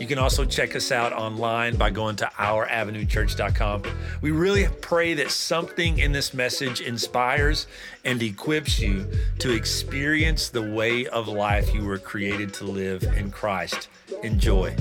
You 0.00 0.06
can 0.06 0.18
also 0.18 0.46
check 0.46 0.74
us 0.74 0.90
out 0.92 1.12
online 1.12 1.76
by 1.76 1.90
going 1.90 2.16
to 2.16 2.24
ouravenuechurch.com. 2.24 3.82
We 4.22 4.30
really 4.30 4.66
pray 4.80 5.12
that 5.12 5.30
something 5.30 5.98
in 5.98 6.12
this 6.12 6.32
message 6.32 6.80
inspires 6.80 7.66
and 8.02 8.22
equips 8.22 8.80
you 8.80 9.06
to 9.40 9.52
experience 9.52 10.48
the 10.48 10.62
way 10.62 11.06
of 11.06 11.28
life 11.28 11.74
you 11.74 11.84
were 11.84 11.98
created 11.98 12.54
to 12.54 12.64
live 12.64 13.02
in 13.02 13.30
Christ. 13.30 13.90
Enjoy. 14.22 14.74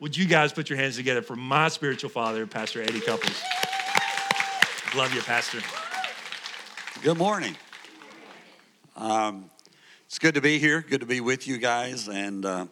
Would 0.00 0.16
you 0.16 0.26
guys 0.26 0.52
put 0.52 0.68
your 0.68 0.78
hands 0.78 0.96
together 0.96 1.22
for 1.22 1.36
my 1.36 1.68
spiritual 1.68 2.10
father, 2.10 2.48
Pastor 2.48 2.82
Eddie 2.82 3.00
Cupples? 3.00 3.40
Love 4.96 5.14
you, 5.14 5.20
Pastor. 5.22 5.60
Good 7.06 7.18
morning. 7.18 7.54
Um, 8.96 9.48
it's 10.06 10.18
good 10.18 10.34
to 10.34 10.40
be 10.40 10.58
here. 10.58 10.80
Good 10.80 11.02
to 11.02 11.06
be 11.06 11.20
with 11.20 11.46
you 11.46 11.56
guys. 11.56 12.08
And 12.08 12.44
uh, 12.44 12.66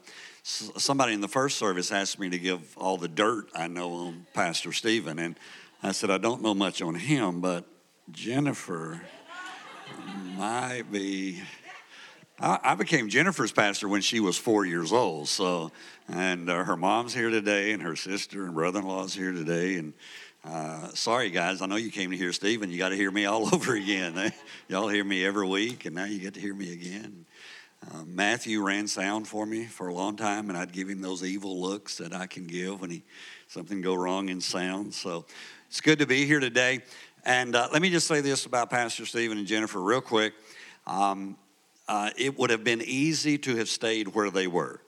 s- 0.44 0.72
somebody 0.76 1.12
in 1.12 1.20
the 1.20 1.28
first 1.28 1.56
service 1.56 1.92
asked 1.92 2.18
me 2.18 2.28
to 2.30 2.38
give 2.40 2.76
all 2.76 2.96
the 2.96 3.06
dirt 3.06 3.48
I 3.54 3.68
know 3.68 3.92
on 3.92 4.26
Pastor 4.34 4.72
Stephen, 4.72 5.20
and 5.20 5.38
I 5.84 5.92
said 5.92 6.10
I 6.10 6.18
don't 6.18 6.42
know 6.42 6.52
much 6.52 6.82
on 6.82 6.96
him, 6.96 7.40
but 7.40 7.64
Jennifer 8.10 9.02
might 10.36 10.90
be. 10.90 11.40
I, 12.40 12.74
became 12.74 13.08
Jennifer's 13.08 13.52
pastor 13.52 13.86
when 13.86 14.00
she 14.00 14.18
was 14.18 14.36
four 14.36 14.66
years 14.66 14.92
old. 14.92 15.28
So, 15.28 15.70
and 16.08 16.50
uh, 16.50 16.64
her 16.64 16.76
mom's 16.76 17.14
here 17.14 17.30
today, 17.30 17.70
and 17.70 17.80
her 17.84 17.94
sister 17.94 18.46
and 18.46 18.54
brother-in-law's 18.54 19.14
here 19.14 19.30
today, 19.30 19.76
and 19.76 19.94
uh, 20.44 20.88
sorry, 20.94 21.30
guys. 21.30 21.62
I 21.62 21.66
know 21.66 21.76
you 21.76 21.90
came 21.90 22.10
to 22.10 22.16
hear 22.16 22.32
Stephen. 22.32 22.70
You 22.70 22.76
got 22.78 22.90
to 22.90 22.96
hear 22.96 23.10
me 23.10 23.24
all 23.24 23.46
over 23.54 23.74
again. 23.74 24.16
Eh? 24.18 24.30
Y'all 24.68 24.88
hear 24.88 25.04
me 25.04 25.24
every 25.24 25.46
week, 25.46 25.86
and 25.86 25.94
now 25.94 26.04
you 26.04 26.18
get 26.18 26.34
to 26.34 26.40
hear 26.40 26.54
me 26.54 26.72
again. 26.72 27.24
Uh, 27.90 28.04
Matthew 28.06 28.62
ran 28.62 28.86
sound 28.86 29.28
for 29.28 29.44
me 29.46 29.64
for 29.64 29.88
a 29.88 29.94
long 29.94 30.16
time, 30.16 30.48
and 30.48 30.58
I'd 30.58 30.72
give 30.72 30.88
him 30.88 31.00
those 31.00 31.22
evil 31.22 31.60
looks 31.60 31.98
that 31.98 32.14
I 32.14 32.26
can 32.26 32.46
give 32.46 32.80
when 32.80 32.90
he 32.90 33.02
something 33.48 33.80
go 33.80 33.94
wrong 33.94 34.28
in 34.28 34.40
sound. 34.40 34.94
So 34.94 35.26
it's 35.68 35.80
good 35.80 35.98
to 35.98 36.06
be 36.06 36.26
here 36.26 36.40
today. 36.40 36.80
And 37.24 37.56
uh, 37.56 37.68
let 37.72 37.80
me 37.80 37.90
just 37.90 38.06
say 38.06 38.20
this 38.20 38.46
about 38.46 38.70
Pastor 38.70 39.06
Stephen 39.06 39.38
and 39.38 39.46
Jennifer 39.46 39.80
real 39.80 40.00
quick. 40.00 40.34
Um, 40.86 41.36
uh, 41.88 42.10
it 42.16 42.38
would 42.38 42.50
have 42.50 42.64
been 42.64 42.82
easy 42.82 43.38
to 43.38 43.56
have 43.56 43.68
stayed 43.68 44.08
where 44.08 44.30
they 44.30 44.46
were. 44.46 44.80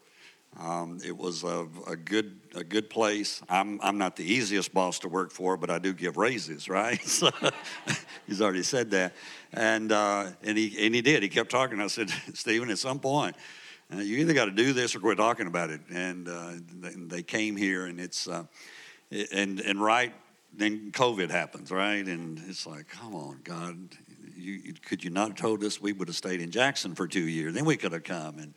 Um, 0.58 1.00
it 1.04 1.16
was 1.16 1.44
a, 1.44 1.68
a, 1.86 1.96
good 1.96 2.40
a 2.54 2.64
good 2.64 2.88
place. 2.88 3.42
I'm 3.48 3.78
I'm 3.82 3.98
not 3.98 4.16
the 4.16 4.24
easiest 4.24 4.72
boss 4.72 4.98
to 5.00 5.08
work 5.08 5.30
for, 5.30 5.56
but 5.56 5.70
I 5.70 5.78
do 5.78 5.92
give 5.92 6.16
raises, 6.16 6.68
right? 6.68 7.00
So 7.06 7.30
he's 8.26 8.40
already 8.40 8.62
said 8.62 8.90
that, 8.90 9.14
and 9.52 9.92
uh, 9.92 10.30
and 10.42 10.56
he 10.56 10.86
and 10.86 10.94
he 10.94 11.02
did. 11.02 11.22
He 11.22 11.28
kept 11.28 11.50
talking. 11.50 11.80
I 11.80 11.86
said, 11.88 12.10
Stephen, 12.34 12.70
at 12.70 12.78
some 12.78 12.98
point, 12.98 13.36
uh, 13.94 13.98
you 13.98 14.18
either 14.18 14.32
got 14.32 14.46
to 14.46 14.50
do 14.50 14.72
this 14.72 14.96
or 14.96 15.00
quit 15.00 15.18
talking 15.18 15.46
about 15.46 15.70
it. 15.70 15.80
And, 15.90 16.28
uh, 16.28 16.52
they 16.80 17.22
came 17.22 17.56
here, 17.56 17.86
and 17.86 18.00
it's 18.00 18.27
uh, 18.27 18.45
and 19.33 19.61
and 19.61 19.80
right 19.80 20.12
then 20.56 20.90
COVID 20.90 21.30
happens, 21.30 21.70
right? 21.70 22.05
And 22.06 22.40
it's 22.48 22.66
like, 22.66 22.89
come 22.89 23.14
on, 23.14 23.40
God, 23.45 23.77
you, 24.34 24.72
could 24.72 25.05
you 25.05 25.11
not 25.11 25.28
have 25.28 25.36
told 25.36 25.62
us 25.64 25.80
we 25.80 25.92
would 25.92 26.08
have 26.08 26.16
stayed 26.16 26.40
in 26.40 26.50
Jackson 26.50 26.95
for 26.95 27.06
two 27.06 27.28
years? 27.28 27.55
Then 27.55 27.66
we 27.66 27.77
could 27.77 27.92
have 27.92 28.05
come 28.05 28.39
and 28.39 28.55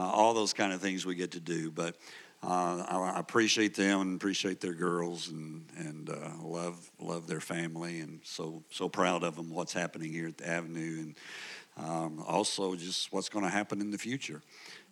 all 0.00 0.34
those 0.34 0.52
kind 0.52 0.72
of 0.72 0.80
things 0.80 1.04
we 1.06 1.14
get 1.14 1.32
to 1.32 1.40
do. 1.40 1.70
But 1.70 1.96
uh, 2.42 2.84
I, 2.88 3.18
appreciate 3.18 3.74
them 3.74 4.00
and 4.00 4.16
appreciate 4.16 4.60
their 4.60 4.74
girls 4.74 5.28
and 5.28 5.64
and 5.78 6.10
uh, 6.10 6.30
love 6.42 6.90
love 7.00 7.26
their 7.26 7.40
family 7.40 8.00
and 8.00 8.20
so 8.22 8.62
so 8.70 8.88
proud 8.88 9.22
of 9.24 9.36
them. 9.36 9.50
What's 9.50 9.72
happening 9.72 10.12
here 10.12 10.28
at 10.28 10.36
the 10.36 10.48
Avenue 10.48 10.98
and 10.98 11.14
um, 11.76 12.22
also 12.26 12.74
just 12.74 13.12
what's 13.12 13.28
going 13.28 13.44
to 13.44 13.50
happen 13.50 13.80
in 13.80 13.90
the 13.90 13.98
future. 13.98 14.42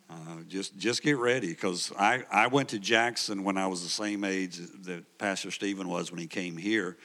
Uh, 0.09 0.41
just 0.47 0.77
just 0.77 1.01
get 1.01 1.17
ready 1.17 1.47
because 1.49 1.91
I, 1.97 2.23
I 2.31 2.47
went 2.47 2.69
to 2.69 2.79
Jackson 2.79 3.43
when 3.43 3.57
I 3.57 3.67
was 3.67 3.83
the 3.83 3.89
same 3.89 4.23
age 4.23 4.59
that 4.83 5.17
Pastor 5.17 5.49
Stephen 5.49 5.87
was 5.87 6.11
when 6.11 6.19
he 6.19 6.27
came 6.27 6.57
here. 6.57 6.97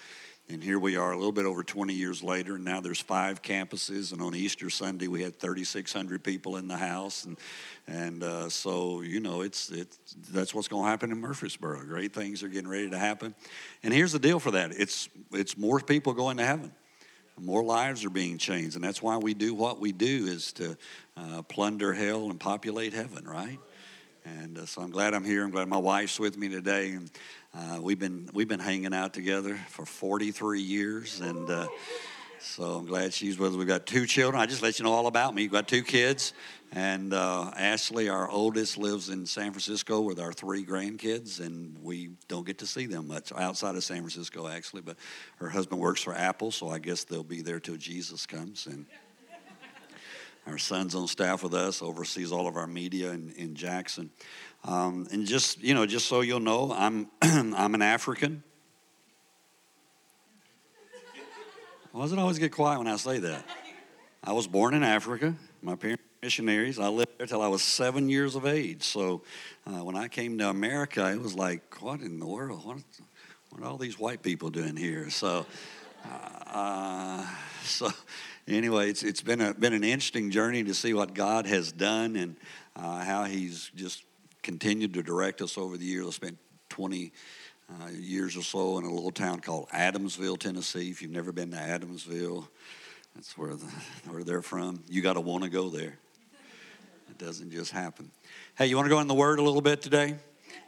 And 0.51 0.65
here 0.65 0.79
we 0.79 0.97
are 0.97 1.13
a 1.13 1.17
little 1.17 1.33
bit 1.33 1.45
over 1.45 1.63
20 1.63 1.93
years 1.93 2.23
later, 2.23 2.55
and 2.55 2.65
now 2.65 2.81
there's 2.81 3.01
five 3.01 3.43
campuses. 3.43 4.15
And 4.15 4.23
on 4.23 4.35
Easter 4.35 4.71
Sunday, 4.71 5.07
we 5.07 5.23
had 5.23 5.39
3,600 5.39 6.25
people 6.25 6.57
in 6.57 6.69
the 6.69 6.77
house. 6.77 7.27
And, 7.27 7.37
and 7.87 8.23
uh, 8.23 8.49
so, 8.49 9.03
you 9.03 9.21
know, 9.21 9.43
it's, 9.43 9.69
it's, 9.69 9.99
that's 10.31 10.55
what's 10.55 10.67
going 10.67 10.85
to 10.85 10.89
happen 10.89 11.13
in 11.13 11.21
Murfreesboro. 11.21 11.85
Great 11.85 12.15
things 12.15 12.43
are 12.43 12.49
getting 12.49 12.69
ready 12.69 12.89
to 12.89 12.99
happen. 12.99 13.35
And 13.83 13.93
here's 13.93 14.13
the 14.13 14.19
deal 14.19 14.41
for 14.41 14.53
that 14.53 14.73
it's, 14.73 15.11
it's 15.33 15.59
more 15.59 15.81
people 15.81 16.15
going 16.15 16.39
to 16.39 16.47
heaven. 16.47 16.73
More 17.39 17.63
lives 17.63 18.05
are 18.07 18.11
being 18.11 18.39
changed, 18.39 18.75
and 18.75 18.83
that's 18.83 19.03
why 19.03 19.17
we 19.19 19.35
do 19.35 19.55
what 19.55 19.79
we 19.79 19.93
do 19.93 20.27
is 20.27 20.53
to 20.55 20.77
uh, 21.17 21.43
plunder 21.43 21.93
hell 21.93 22.31
and 22.31 22.41
populate 22.41 22.95
heaven, 22.95 23.29
right? 23.29 23.59
And 24.37 24.59
uh, 24.59 24.67
so 24.67 24.83
I'm 24.83 24.91
glad 24.91 25.15
I'm 25.15 25.25
here. 25.25 25.45
I'm 25.45 25.51
glad 25.51 25.69
my 25.69 25.79
wife's 25.79 26.21
with 26.21 26.37
me 26.37 26.49
today, 26.49 26.91
and 26.93 27.11
uh, 27.55 27.81
we've 27.81 27.99
been 27.99 28.29
we've 28.35 28.49
been 28.49 28.61
hanging 28.61 28.93
out 28.93 29.15
together 29.15 29.59
for 29.69 29.87
43 29.87 30.61
years, 30.61 31.21
and 31.21 31.49
uh, 31.49 31.69
so 32.39 32.65
I'm 32.65 32.87
glad 32.87 33.15
she's 33.15 33.39
with 33.39 33.53
us. 33.53 33.57
We've 33.57 33.67
got 33.67 33.87
two 33.87 34.07
children. 34.07 34.41
I 34.41 34.47
just 34.47 34.63
let 34.63 34.79
you 34.79 34.85
know 34.85 34.93
all 34.93 35.07
about 35.07 35.35
me. 35.35 35.43
We've 35.43 35.53
got 35.53 35.67
two 35.67 35.83
kids, 35.83 36.35
and 36.73 37.15
uh, 37.15 37.53
Ashley, 37.57 38.09
our 38.09 38.29
oldest, 38.29 38.77
lives 38.77 39.09
in 39.09 39.25
San 39.25 39.53
Francisco 39.53 40.01
with 40.01 40.21
our 40.21 40.33
three 40.33 40.65
grandkids, 40.65 41.41
and 41.41 41.77
we 41.83 42.11
don't 42.29 42.47
get 42.47 42.59
to 42.59 42.67
see 42.67 42.87
them 42.87 43.09
much 43.09 43.33
outside 43.33 43.77
of 43.77 43.85
San 43.85 43.99
Francisco, 43.99 44.47
actually. 44.47 44.83
But 44.83 44.97
her 45.37 45.49
husband 45.49 45.81
works 45.81 46.03
for 46.03 46.15
Apple, 46.15 46.51
so 46.51 46.69
I 46.69 46.79
guess 46.79 47.05
they'll 47.05 47.23
be 47.23 47.41
there 47.41 47.61
till 47.61 47.77
Jesus 47.77 48.27
comes. 48.27 48.67
And 48.67 48.85
our 50.49 50.59
son's 50.59 50.95
on 50.95 51.07
staff 51.07 51.43
with 51.43 51.55
us, 51.55 51.83
oversees 51.83 52.33
all 52.33 52.47
of 52.47 52.57
our 52.57 52.67
media 52.67 53.13
in, 53.13 53.31
in 53.37 53.55
Jackson. 53.55 54.11
Um, 54.65 55.07
and 55.13 55.27
just 55.27 55.63
you 55.63 55.75
know, 55.75 55.87
just 55.87 56.07
so 56.07 56.23
you'll 56.23 56.41
know, 56.41 56.73
I'm 56.73 57.09
I'm 57.23 57.75
an 57.75 57.83
African. 57.83 58.43
Why 61.93 62.03
does 62.03 62.13
it 62.13 62.19
always 62.19 62.39
get 62.39 62.53
quiet 62.53 62.79
when 62.79 62.87
I 62.87 62.97
say 62.97 63.19
that? 63.19 63.45
I 64.23 64.33
was 64.33 64.47
born 64.47 64.75
in 64.75 64.83
Africa. 64.83 65.35
My 65.63 65.75
parents 65.75 66.03
were 66.03 66.27
missionaries. 66.27 66.79
I 66.79 66.89
lived 66.89 67.19
there 67.19 67.27
till 67.27 67.43
I 67.43 67.49
was 67.49 67.63
seven 67.63 68.09
years 68.09 68.35
of 68.35 68.47
age. 68.47 68.83
So 68.83 69.23
uh, 69.67 69.85
when 69.85 69.97
I 69.97 70.09
came 70.09 70.39
to 70.39 70.49
America, 70.49 71.11
it 71.11 71.21
was 71.21 71.35
like, 71.35 71.81
what 71.83 72.01
in 72.01 72.19
the 72.19 72.27
world? 72.27 72.65
What, 72.65 72.79
what 73.51 73.63
are 73.63 73.67
all 73.67 73.79
these 73.79 73.99
white 73.99 74.23
people 74.23 74.51
doing 74.51 74.77
here? 74.77 75.09
So, 75.11 75.47
uh, 76.05 77.27
so 77.65 77.91
anyway, 78.47 78.91
it's, 78.91 79.03
it's 79.03 79.23
been, 79.23 79.41
a, 79.41 79.55
been 79.55 79.73
an 79.73 79.85
interesting 79.85 80.31
journey 80.31 80.65
to 80.65 80.75
see 80.75 80.95
what 80.95 81.15
God 81.15 81.47
has 81.47 81.73
done 81.73 82.17
and 82.17 82.37
uh, 82.77 83.05
how 83.05 83.25
He's 83.25 83.71
just 83.75 84.03
continued 84.43 84.95
to 84.95 85.03
direct 85.03 85.43
us 85.43 85.59
over 85.59 85.77
the 85.77 85.85
years. 85.85 86.07
I 86.07 86.11
spent 86.11 86.39
20 86.71 87.13
uh, 87.71 87.89
years 87.91 88.37
or 88.37 88.43
so 88.43 88.79
in 88.79 88.85
a 88.85 88.93
little 88.93 89.11
town 89.11 89.41
called 89.41 89.69
Adamsville, 89.71 90.39
Tennessee. 90.39 90.91
If 90.91 91.03
you've 91.03 91.11
never 91.11 91.33
been 91.33 91.51
to 91.51 91.57
Adamsville, 91.57 92.49
that's 93.15 93.37
where, 93.37 93.55
the, 93.55 93.67
where 94.09 94.25
they're 94.25 94.43
from. 94.43 94.83
You 94.89 95.03
got 95.03 95.15
to 95.15 95.21
want 95.21 95.45
to 95.45 95.51
go 95.51 95.69
there. 95.69 95.99
It 97.11 97.19
doesn't 97.19 97.51
just 97.51 97.73
happen. 97.73 98.11
Hey, 98.57 98.67
you 98.67 98.77
want 98.77 98.87
to 98.87 98.91
go 98.91 99.01
in 99.01 99.09
the 99.09 99.15
Word 99.15 99.39
a 99.39 99.43
little 99.43 99.61
bit 99.61 99.83
today? 99.83 100.17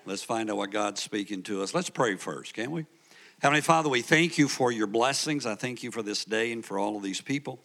Let's 0.04 0.22
find 0.22 0.50
out 0.50 0.56
what 0.56 0.70
God's 0.70 1.02
speaking 1.02 1.42
to 1.44 1.62
us. 1.62 1.74
Let's 1.74 1.90
pray 1.90 2.16
first, 2.16 2.54
can't 2.54 2.70
we? 2.70 2.86
Heavenly 3.40 3.62
Father, 3.62 3.88
we 3.88 4.02
thank 4.02 4.36
you 4.36 4.48
for 4.48 4.70
your 4.70 4.86
blessings. 4.86 5.46
I 5.46 5.54
thank 5.54 5.82
you 5.82 5.90
for 5.90 6.02
this 6.02 6.26
day 6.26 6.52
and 6.52 6.62
for 6.62 6.78
all 6.78 6.98
of 6.98 7.02
these 7.02 7.22
people. 7.22 7.58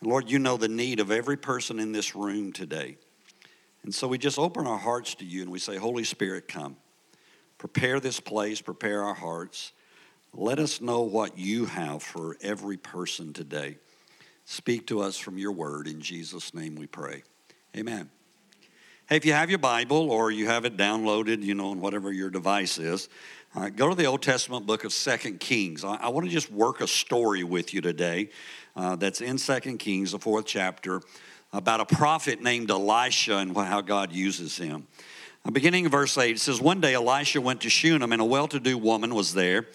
And 0.00 0.10
Lord, 0.10 0.30
you 0.30 0.38
know 0.38 0.58
the 0.58 0.68
need 0.68 1.00
of 1.00 1.10
every 1.10 1.38
person 1.38 1.78
in 1.78 1.92
this 1.92 2.14
room 2.14 2.52
today. 2.52 2.98
And 3.84 3.94
so 3.94 4.06
we 4.06 4.18
just 4.18 4.38
open 4.38 4.66
our 4.66 4.76
hearts 4.76 5.14
to 5.14 5.24
you 5.24 5.40
and 5.40 5.50
we 5.50 5.58
say, 5.60 5.78
Holy 5.78 6.04
Spirit, 6.04 6.46
come. 6.46 6.76
Prepare 7.56 8.00
this 8.00 8.20
place, 8.20 8.60
prepare 8.60 9.02
our 9.02 9.14
hearts. 9.14 9.72
Let 10.34 10.58
us 10.58 10.82
know 10.82 11.00
what 11.00 11.38
you 11.38 11.64
have 11.64 12.02
for 12.02 12.36
every 12.42 12.76
person 12.76 13.32
today. 13.32 13.78
Speak 14.44 14.88
to 14.88 15.00
us 15.00 15.16
from 15.16 15.38
your 15.38 15.52
word. 15.52 15.88
In 15.88 16.02
Jesus' 16.02 16.52
name 16.52 16.74
we 16.74 16.86
pray. 16.86 17.22
Amen. 17.74 18.10
Hey, 19.08 19.16
if 19.16 19.24
you 19.24 19.32
have 19.32 19.50
your 19.50 19.58
Bible 19.58 20.10
or 20.10 20.30
you 20.30 20.46
have 20.46 20.64
it 20.64 20.76
downloaded, 20.76 21.42
you 21.42 21.54
know, 21.54 21.70
on 21.70 21.80
whatever 21.80 22.12
your 22.12 22.30
device 22.30 22.78
is, 22.78 23.08
uh, 23.54 23.68
go 23.68 23.88
to 23.88 23.94
the 23.94 24.06
Old 24.06 24.22
Testament 24.22 24.66
book 24.66 24.84
of 24.84 24.92
Second 24.92 25.40
Kings. 25.40 25.84
I, 25.84 25.96
I 25.96 26.08
want 26.08 26.26
to 26.26 26.32
just 26.32 26.50
work 26.50 26.80
a 26.80 26.86
story 26.86 27.44
with 27.44 27.74
you 27.74 27.80
today 27.80 28.30
uh, 28.74 28.96
that's 28.96 29.20
in 29.20 29.36
Second 29.38 29.78
Kings, 29.78 30.12
the 30.12 30.18
fourth 30.18 30.46
chapter, 30.46 31.02
about 31.52 31.80
a 31.80 31.84
prophet 31.84 32.40
named 32.40 32.70
Elisha 32.70 33.36
and 33.36 33.54
how 33.54 33.82
God 33.82 34.12
uses 34.12 34.56
him. 34.56 34.86
Beginning 35.50 35.86
of 35.86 35.92
verse 35.92 36.16
8, 36.16 36.36
it 36.36 36.38
says, 36.38 36.60
One 36.60 36.80
day 36.80 36.94
Elisha 36.94 37.40
went 37.40 37.62
to 37.62 37.70
Shunem, 37.70 38.12
and 38.12 38.22
a 38.22 38.24
well 38.24 38.48
to 38.48 38.60
do 38.60 38.78
woman 38.78 39.14
was 39.14 39.34
there 39.34 39.66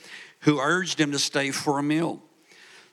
who 0.42 0.60
urged 0.60 1.00
him 1.00 1.12
to 1.12 1.20
stay 1.20 1.52
for 1.52 1.78
a 1.78 1.84
meal. 1.84 2.24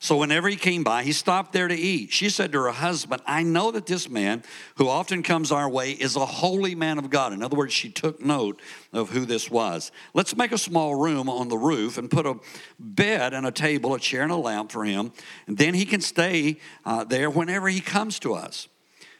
So 0.04 0.18
whenever 0.18 0.50
he 0.50 0.56
came 0.56 0.84
by, 0.84 1.02
he 1.02 1.12
stopped 1.12 1.54
there 1.54 1.66
to 1.66 1.74
eat. 1.74 2.12
She 2.12 2.28
said 2.28 2.52
to 2.52 2.60
her 2.60 2.72
husband, 2.72 3.22
I 3.26 3.42
know 3.42 3.70
that 3.70 3.86
this 3.86 4.06
man 4.06 4.42
who 4.76 4.86
often 4.86 5.22
comes 5.22 5.50
our 5.50 5.66
way 5.66 5.92
is 5.92 6.14
a 6.14 6.26
holy 6.26 6.74
man 6.74 6.98
of 6.98 7.08
God. 7.08 7.32
In 7.32 7.42
other 7.42 7.56
words, 7.56 7.72
she 7.72 7.88
took 7.88 8.20
note 8.20 8.60
of 8.92 9.08
who 9.08 9.24
this 9.24 9.50
was. 9.50 9.90
Let's 10.12 10.36
make 10.36 10.52
a 10.52 10.58
small 10.58 10.94
room 10.94 11.30
on 11.30 11.48
the 11.48 11.56
roof 11.56 11.96
and 11.96 12.10
put 12.10 12.26
a 12.26 12.34
bed 12.78 13.32
and 13.32 13.46
a 13.46 13.50
table, 13.50 13.94
a 13.94 13.98
chair, 13.98 14.24
and 14.24 14.30
a 14.30 14.36
lamp 14.36 14.72
for 14.72 14.84
him. 14.84 15.10
And 15.46 15.56
then 15.56 15.72
he 15.72 15.86
can 15.86 16.02
stay 16.02 16.58
uh, 16.84 17.04
there 17.04 17.30
whenever 17.30 17.70
he 17.70 17.80
comes 17.80 18.18
to 18.18 18.34
us. 18.34 18.68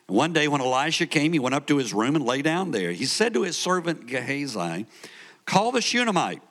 And 0.07 0.19
one 0.19 0.35
day 0.35 0.49
when 0.49 0.61
Elisha 0.61 1.07
came, 1.07 1.33
he 1.33 1.39
went 1.39 1.55
up 1.55 1.67
to 1.69 1.79
his 1.79 1.95
room 1.95 2.15
and 2.15 2.27
lay 2.27 2.43
down 2.43 2.73
there. 2.73 2.93
He 2.93 3.07
said 3.07 3.33
to 3.33 3.43
his 3.45 3.57
servant 3.57 4.07
Gehazi, 4.07 4.85
Call 5.47 5.73
the 5.73 5.81
Shunammite. 5.81 6.43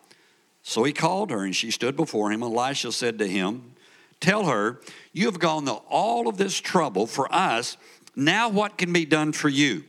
So 0.63 0.85
he 0.85 0.91
called 0.91 1.29
her, 1.29 1.43
and 1.43 1.55
she 1.55 1.69
stood 1.69 1.95
before 1.95 2.31
him. 2.31 2.41
Elisha 2.41 2.91
said 2.93 3.19
to 3.19 3.27
him, 3.27 3.72
Tell 4.23 4.45
her, 4.45 4.79
You 5.11 5.25
have 5.25 5.37
gone 5.37 5.65
to 5.65 5.73
all 5.73 6.29
of 6.29 6.37
this 6.37 6.57
trouble 6.57 7.07
for 7.07 7.27
us. 7.29 7.75
Now, 8.15 8.47
what 8.47 8.77
can 8.77 8.93
be 8.93 9.03
done 9.03 9.33
for 9.33 9.49
you? 9.49 9.83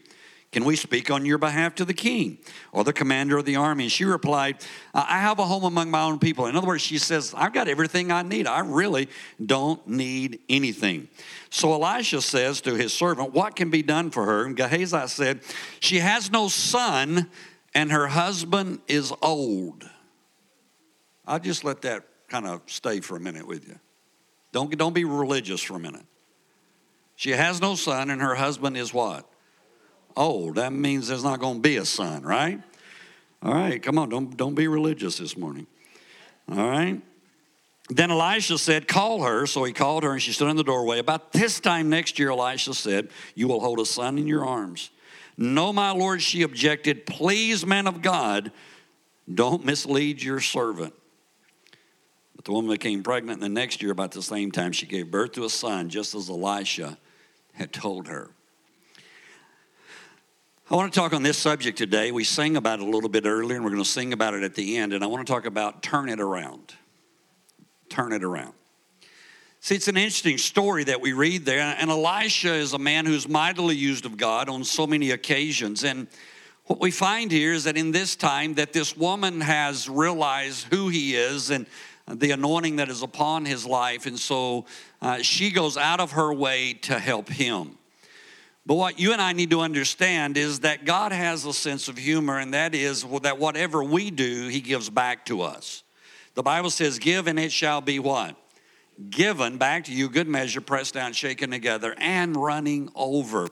Can 0.51 0.65
we 0.65 0.75
speak 0.75 1.09
on 1.09 1.25
your 1.25 1.39
behalf 1.39 1.77
to 1.77 1.85
the 1.85 1.95
king 1.95 2.39
or 2.73 2.83
the 2.83 2.93
commander 2.93 3.37
of 3.37 3.45
the 3.45 3.55
army? 3.55 3.85
And 3.85 3.93
she 3.93 4.05
replied, 4.05 4.57
I 4.93 5.21
have 5.21 5.39
a 5.39 5.45
home 5.45 5.63
among 5.63 5.89
my 5.89 6.03
own 6.03 6.19
people. 6.19 6.47
In 6.47 6.57
other 6.57 6.67
words, 6.67 6.83
she 6.83 6.99
says, 6.99 7.33
I've 7.37 7.53
got 7.53 7.69
everything 7.69 8.11
I 8.11 8.23
need. 8.23 8.49
I 8.49 8.59
really 8.59 9.09
don't 9.45 9.87
need 9.87 10.41
anything. 10.49 11.07
So 11.51 11.73
Elisha 11.73 12.21
says 12.21 12.61
to 12.63 12.75
his 12.75 12.93
servant, 12.93 13.33
What 13.35 13.55
can 13.55 13.71
be 13.71 13.85
done 13.85 14.11
for 14.11 14.25
her? 14.25 14.47
And 14.47 14.57
Gehazi 14.57 15.07
said, 15.07 15.43
She 15.79 16.01
has 16.01 16.33
no 16.33 16.49
son, 16.49 17.31
and 17.73 17.93
her 17.93 18.09
husband 18.09 18.81
is 18.89 19.13
old. 19.23 19.89
I'll 21.25 21.39
just 21.39 21.63
let 21.63 21.83
that 21.83 22.03
kind 22.27 22.49
of 22.49 22.63
stay 22.67 22.99
for 22.99 23.17
a 23.17 23.21
minute 23.21 23.47
with 23.47 23.69
you. 23.69 23.79
Don't, 24.55 24.79
don't 24.79 24.93
be 24.93 25.05
religious 25.05 25.61
for 25.61 25.75
a 25.75 25.81
minute. 25.81 26.07
She 27.17 27.31
has 27.31 27.61
no 27.61 27.75
son, 27.75 28.09
and 28.09 28.23
her 28.23 28.37
husband 28.37 28.77
is 28.77 28.95
what? 28.95 29.29
Old. 30.17 30.55
That 30.55 30.73
means 30.73 31.09
there's 31.09 31.25
not 31.25 31.41
going 31.41 31.57
to 31.57 31.61
be 31.61 31.77
a 31.77 31.85
son, 31.85 32.23
right? 32.23 32.61
All 33.43 33.53
right, 33.53 33.83
come 33.83 33.99
on, 33.99 34.11
don't, 34.11 34.37
don't 34.37 34.55
be 34.55 34.69
religious 34.69 35.19
this 35.19 35.37
morning. 35.37 35.67
All 36.49 36.71
right? 36.71 37.03
Then 37.91 38.13
Elisha 38.13 38.57
said, 38.57 38.87
Call 38.87 39.25
her. 39.25 39.45
So 39.47 39.65
he 39.65 39.73
called 39.73 40.05
her, 40.05 40.13
and 40.13 40.23
she 40.23 40.33
stood 40.33 40.49
in 40.49 40.57
the 40.57 40.63
doorway. 40.63 41.01
About 41.01 41.33
this 41.33 41.59
time 41.59 41.91
next 41.91 42.21
year, 42.21 42.31
Elisha 42.31 42.75
said, 42.75 43.09
You 43.35 43.49
will 43.49 43.59
hold 43.59 43.81
a 43.81 43.85
son 43.85 44.19
in 44.19 44.29
your 44.29 44.47
arms. 44.47 44.91
No, 45.37 45.73
my 45.73 45.91
Lord, 45.91 46.23
she 46.23 46.43
objected. 46.43 47.07
Please, 47.07 47.67
man 47.67 47.89
of 47.89 48.03
God, 48.03 48.53
don't 49.33 49.65
mislead 49.65 50.23
your 50.23 50.39
servant. 50.39 50.95
But 52.37 52.45
the 52.45 52.53
woman 52.53 52.71
became 52.71 53.03
pregnant, 53.03 53.43
and 53.43 53.43
the 53.43 53.61
next 53.61 53.83
year, 53.83 53.93
about 53.93 54.13
the 54.13 54.23
same 54.23 54.51
time, 54.51 54.73
she 54.73 54.87
gave 54.87 55.11
birth 55.11 55.33
to 55.33 55.45
a 55.45 55.51
son, 55.51 55.89
just 55.89 56.15
as 56.15 56.29
Elisha 56.29 56.99
had 57.53 57.73
told 57.73 58.09
her. 58.09 58.31
I 60.71 60.77
want 60.77 60.93
to 60.93 60.99
talk 60.99 61.13
on 61.13 61.23
this 61.23 61.37
subject 61.37 61.77
today. 61.77 62.11
We 62.11 62.25
sang 62.25 62.57
about 62.57 62.81
it 62.81 62.87
a 62.87 62.91
little 62.91 63.11
bit 63.11 63.27
earlier, 63.27 63.57
and 63.57 63.65
we're 63.65 63.71
going 63.71 63.83
to 63.83 63.89
sing 63.89 64.15
about 64.15 64.33
it 64.33 64.43
at 64.43 64.55
the 64.55 64.79
end. 64.79 64.95
And 64.95 65.05
I 65.05 65.07
want 65.07 65.27
to 65.27 65.31
talk 65.31 65.45
about 65.45 65.83
turn 65.83 66.09
it 66.09 66.21
around. 66.21 66.75
Turn 67.91 68.13
it 68.13 68.25
around. 68.25 68.55
See, 69.61 69.75
it's 69.75 69.89
an 69.89 69.97
interesting 69.97 70.39
story 70.39 70.85
that 70.85 71.01
we 71.01 71.13
read 71.13 71.45
there. 71.45 71.61
And 71.61 71.91
Elisha 71.91 72.53
is 72.53 72.73
a 72.73 72.79
man 72.79 73.05
who's 73.05 73.29
mightily 73.29 73.77
used 73.77 74.07
of 74.07 74.17
God 74.17 74.49
on 74.49 74.65
so 74.65 74.87
many 74.87 75.11
occasions. 75.11 75.85
And 75.85 76.07
what 76.65 76.81
we 76.81 76.91
find 76.91 77.31
here 77.31 77.53
is 77.53 77.65
that 77.65 77.77
in 77.77 77.93
this 77.93 78.17
time 78.17 78.55
that 78.55 78.73
this 78.73 78.97
woman 78.97 79.43
has 79.43 79.89
realized 79.89 80.67
who 80.71 80.89
he 80.89 81.15
is 81.15 81.51
and 81.51 81.67
the 82.07 82.33
anointing 82.33 82.77
that 82.77 82.89
is 82.89 83.03
upon 83.03 83.45
his 83.45 83.65
life. 83.65 84.07
And 84.07 84.19
so 84.19 84.67
uh, 85.01 85.19
she 85.23 85.51
goes 85.51 85.77
out 85.77 86.01
of 86.01 86.13
her 86.13 86.33
way 86.33 86.75
to 86.83 86.99
help 86.99 87.29
him. 87.29 87.79
But 88.67 88.75
what 88.77 88.99
you 88.99 89.13
and 89.13 89.21
I 89.21 89.33
need 89.33 89.51
to 89.51 89.61
understand 89.61 90.37
is 90.39 90.61
that 90.61 90.85
God 90.85 91.13
has 91.13 91.45
a 91.45 91.53
sense 91.53 91.89
of 91.89 91.99
humor, 91.99 92.39
and 92.39 92.55
that 92.55 92.75
is 92.75 93.05
that 93.23 93.39
whatever 93.39 93.85
we 93.85 94.11
do, 94.11 94.49
He 94.49 94.63
gives 94.63 94.89
back 94.89 95.27
to 95.27 95.43
us. 95.43 95.83
The 96.35 96.43
Bible 96.43 96.71
says, 96.71 96.99
Give 96.99 97.27
and 97.27 97.39
it 97.39 97.53
shall 97.53 97.83
be 97.83 97.99
what? 97.99 98.37
Given 99.11 99.59
back 99.59 99.85
to 99.85 99.93
you, 99.93 100.09
good 100.09 100.29
measure, 100.29 100.61
pressed 100.63 100.95
down, 100.95 101.13
shaken 101.13 101.51
together, 101.51 101.95
and 101.99 102.37
running 102.37 102.91
over. 102.95 103.49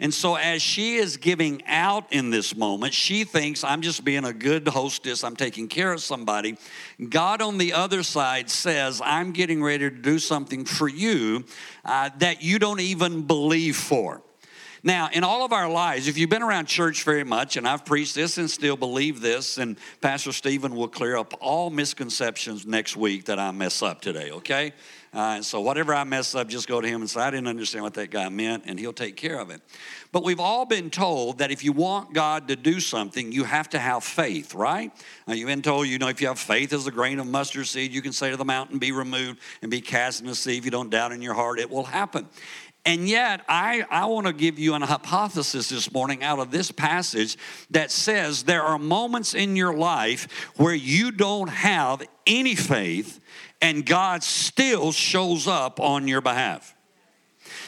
And 0.00 0.14
so, 0.14 0.34
as 0.34 0.62
she 0.62 0.96
is 0.96 1.18
giving 1.18 1.62
out 1.66 2.10
in 2.10 2.30
this 2.30 2.56
moment, 2.56 2.94
she 2.94 3.24
thinks, 3.24 3.62
I'm 3.62 3.82
just 3.82 4.02
being 4.02 4.24
a 4.24 4.32
good 4.32 4.66
hostess, 4.66 5.22
I'm 5.22 5.36
taking 5.36 5.68
care 5.68 5.92
of 5.92 6.02
somebody. 6.02 6.56
God 7.10 7.42
on 7.42 7.58
the 7.58 7.74
other 7.74 8.02
side 8.02 8.48
says, 8.48 9.02
I'm 9.04 9.32
getting 9.32 9.62
ready 9.62 9.90
to 9.90 9.94
do 9.94 10.18
something 10.18 10.64
for 10.64 10.88
you 10.88 11.44
uh, 11.84 12.08
that 12.18 12.42
you 12.42 12.58
don't 12.58 12.80
even 12.80 13.26
believe 13.26 13.76
for. 13.76 14.22
Now, 14.82 15.10
in 15.12 15.24
all 15.24 15.44
of 15.44 15.52
our 15.52 15.68
lives, 15.68 16.08
if 16.08 16.16
you've 16.16 16.30
been 16.30 16.42
around 16.42 16.66
church 16.66 17.04
very 17.04 17.24
much, 17.24 17.56
and 17.58 17.68
I've 17.68 17.84
preached 17.84 18.14
this 18.14 18.38
and 18.38 18.50
still 18.50 18.76
believe 18.76 19.20
this, 19.20 19.58
and 19.58 19.76
Pastor 20.00 20.32
Stephen 20.32 20.74
will 20.74 20.88
clear 20.88 21.16
up 21.16 21.34
all 21.40 21.68
misconceptions 21.68 22.64
next 22.64 22.96
week 22.96 23.26
that 23.26 23.38
I 23.38 23.50
mess 23.50 23.82
up 23.82 24.00
today, 24.00 24.30
okay? 24.30 24.72
Uh, 25.12 25.34
and 25.36 25.44
so 25.44 25.60
whatever 25.60 25.92
I 25.92 26.04
mess 26.04 26.34
up, 26.34 26.48
just 26.48 26.68
go 26.68 26.80
to 26.80 26.86
him 26.86 27.00
and 27.00 27.10
say, 27.10 27.20
I 27.20 27.30
didn't 27.30 27.48
understand 27.48 27.82
what 27.82 27.94
that 27.94 28.10
guy 28.10 28.28
meant, 28.28 28.64
and 28.66 28.78
he'll 28.78 28.92
take 28.92 29.16
care 29.16 29.38
of 29.38 29.50
it. 29.50 29.60
But 30.12 30.24
we've 30.24 30.40
all 30.40 30.64
been 30.64 30.88
told 30.88 31.38
that 31.38 31.50
if 31.50 31.62
you 31.62 31.72
want 31.72 32.14
God 32.14 32.48
to 32.48 32.56
do 32.56 32.80
something, 32.80 33.32
you 33.32 33.44
have 33.44 33.68
to 33.70 33.78
have 33.78 34.02
faith, 34.04 34.54
right? 34.54 34.92
Uh, 35.28 35.32
you've 35.32 35.48
been 35.48 35.62
told, 35.62 35.88
you 35.88 35.98
know, 35.98 36.08
if 36.08 36.20
you 36.20 36.28
have 36.28 36.38
faith 36.38 36.72
as 36.72 36.86
a 36.86 36.90
grain 36.90 37.18
of 37.18 37.26
mustard 37.26 37.66
seed, 37.66 37.92
you 37.92 38.02
can 38.02 38.12
say 38.12 38.30
to 38.30 38.36
the 38.36 38.44
mountain, 38.44 38.78
be 38.78 38.92
removed 38.92 39.40
and 39.62 39.70
be 39.70 39.80
cast 39.80 40.20
in 40.20 40.26
the 40.26 40.34
sea. 40.34 40.56
If 40.56 40.64
you 40.64 40.70
don't 40.70 40.90
doubt 40.90 41.12
in 41.12 41.20
your 41.20 41.34
heart, 41.34 41.58
it 41.58 41.68
will 41.68 41.84
happen. 41.84 42.28
And 42.84 43.08
yet, 43.08 43.42
I, 43.46 43.84
I 43.90 44.06
want 44.06 44.26
to 44.26 44.32
give 44.32 44.58
you 44.58 44.74
an 44.74 44.82
hypothesis 44.82 45.68
this 45.68 45.92
morning 45.92 46.22
out 46.22 46.38
of 46.38 46.50
this 46.50 46.70
passage 46.70 47.36
that 47.70 47.90
says 47.90 48.44
there 48.44 48.62
are 48.62 48.78
moments 48.78 49.34
in 49.34 49.54
your 49.54 49.74
life 49.74 50.50
where 50.56 50.74
you 50.74 51.10
don't 51.12 51.48
have 51.48 52.02
any 52.26 52.54
faith 52.54 53.20
and 53.60 53.84
God 53.84 54.22
still 54.22 54.92
shows 54.92 55.46
up 55.46 55.78
on 55.78 56.08
your 56.08 56.22
behalf. 56.22 56.74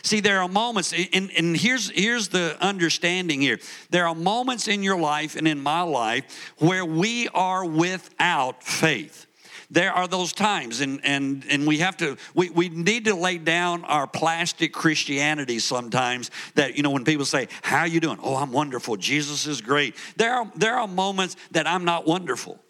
See, 0.02 0.20
there 0.20 0.40
are 0.40 0.48
moments, 0.48 0.92
and, 1.12 1.30
and 1.36 1.56
here's, 1.56 1.90
here's 1.90 2.28
the 2.28 2.56
understanding 2.60 3.40
here. 3.40 3.58
There 3.90 4.06
are 4.06 4.14
moments 4.14 4.66
in 4.66 4.82
your 4.82 4.98
life 4.98 5.36
and 5.36 5.46
in 5.46 5.60
my 5.60 5.82
life 5.82 6.54
where 6.58 6.84
we 6.84 7.28
are 7.28 7.64
without 7.64 8.64
faith 8.64 9.26
there 9.72 9.92
are 9.92 10.06
those 10.06 10.32
times 10.32 10.80
and 10.80 11.00
and 11.04 11.44
and 11.48 11.66
we 11.66 11.78
have 11.78 11.96
to 11.96 12.16
we, 12.34 12.50
we 12.50 12.68
need 12.68 13.06
to 13.06 13.14
lay 13.14 13.38
down 13.38 13.84
our 13.84 14.06
plastic 14.06 14.72
christianity 14.72 15.58
sometimes 15.58 16.30
that 16.54 16.76
you 16.76 16.82
know 16.82 16.90
when 16.90 17.04
people 17.04 17.24
say 17.24 17.48
how 17.62 17.80
are 17.80 17.86
you 17.86 17.98
doing? 17.98 18.18
Oh 18.22 18.36
i'm 18.36 18.52
wonderful. 18.52 18.96
Jesus 18.96 19.46
is 19.46 19.60
great. 19.60 19.96
There 20.16 20.34
are 20.34 20.52
there 20.54 20.78
are 20.78 20.86
moments 20.86 21.36
that 21.50 21.66
i'm 21.66 21.84
not 21.84 22.06
wonderful 22.06 22.61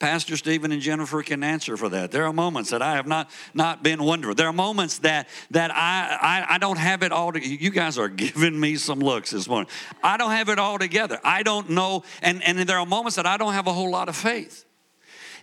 Pastor 0.00 0.38
Stephen 0.38 0.72
and 0.72 0.80
Jennifer 0.80 1.22
can 1.22 1.44
answer 1.44 1.76
for 1.76 1.90
that. 1.90 2.10
There 2.10 2.24
are 2.24 2.32
moments 2.32 2.70
that 2.70 2.80
I 2.80 2.94
have 2.94 3.06
not 3.06 3.30
not 3.52 3.82
been 3.82 4.02
wonderful. 4.02 4.34
There 4.34 4.48
are 4.48 4.52
moments 4.52 4.98
that 5.00 5.28
that 5.50 5.70
I 5.70 6.18
I, 6.48 6.54
I 6.54 6.58
don't 6.58 6.78
have 6.78 7.02
it 7.02 7.12
all. 7.12 7.32
together. 7.32 7.54
you 7.54 7.70
guys 7.70 7.98
are 7.98 8.08
giving 8.24 8.58
me 8.58 8.76
some 8.76 8.98
looks 8.98 9.30
this 9.30 9.46
morning. 9.46 9.70
I 10.02 10.16
don't 10.16 10.30
have 10.30 10.48
it 10.48 10.58
all 10.58 10.78
together. 10.78 11.20
I 11.22 11.42
don't 11.42 11.70
know, 11.70 12.02
and 12.22 12.42
and 12.42 12.58
there 12.60 12.78
are 12.78 12.86
moments 12.86 13.16
that 13.16 13.26
I 13.26 13.36
don't 13.36 13.52
have 13.52 13.66
a 13.66 13.72
whole 13.72 13.90
lot 13.90 14.08
of 14.08 14.16
faith. 14.16 14.64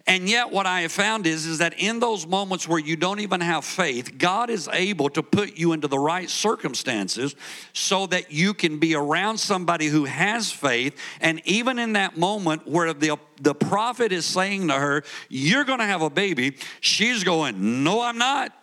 And 0.07 0.29
yet, 0.29 0.51
what 0.51 0.65
I 0.65 0.81
have 0.81 0.93
found 0.93 1.27
is, 1.27 1.45
is 1.45 1.57
that 1.57 1.73
in 1.77 1.99
those 1.99 2.25
moments 2.25 2.65
where 2.65 2.79
you 2.79 2.95
don't 2.95 3.19
even 3.19 3.41
have 3.41 3.65
faith, 3.65 4.17
God 4.17 4.49
is 4.49 4.69
able 4.71 5.09
to 5.09 5.21
put 5.21 5.57
you 5.57 5.73
into 5.73 5.89
the 5.89 5.99
right 5.99 6.29
circumstances 6.29 7.35
so 7.73 8.07
that 8.07 8.31
you 8.31 8.53
can 8.53 8.79
be 8.79 8.95
around 8.95 9.37
somebody 9.37 9.87
who 9.87 10.05
has 10.05 10.49
faith. 10.49 10.97
And 11.19 11.41
even 11.43 11.77
in 11.77 11.93
that 11.93 12.15
moment 12.15 12.65
where 12.65 12.93
the, 12.93 13.17
the 13.41 13.53
prophet 13.53 14.13
is 14.13 14.25
saying 14.25 14.69
to 14.69 14.75
her, 14.75 15.03
You're 15.27 15.65
going 15.65 15.79
to 15.79 15.85
have 15.85 16.01
a 16.01 16.09
baby, 16.09 16.55
she's 16.79 17.25
going, 17.25 17.83
No, 17.83 18.01
I'm 18.01 18.17
not. 18.17 18.53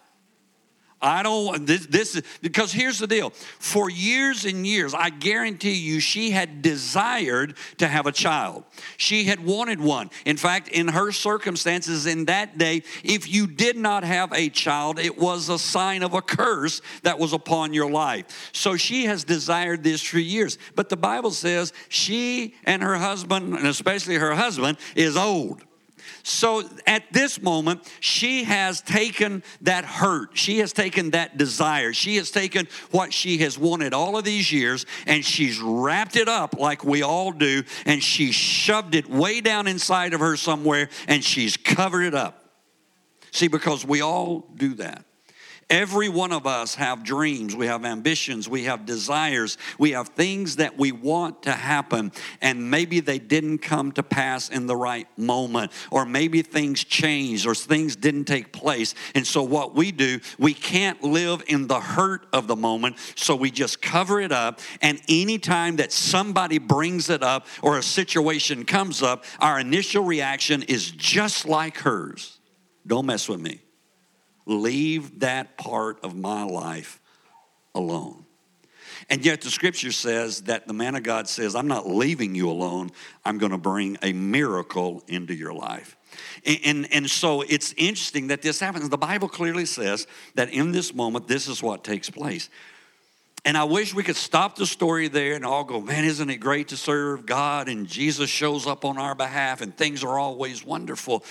I 1.04 1.23
don't, 1.23 1.66
this, 1.66 1.87
this 1.87 2.16
is, 2.16 2.23
because 2.40 2.73
here's 2.73 2.99
the 2.99 3.06
deal. 3.06 3.30
For 3.30 3.90
years 3.90 4.46
and 4.46 4.66
years, 4.66 4.94
I 4.94 5.11
guarantee 5.11 5.75
you, 5.75 6.00
she 6.00 6.30
had 6.30 6.62
desired 6.62 7.56
to 7.78 7.87
have 7.87 8.06
a 8.06 8.12
child. 8.12 8.64
She 8.96 9.25
had 9.25 9.44
wanted 9.44 9.80
one. 9.80 10.11
In 10.25 10.38
fact, 10.38 10.68
in 10.68 10.88
her 10.88 11.12
circumstances 11.12 12.06
in 12.06 12.25
that 12.25 12.56
day, 12.56 12.82
if 13.02 13.28
you 13.28 13.46
did 13.46 13.76
not 13.76 14.02
have 14.02 14.32
a 14.32 14.49
child, 14.49 14.99
it 14.99 15.18
was 15.18 15.50
a 15.50 15.58
sign 15.58 16.02
of 16.02 16.14
a 16.14 16.23
curse 16.23 16.80
that 17.02 17.18
was 17.18 17.34
upon 17.34 17.75
your 17.75 17.90
life. 17.90 18.50
So 18.52 18.76
she 18.76 19.04
has 19.04 19.25
desired 19.25 19.84
this 19.84 20.00
for 20.00 20.18
years. 20.18 20.56
But 20.75 20.88
the 20.88 20.96
Bible 20.96 21.32
says 21.32 21.75
she 21.90 22.54
and 22.64 22.82
her 22.82 22.96
husband, 22.96 23.54
and 23.54 23.66
especially 23.66 24.14
her 24.14 24.34
husband, 24.34 24.78
is 24.96 25.16
old. 25.16 25.62
So 26.26 26.62
at 26.86 27.12
this 27.12 27.42
moment, 27.42 27.82
she 28.00 28.44
has 28.44 28.80
taken 28.80 29.42
that 29.60 29.84
hurt. 29.84 30.30
She 30.32 30.60
has 30.60 30.72
taken 30.72 31.10
that 31.10 31.36
desire. 31.36 31.92
She 31.92 32.16
has 32.16 32.30
taken 32.30 32.66
what 32.90 33.12
she 33.12 33.36
has 33.38 33.58
wanted 33.58 33.92
all 33.92 34.16
of 34.16 34.24
these 34.24 34.50
years 34.50 34.86
and 35.06 35.22
she's 35.22 35.60
wrapped 35.60 36.16
it 36.16 36.26
up 36.26 36.58
like 36.58 36.82
we 36.82 37.02
all 37.02 37.30
do 37.30 37.62
and 37.84 38.02
she 38.02 38.32
shoved 38.32 38.94
it 38.94 39.06
way 39.06 39.42
down 39.42 39.66
inside 39.66 40.14
of 40.14 40.20
her 40.20 40.34
somewhere 40.34 40.88
and 41.08 41.22
she's 41.22 41.58
covered 41.58 42.04
it 42.04 42.14
up. 42.14 42.42
See, 43.30 43.48
because 43.48 43.84
we 43.84 44.00
all 44.00 44.48
do 44.56 44.72
that. 44.76 45.04
Every 45.71 46.09
one 46.09 46.33
of 46.33 46.47
us 46.47 46.75
have 46.75 47.04
dreams, 47.04 47.56
we 47.56 47.66
have 47.66 47.85
ambitions, 47.85 48.49
we 48.49 48.64
have 48.64 48.85
desires, 48.85 49.56
we 49.78 49.92
have 49.92 50.09
things 50.09 50.56
that 50.56 50.78
we 50.78 50.92
want 50.92 51.44
to 51.44 51.52
happen, 51.52 52.12
and 52.40 52.71
maybe 52.71 53.00
they 53.00 53.18
didn't 53.18 53.59
come 53.59 53.92
to 53.92 54.02
pass 54.02 54.50
in 54.50 54.66
the 54.66 54.76
right 54.76 55.06
moment, 55.18 55.73
or 55.90 56.04
maybe 56.04 56.42
things 56.42 56.85
changed, 56.85 57.47
or 57.47 57.54
things 57.54 57.97
didn't 57.97 58.25
take 58.25 58.52
place. 58.52 58.94
And 59.14 59.26
so, 59.26 59.42
what 59.42 59.75
we 59.75 59.90
do, 59.90 60.21
we 60.38 60.52
can't 60.52 61.02
live 61.02 61.42
in 61.47 61.66
the 61.66 61.80
hurt 61.80 62.26
of 62.33 62.47
the 62.47 62.56
moment, 62.56 62.97
so 63.14 63.35
we 63.35 63.50
just 63.50 63.80
cover 63.80 64.21
it 64.21 64.33
up. 64.33 64.61
And 64.83 65.00
anytime 65.09 65.76
that 65.76 65.92
somebody 65.92 66.59
brings 66.59 67.09
it 67.09 67.23
up 67.23 67.47
or 67.62 67.78
a 67.78 67.83
situation 67.83 68.64
comes 68.64 69.02
up, 69.02 69.25
our 69.40 69.59
initial 69.59 70.04
reaction 70.04 70.62
is 70.64 70.90
just 70.90 71.47
like 71.47 71.78
hers. 71.78 72.38
Don't 72.87 73.06
mess 73.06 73.28
with 73.28 73.40
me. 73.40 73.63
Leave 74.46 75.20
that 75.20 75.56
part 75.56 76.04
of 76.04 76.16
my 76.16 76.44
life 76.44 77.00
alone. 77.74 78.24
And 79.10 79.24
yet 79.24 79.42
the 79.42 79.50
scripture 79.50 79.92
says 79.92 80.42
that 80.42 80.66
the 80.66 80.72
man 80.72 80.94
of 80.94 81.02
God 81.02 81.28
says, 81.28 81.54
I'm 81.54 81.66
not 81.66 81.88
leaving 81.88 82.34
you 82.34 82.50
alone. 82.50 82.90
I'm 83.24 83.38
going 83.38 83.52
to 83.52 83.58
bring 83.58 83.98
a 84.02 84.12
miracle 84.12 85.02
into 85.08 85.34
your 85.34 85.52
life. 85.52 85.96
And, 86.46 86.58
and, 86.64 86.92
and, 86.92 87.10
so 87.10 87.42
it's 87.42 87.74
interesting 87.76 88.28
that 88.28 88.40
this 88.40 88.60
happens. 88.60 88.88
The 88.88 88.96
Bible 88.96 89.28
clearly 89.28 89.66
says 89.66 90.06
that 90.36 90.50
in 90.50 90.72
this 90.72 90.94
moment, 90.94 91.26
this 91.26 91.48
is 91.48 91.62
what 91.62 91.82
takes 91.82 92.08
place. 92.08 92.48
And 93.44 93.58
I 93.58 93.64
wish 93.64 93.92
we 93.92 94.02
could 94.02 94.16
stop 94.16 94.56
the 94.56 94.64
story 94.64 95.08
there 95.08 95.34
and 95.34 95.44
all 95.44 95.64
go, 95.64 95.80
man, 95.80 96.04
isn't 96.04 96.30
it 96.30 96.36
great 96.36 96.68
to 96.68 96.76
serve 96.76 97.26
God? 97.26 97.68
And 97.68 97.86
Jesus 97.86 98.30
shows 98.30 98.66
up 98.66 98.84
on 98.84 98.96
our 98.96 99.14
behalf 99.14 99.60
and 99.60 99.76
things 99.76 100.02
are 100.02 100.18
always 100.18 100.64
wonderful. 100.64 101.24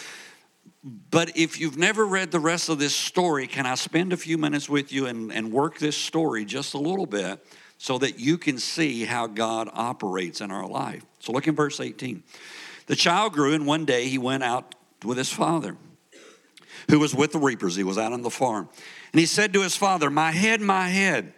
But 0.83 1.37
if 1.37 1.61
you've 1.61 1.77
never 1.77 2.05
read 2.05 2.31
the 2.31 2.39
rest 2.39 2.67
of 2.67 2.77
this 2.77 2.93
story, 2.93 3.47
can 3.47 3.65
I 3.65 3.75
spend 3.75 4.11
a 4.11 4.17
few 4.17 4.37
minutes 4.37 4.67
with 4.67 4.91
you 4.91 5.05
and, 5.05 5.31
and 5.31 5.51
work 5.51 5.79
this 5.79 5.95
story 5.95 6.43
just 6.43 6.73
a 6.73 6.77
little 6.77 7.05
bit 7.05 7.45
so 7.77 7.97
that 7.99 8.19
you 8.19 8.37
can 8.37 8.57
see 8.57 9.05
how 9.05 9.27
God 9.27 9.69
operates 9.71 10.41
in 10.41 10.51
our 10.51 10.67
life? 10.67 11.05
So 11.19 11.31
look 11.31 11.47
in 11.47 11.55
verse 11.55 11.79
18. 11.79 12.21
The 12.87 12.97
child 12.97 13.31
grew, 13.31 13.53
and 13.53 13.65
one 13.65 13.85
day 13.85 14.09
he 14.09 14.17
went 14.17 14.43
out 14.43 14.75
with 15.05 15.17
his 15.17 15.31
father, 15.31 15.77
who 16.89 16.99
was 16.99 17.15
with 17.15 17.31
the 17.31 17.39
reapers. 17.39 17.77
He 17.77 17.85
was 17.85 17.97
out 17.97 18.11
on 18.11 18.21
the 18.21 18.29
farm. 18.29 18.67
And 19.13 19.19
he 19.21 19.25
said 19.25 19.53
to 19.53 19.61
his 19.61 19.77
father, 19.77 20.09
My 20.09 20.31
head, 20.31 20.59
my 20.59 20.89
head. 20.89 21.33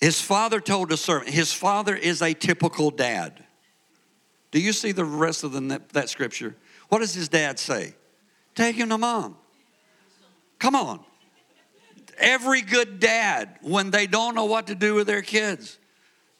His 0.00 0.22
father 0.22 0.60
told 0.60 0.88
the 0.88 0.96
servant, 0.96 1.30
his 1.30 1.52
father 1.52 1.94
is 1.94 2.22
a 2.22 2.32
typical 2.32 2.90
dad. 2.90 3.44
Do 4.50 4.60
you 4.60 4.72
see 4.72 4.92
the 4.92 5.04
rest 5.04 5.44
of 5.44 5.52
the, 5.52 5.82
that 5.92 6.08
scripture? 6.08 6.56
What 6.88 7.00
does 7.00 7.14
his 7.14 7.28
dad 7.28 7.58
say? 7.58 7.94
Take 8.54 8.76
him 8.76 8.88
to 8.90 8.98
mom. 8.98 9.36
Come 10.58 10.74
on. 10.76 11.00
Every 12.18 12.62
good 12.62 13.00
dad, 13.00 13.58
when 13.62 13.90
they 13.90 14.06
don't 14.06 14.34
know 14.34 14.44
what 14.44 14.68
to 14.68 14.74
do 14.74 14.94
with 14.94 15.06
their 15.06 15.22
kids, 15.22 15.78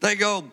they 0.01 0.15
go, 0.15 0.45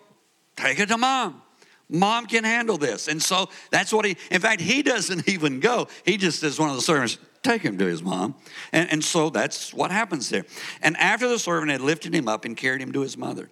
take 0.56 0.80
it 0.80 0.88
to 0.88 0.98
mom. 0.98 1.42
Mom 1.90 2.26
can 2.26 2.44
handle 2.44 2.78
this. 2.78 3.08
And 3.08 3.22
so 3.22 3.50
that's 3.70 3.94
what 3.94 4.06
he, 4.06 4.18
in 4.32 4.42
fact, 4.42 4.62
he 4.62 4.82
doesn't 4.82 5.28
even 5.30 5.60
go. 5.60 5.88
He 6.06 6.18
just 6.18 6.40
says, 6.40 6.60
one 6.60 6.70
of 6.70 6.76
the 6.76 6.82
servants, 6.82 7.18
take 7.44 7.62
him 7.62 7.78
to 7.78 7.86
his 7.86 8.02
mom. 8.02 8.36
And, 8.72 8.90
and 8.90 9.04
so 9.04 9.30
that's 9.30 9.74
what 9.74 9.92
happens 9.92 10.30
there. 10.30 10.46
And 10.82 10.96
after 10.98 11.28
the 11.28 11.38
servant 11.38 11.72
had 11.72 11.82
lifted 11.82 12.16
him 12.16 12.28
up 12.28 12.46
and 12.46 12.56
carried 12.56 12.82
him 12.82 12.94
to 12.94 13.02
his 13.02 13.18
mother, 13.18 13.50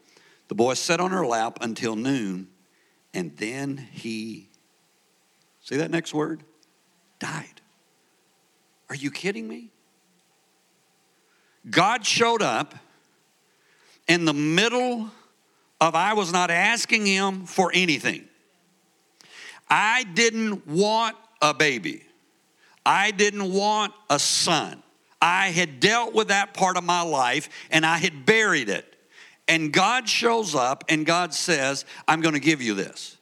the 0.47 0.55
boy 0.55 0.73
sat 0.73 0.99
on 0.99 1.11
her 1.11 1.25
lap 1.25 1.59
until 1.61 1.95
noon, 1.95 2.47
and 3.13 3.35
then 3.37 3.77
he, 3.91 4.49
see 5.61 5.77
that 5.77 5.91
next 5.91 6.13
word? 6.13 6.43
Died. 7.19 7.58
Are 8.89 8.95
you 8.95 9.11
kidding 9.11 9.47
me? 9.47 9.71
God 11.69 12.05
showed 12.05 12.41
up 12.41 12.75
in 14.07 14.25
the 14.25 14.33
middle 14.33 15.11
of 15.79 15.95
I 15.95 16.13
was 16.13 16.33
not 16.33 16.49
asking 16.49 17.05
him 17.05 17.45
for 17.45 17.71
anything. 17.73 18.25
I 19.69 20.03
didn't 20.03 20.67
want 20.67 21.15
a 21.41 21.53
baby. 21.53 22.03
I 22.85 23.11
didn't 23.11 23.53
want 23.53 23.93
a 24.09 24.17
son. 24.17 24.81
I 25.21 25.49
had 25.49 25.79
dealt 25.79 26.13
with 26.13 26.29
that 26.29 26.53
part 26.53 26.77
of 26.77 26.83
my 26.83 27.01
life 27.01 27.49
and 27.69 27.85
I 27.85 27.97
had 27.97 28.25
buried 28.25 28.69
it. 28.69 28.85
And 29.47 29.71
God 29.71 30.07
shows 30.07 30.55
up 30.55 30.85
and 30.89 31.05
God 31.05 31.33
says, 31.33 31.85
I'm 32.07 32.21
going 32.21 32.33
to 32.33 32.39
give 32.39 32.61
you 32.61 32.73
this. 32.73 33.17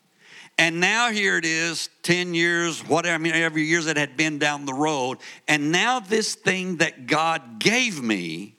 And 0.59 0.79
now 0.79 1.11
here 1.11 1.37
it 1.37 1.45
is, 1.45 1.89
10 2.01 2.33
years, 2.33 2.81
whatever, 2.81 3.13
I 3.13 3.17
mean, 3.19 3.33
every 3.33 3.63
years 3.63 3.85
that 3.85 3.97
had 3.97 4.17
been 4.17 4.39
down 4.39 4.65
the 4.65 4.73
road. 4.73 5.19
And 5.47 5.71
now 5.71 5.99
this 5.99 6.33
thing 6.33 6.77
that 6.77 7.05
God 7.05 7.59
gave 7.59 8.01
me 8.01 8.55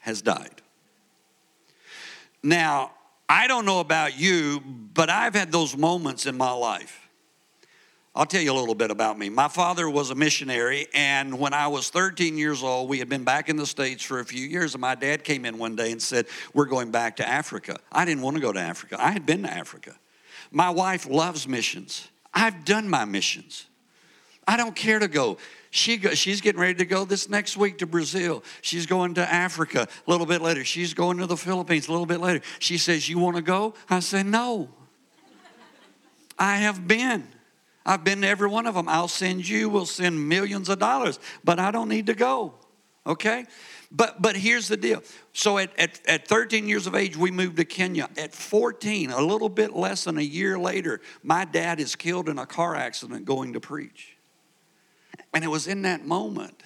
has 0.00 0.20
died. 0.20 0.60
Now, 2.42 2.92
I 3.28 3.46
don't 3.46 3.64
know 3.64 3.80
about 3.80 4.18
you, 4.18 4.60
but 4.60 5.08
I've 5.08 5.34
had 5.34 5.52
those 5.52 5.76
moments 5.76 6.26
in 6.26 6.36
my 6.36 6.52
life. 6.52 7.08
I'll 8.14 8.26
tell 8.26 8.42
you 8.42 8.52
a 8.52 8.58
little 8.58 8.74
bit 8.74 8.90
about 8.90 9.18
me. 9.18 9.28
My 9.28 9.46
father 9.46 9.88
was 9.88 10.10
a 10.10 10.16
missionary, 10.16 10.88
and 10.92 11.38
when 11.38 11.54
I 11.54 11.68
was 11.68 11.90
13 11.90 12.36
years 12.36 12.62
old, 12.62 12.88
we 12.88 12.98
had 12.98 13.08
been 13.08 13.22
back 13.22 13.48
in 13.48 13.56
the 13.56 13.66
States 13.66 14.02
for 14.02 14.18
a 14.18 14.24
few 14.24 14.44
years, 14.44 14.74
and 14.74 14.80
my 14.80 14.96
dad 14.96 15.22
came 15.22 15.44
in 15.44 15.58
one 15.58 15.76
day 15.76 15.92
and 15.92 16.02
said, 16.02 16.26
We're 16.52 16.66
going 16.66 16.90
back 16.90 17.16
to 17.16 17.28
Africa. 17.28 17.78
I 17.92 18.04
didn't 18.04 18.22
want 18.22 18.36
to 18.36 18.42
go 18.42 18.52
to 18.52 18.60
Africa, 18.60 18.96
I 18.98 19.12
had 19.12 19.24
been 19.26 19.44
to 19.44 19.50
Africa. 19.50 19.94
My 20.50 20.70
wife 20.70 21.06
loves 21.08 21.46
missions. 21.46 22.08
I've 22.32 22.64
done 22.64 22.88
my 22.88 23.04
missions. 23.04 23.66
I 24.46 24.56
don't 24.56 24.74
care 24.74 24.98
to 24.98 25.08
go. 25.08 25.38
She 25.70 25.96
go, 25.96 26.10
she's 26.14 26.40
getting 26.40 26.60
ready 26.60 26.74
to 26.74 26.84
go 26.84 27.04
this 27.04 27.28
next 27.28 27.56
week 27.56 27.78
to 27.78 27.86
Brazil. 27.86 28.42
She's 28.60 28.86
going 28.86 29.14
to 29.14 29.32
Africa 29.32 29.86
a 30.06 30.10
little 30.10 30.26
bit 30.26 30.42
later. 30.42 30.64
She's 30.64 30.94
going 30.94 31.18
to 31.18 31.26
the 31.26 31.36
Philippines 31.36 31.86
a 31.86 31.92
little 31.92 32.06
bit 32.06 32.20
later. 32.20 32.44
She 32.58 32.76
says, 32.76 33.08
You 33.08 33.18
want 33.18 33.36
to 33.36 33.42
go? 33.42 33.74
I 33.88 34.00
say, 34.00 34.24
No. 34.24 34.68
I 36.38 36.56
have 36.56 36.88
been. 36.88 37.28
I've 37.84 38.02
been 38.02 38.22
to 38.22 38.26
every 38.26 38.48
one 38.48 38.66
of 38.66 38.74
them. 38.74 38.88
I'll 38.88 39.08
send 39.08 39.48
you, 39.48 39.68
we'll 39.68 39.86
send 39.86 40.28
millions 40.28 40.68
of 40.68 40.78
dollars, 40.78 41.20
but 41.44 41.58
I 41.58 41.70
don't 41.70 41.88
need 41.88 42.06
to 42.06 42.14
go. 42.14 42.54
Okay? 43.06 43.46
But 43.90 44.20
but 44.20 44.36
here's 44.36 44.68
the 44.68 44.76
deal. 44.76 45.02
So 45.32 45.58
at, 45.58 45.70
at, 45.78 46.00
at 46.06 46.28
13 46.28 46.68
years 46.68 46.86
of 46.86 46.94
age, 46.94 47.16
we 47.16 47.30
moved 47.30 47.56
to 47.56 47.64
Kenya. 47.64 48.08
At 48.16 48.34
14, 48.34 49.10
a 49.10 49.20
little 49.20 49.48
bit 49.48 49.74
less 49.74 50.04
than 50.04 50.18
a 50.18 50.22
year 50.22 50.58
later, 50.58 51.00
my 51.22 51.44
dad 51.44 51.80
is 51.80 51.96
killed 51.96 52.28
in 52.28 52.38
a 52.38 52.46
car 52.46 52.76
accident 52.76 53.24
going 53.24 53.54
to 53.54 53.60
preach. 53.60 54.16
And 55.32 55.44
it 55.44 55.48
was 55.48 55.66
in 55.66 55.82
that 55.82 56.04
moment 56.04 56.62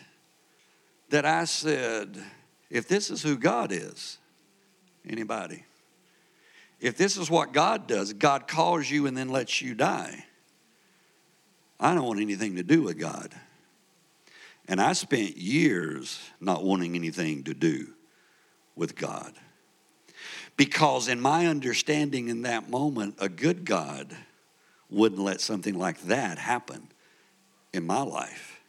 that 1.11 1.25
I 1.25 1.45
said, 1.45 2.23
if 2.71 2.89
this 2.89 3.11
is 3.11 3.23
who 3.23 3.37
God 3.37 3.73
is, 3.73 4.19
anybody, 5.09 5.65
if 6.81 6.97
this 6.97 7.17
is 7.17 7.31
what 7.31 7.53
God 7.53 7.87
does, 7.87 8.13
God 8.13 8.49
calls 8.49 8.91
you 8.91 9.07
and 9.07 9.17
then 9.17 9.29
lets 9.29 9.63
you 9.63 9.75
die, 9.75 10.25
I 11.79 11.95
don't 11.95 12.05
want 12.05 12.21
anything 12.21 12.57
to 12.57 12.63
do 12.63 12.83
with 12.83 12.99
God. 12.99 13.35
And 14.67 14.81
I 14.81 14.95
spent 14.95 15.37
years 15.37 16.19
not 16.41 16.65
wanting 16.65 16.95
anything 16.95 17.45
to 17.45 17.55
do 17.55 17.89
with 18.77 18.97
God. 18.97 19.35
Because, 20.57 21.09
in 21.09 21.21
my 21.21 21.47
understanding 21.47 22.29
in 22.29 22.43
that 22.43 22.71
moment, 22.71 23.17
a 23.19 23.29
good 23.29 23.65
God 23.65 24.17
wouldn't 24.89 25.21
let 25.21 25.41
something 25.41 25.77
like 25.77 26.01
that 26.03 26.39
happen 26.39 26.89
in 27.73 27.85
my 27.85 28.03
life. 28.03 28.61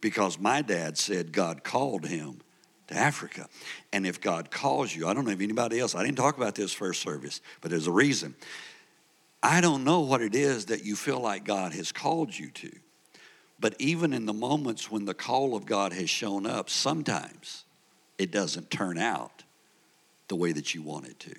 Because 0.00 0.38
my 0.38 0.62
dad 0.62 0.98
said 0.98 1.32
God 1.32 1.62
called 1.62 2.06
him 2.06 2.40
to 2.88 2.94
Africa. 2.94 3.48
And 3.92 4.06
if 4.06 4.20
God 4.20 4.50
calls 4.50 4.94
you, 4.94 5.06
I 5.06 5.14
don't 5.14 5.24
know 5.24 5.30
if 5.30 5.40
anybody 5.40 5.78
else, 5.78 5.94
I 5.94 6.02
didn't 6.02 6.18
talk 6.18 6.36
about 6.36 6.54
this 6.54 6.72
first 6.72 7.02
service, 7.02 7.40
but 7.60 7.70
there's 7.70 7.86
a 7.86 7.92
reason. 7.92 8.34
I 9.42 9.60
don't 9.60 9.84
know 9.84 10.00
what 10.00 10.22
it 10.22 10.34
is 10.34 10.66
that 10.66 10.84
you 10.84 10.96
feel 10.96 11.20
like 11.20 11.44
God 11.44 11.72
has 11.74 11.92
called 11.92 12.36
you 12.36 12.50
to. 12.50 12.70
But 13.60 13.74
even 13.78 14.12
in 14.12 14.26
the 14.26 14.32
moments 14.32 14.90
when 14.90 15.04
the 15.04 15.14
call 15.14 15.54
of 15.54 15.64
God 15.66 15.92
has 15.92 16.10
shown 16.10 16.46
up, 16.46 16.68
sometimes 16.68 17.64
it 18.18 18.30
doesn't 18.30 18.70
turn 18.70 18.98
out 18.98 19.44
the 20.28 20.36
way 20.36 20.52
that 20.52 20.74
you 20.74 20.82
want 20.82 21.06
it 21.06 21.18
to. 21.20 21.34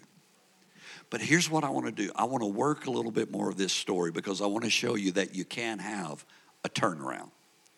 But 1.10 1.22
here's 1.22 1.50
what 1.50 1.63
I 1.63 1.69
want 1.69 1.86
to 1.86 1.91
do 1.91 2.12
I 2.15 2.25
want 2.25 2.41
to 2.41 2.48
work 2.48 2.88
a 2.88 2.91
little 2.91 3.12
bit 3.12 3.31
more 3.31 3.50
of 3.50 3.57
this 3.57 3.74
story 3.74 4.12
because 4.12 4.41
I 4.41 4.48
want 4.48 4.63
to 4.63 4.69
show 4.69 4.95
you 4.95 5.12
that 5.13 5.36
you 5.36 5.45
can 5.45 5.79
have 5.79 6.25
a 6.63 6.69
turnaround. 6.69 7.29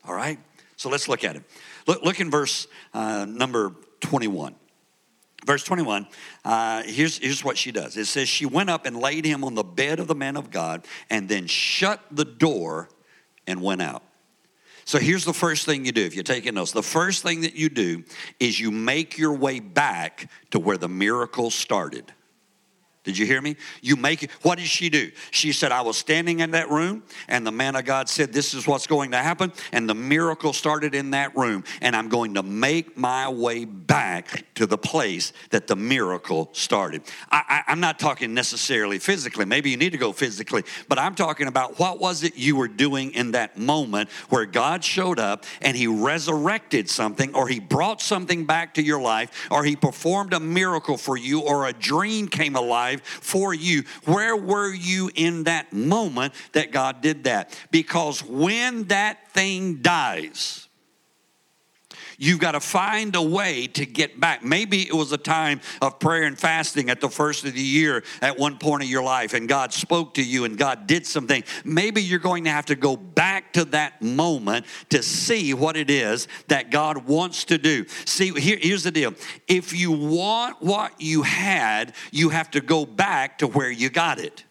All 0.05 0.15
right? 0.15 0.39
So 0.77 0.89
let's 0.89 1.07
look 1.07 1.23
at 1.23 1.35
it. 1.35 1.43
Look, 1.87 2.03
look 2.03 2.19
in 2.19 2.31
verse 2.31 2.67
uh, 2.93 3.25
number 3.25 3.73
21. 4.01 4.55
Verse 5.45 5.63
21, 5.63 6.07
uh, 6.43 6.83
here's, 6.83 7.19
here's 7.19 7.43
what 7.43 7.57
she 7.57 7.71
does. 7.71 7.95
It 7.95 8.05
says, 8.05 8.27
She 8.27 8.45
went 8.45 8.69
up 8.69 8.85
and 8.85 8.97
laid 8.97 9.23
him 9.23 9.43
on 9.43 9.55
the 9.55 9.63
bed 9.63 9.99
of 9.99 10.07
the 10.07 10.15
man 10.15 10.35
of 10.35 10.51
God 10.51 10.85
and 11.09 11.29
then 11.29 11.47
shut 11.47 12.01
the 12.11 12.25
door 12.25 12.89
and 13.45 13.61
went 13.61 13.81
out. 13.81 14.03
So 14.87 14.99
here's 14.99 15.25
the 15.25 15.33
first 15.33 15.65
thing 15.65 15.83
you 15.83 15.91
do 15.91 16.05
if 16.05 16.15
you're 16.15 16.23
taking 16.23 16.53
notes. 16.53 16.71
The 16.71 16.81
first 16.81 17.21
thing 17.21 17.41
that 17.41 17.55
you 17.55 17.67
do 17.67 18.05
is 18.39 18.57
you 18.57 18.71
make 18.71 19.17
your 19.17 19.33
way 19.33 19.59
back 19.59 20.31
to 20.51 20.59
where 20.59 20.77
the 20.77 20.87
miracle 20.87 21.51
started. 21.51 22.13
Did 23.07 23.17
you 23.17 23.25
hear 23.25 23.41
me? 23.41 23.55
You 23.81 23.95
make 23.95 24.23
it. 24.23 24.31
What 24.41 24.57
did 24.57 24.67
she 24.67 24.89
do? 24.89 25.11
She 25.31 25.53
said, 25.53 25.71
I 25.71 25.79
was 25.79 25.95
standing 25.95 26.41
in 26.41 26.51
that 26.51 26.69
room, 26.69 27.03
and 27.29 27.47
the 27.47 27.53
man 27.53 27.77
of 27.77 27.85
God 27.85 28.09
said, 28.09 28.33
This 28.33 28.53
is 28.53 28.67
what's 28.67 28.85
going 28.85 29.11
to 29.11 29.17
happen. 29.17 29.53
And 29.71 29.89
the 29.89 29.95
miracle 29.95 30.51
started 30.51 30.93
in 30.93 31.11
that 31.11 31.33
room. 31.33 31.63
And 31.81 31.95
I'm 31.95 32.09
going 32.09 32.33
to 32.33 32.43
make 32.43 32.97
my 32.97 33.29
way 33.29 33.63
back 33.63 34.53
to 34.55 34.65
the 34.65 34.77
place 34.77 35.31
that 35.51 35.67
the 35.67 35.77
miracle 35.77 36.49
started. 36.51 37.01
I, 37.31 37.63
am 37.67 37.79
not 37.79 37.97
talking 37.97 38.33
necessarily 38.33 38.99
physically. 38.99 39.45
Maybe 39.45 39.69
you 39.69 39.77
need 39.77 39.93
to 39.93 39.97
go 39.97 40.11
physically, 40.11 40.65
but 40.89 40.99
I'm 40.99 41.15
talking 41.15 41.47
about 41.47 41.79
what 41.79 42.01
was 42.01 42.23
it 42.23 42.35
you 42.35 42.57
were 42.57 42.67
doing 42.67 43.13
in 43.13 43.31
that 43.31 43.57
moment 43.57 44.09
where 44.27 44.45
God 44.45 44.83
showed 44.83 45.17
up 45.17 45.45
and 45.61 45.77
He 45.77 45.87
resurrected 45.87 46.89
something, 46.89 47.33
or 47.33 47.47
He 47.47 47.61
brought 47.61 48.01
something 48.01 48.45
back 48.45 48.73
to 48.73 48.83
your 48.83 48.99
life, 48.99 49.47
or 49.49 49.63
He 49.63 49.77
performed 49.77 50.33
a 50.33 50.41
miracle 50.41 50.97
for 50.97 51.15
you, 51.15 51.39
or 51.39 51.67
a 51.67 51.73
dream 51.73 52.27
came 52.27 52.57
alive 52.57 52.96
for 53.01 53.53
you. 53.53 53.83
Where 54.05 54.35
were 54.35 54.73
you 54.73 55.09
in 55.15 55.43
that 55.43 55.73
moment 55.73 56.33
that 56.53 56.71
God 56.71 57.01
did 57.01 57.25
that? 57.25 57.57
Because 57.71 58.23
when 58.23 58.85
that 58.85 59.27
thing 59.29 59.77
dies, 59.81 60.66
You've 62.19 62.39
got 62.39 62.53
to 62.53 62.59
find 62.59 63.15
a 63.15 63.21
way 63.21 63.67
to 63.67 63.85
get 63.85 64.19
back. 64.19 64.43
Maybe 64.43 64.81
it 64.81 64.93
was 64.93 65.11
a 65.11 65.17
time 65.17 65.61
of 65.81 65.99
prayer 65.99 66.23
and 66.23 66.37
fasting 66.37 66.89
at 66.89 66.99
the 66.99 67.09
first 67.09 67.45
of 67.45 67.53
the 67.53 67.61
year 67.61 68.03
at 68.21 68.39
one 68.39 68.57
point 68.57 68.81
of 68.81 68.89
your 68.89 69.03
life, 69.03 69.35
and 69.35 69.47
God 69.47 69.71
spoke 69.71 70.15
to 70.15 70.23
you 70.23 70.43
and 70.43 70.57
God 70.57 70.87
did 70.87 71.05
something. 71.05 71.43
Maybe 71.63 72.01
you're 72.01 72.17
going 72.17 72.45
to 72.45 72.49
have 72.49 72.65
to 72.67 72.75
go 72.75 72.97
back 72.97 73.53
to 73.53 73.65
that 73.65 74.01
moment 74.01 74.65
to 74.89 75.03
see 75.03 75.53
what 75.53 75.77
it 75.77 75.91
is 75.91 76.27
that 76.47 76.71
God 76.71 77.05
wants 77.05 77.45
to 77.45 77.59
do. 77.59 77.85
See, 78.05 78.31
here, 78.31 78.57
here's 78.59 78.83
the 78.83 78.91
deal 78.91 79.13
if 79.47 79.73
you 79.73 79.91
want 79.91 80.61
what 80.61 80.99
you 80.99 81.21
had, 81.21 81.93
you 82.11 82.29
have 82.29 82.49
to 82.51 82.61
go 82.61 82.85
back 82.85 83.37
to 83.39 83.47
where 83.47 83.69
you 83.69 83.89
got 83.89 84.19
it 84.19 84.43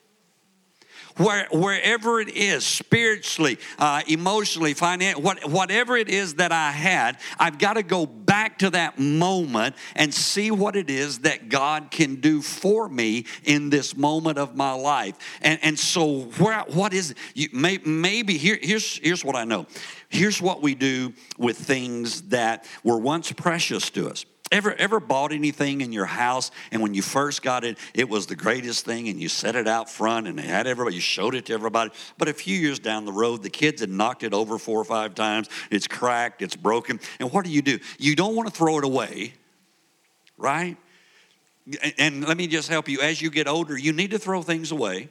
where, 1.16 1.48
wherever 1.50 2.20
it 2.20 2.28
is, 2.28 2.64
spiritually, 2.64 3.58
uh, 3.78 4.02
emotionally, 4.06 4.74
financially, 4.74 5.22
what, 5.22 5.44
whatever 5.48 5.96
it 5.96 6.08
is 6.08 6.34
that 6.34 6.52
I 6.52 6.70
had, 6.70 7.18
I've 7.38 7.58
got 7.58 7.74
to 7.74 7.82
go 7.82 8.06
back 8.06 8.58
to 8.58 8.70
that 8.70 8.98
moment 8.98 9.76
and 9.94 10.12
see 10.12 10.50
what 10.50 10.76
it 10.76 10.90
is 10.90 11.20
that 11.20 11.48
God 11.48 11.90
can 11.90 12.16
do 12.16 12.42
for 12.42 12.88
me 12.88 13.26
in 13.44 13.70
this 13.70 13.96
moment 13.96 14.38
of 14.38 14.56
my 14.56 14.72
life. 14.72 15.16
And, 15.42 15.58
and 15.62 15.78
so, 15.78 16.22
where, 16.38 16.60
what 16.68 16.92
is 16.92 17.14
you, 17.34 17.48
may, 17.52 17.78
maybe 17.84 18.36
here, 18.36 18.58
here's, 18.60 18.98
here's 18.98 19.24
what 19.24 19.36
I 19.36 19.44
know. 19.44 19.66
Here's 20.08 20.40
what 20.40 20.62
we 20.62 20.74
do 20.74 21.12
with 21.38 21.56
things 21.58 22.22
that 22.22 22.66
were 22.84 22.98
once 22.98 23.32
precious 23.32 23.90
to 23.90 24.08
us. 24.08 24.24
Ever, 24.52 24.74
ever 24.74 25.00
bought 25.00 25.32
anything 25.32 25.80
in 25.80 25.92
your 25.92 26.04
house 26.04 26.52
and 26.70 26.80
when 26.80 26.94
you 26.94 27.02
first 27.02 27.42
got 27.42 27.64
it, 27.64 27.78
it 27.94 28.08
was 28.08 28.26
the 28.26 28.36
greatest 28.36 28.84
thing 28.84 29.08
and 29.08 29.20
you 29.20 29.28
set 29.28 29.56
it 29.56 29.66
out 29.66 29.90
front 29.90 30.28
and 30.28 30.38
they 30.38 30.46
had 30.46 30.68
everybody, 30.68 30.94
you 30.94 31.00
showed 31.00 31.34
it 31.34 31.46
to 31.46 31.52
everybody. 31.52 31.90
But 32.16 32.28
a 32.28 32.32
few 32.32 32.56
years 32.56 32.78
down 32.78 33.06
the 33.06 33.12
road, 33.12 33.42
the 33.42 33.50
kids 33.50 33.80
had 33.80 33.90
knocked 33.90 34.22
it 34.22 34.32
over 34.32 34.56
four 34.56 34.80
or 34.80 34.84
five 34.84 35.16
times. 35.16 35.48
It's 35.70 35.88
cracked, 35.88 36.42
it's 36.42 36.54
broken. 36.54 37.00
And 37.18 37.32
what 37.32 37.44
do 37.44 37.50
you 37.50 37.60
do? 37.60 37.80
You 37.98 38.14
don't 38.14 38.36
want 38.36 38.48
to 38.48 38.54
throw 38.54 38.78
it 38.78 38.84
away, 38.84 39.34
right? 40.38 40.76
And 41.98 42.24
let 42.26 42.36
me 42.36 42.46
just 42.46 42.68
help 42.68 42.88
you. 42.88 43.00
As 43.00 43.20
you 43.20 43.30
get 43.30 43.48
older, 43.48 43.76
you 43.76 43.92
need 43.92 44.12
to 44.12 44.18
throw 44.18 44.42
things 44.42 44.70
away 44.70 45.08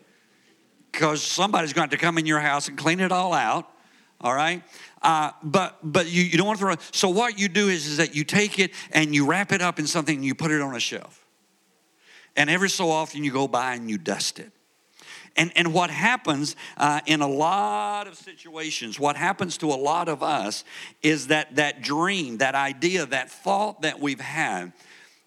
because 0.94 1.22
somebody's 1.22 1.74
going 1.74 1.90
to 1.90 1.98
come 1.98 2.18
in 2.18 2.26
your 2.26 2.40
house 2.40 2.70
and 2.70 2.78
clean 2.78 3.02
it 3.02 3.12
all 3.12 3.34
out 3.34 3.70
all 4.22 4.34
right 4.34 4.64
uh, 5.06 5.32
but 5.42 5.78
but 5.82 6.08
you, 6.08 6.24
you 6.24 6.38
don't 6.38 6.48
want 6.48 6.60
to 6.60 6.66
throw 6.66 6.74
it. 6.74 6.80
so 6.92 7.08
what 7.08 7.40
you 7.40 7.48
do 7.48 7.70
is, 7.70 7.88
is 7.88 7.98
that 7.98 8.14
you 8.14 8.26
take 8.26 8.60
it 8.60 8.72
and 8.92 9.16
you 9.16 9.26
wrap 9.26 9.54
it 9.54 9.62
up 9.62 9.80
in 9.80 9.88
something 9.88 10.18
and 10.18 10.26
you 10.26 10.36
put 10.36 10.52
it 10.52 10.62
on 10.62 10.76
a 10.76 10.80
shelf 10.80 11.26
and 12.36 12.50
every 12.50 12.70
so 12.70 12.92
often 12.92 13.24
you 13.24 13.32
go 13.32 13.48
by 13.48 13.76
and 13.76 13.90
you 13.90 13.98
dust 13.98 14.40
it 14.40 14.52
and, 15.38 15.52
and 15.56 15.74
what 15.74 15.90
happens 15.90 16.56
uh, 16.78 17.02
in 17.06 17.22
a 17.22 17.28
lot 17.28 18.08
of 18.08 18.16
situations, 18.16 19.00
what 19.00 19.18
happens 19.18 19.58
to 19.58 19.68
a 19.68 19.76
lot 19.76 20.08
of 20.08 20.24
us 20.24 20.64
is 21.04 21.28
that 21.28 21.58
that 21.58 21.82
dream, 21.82 22.38
that 22.38 22.56
idea, 22.56 23.06
that 23.08 23.30
thought 23.30 23.82
that 23.82 24.00
we've 24.00 24.22
had 24.22 24.72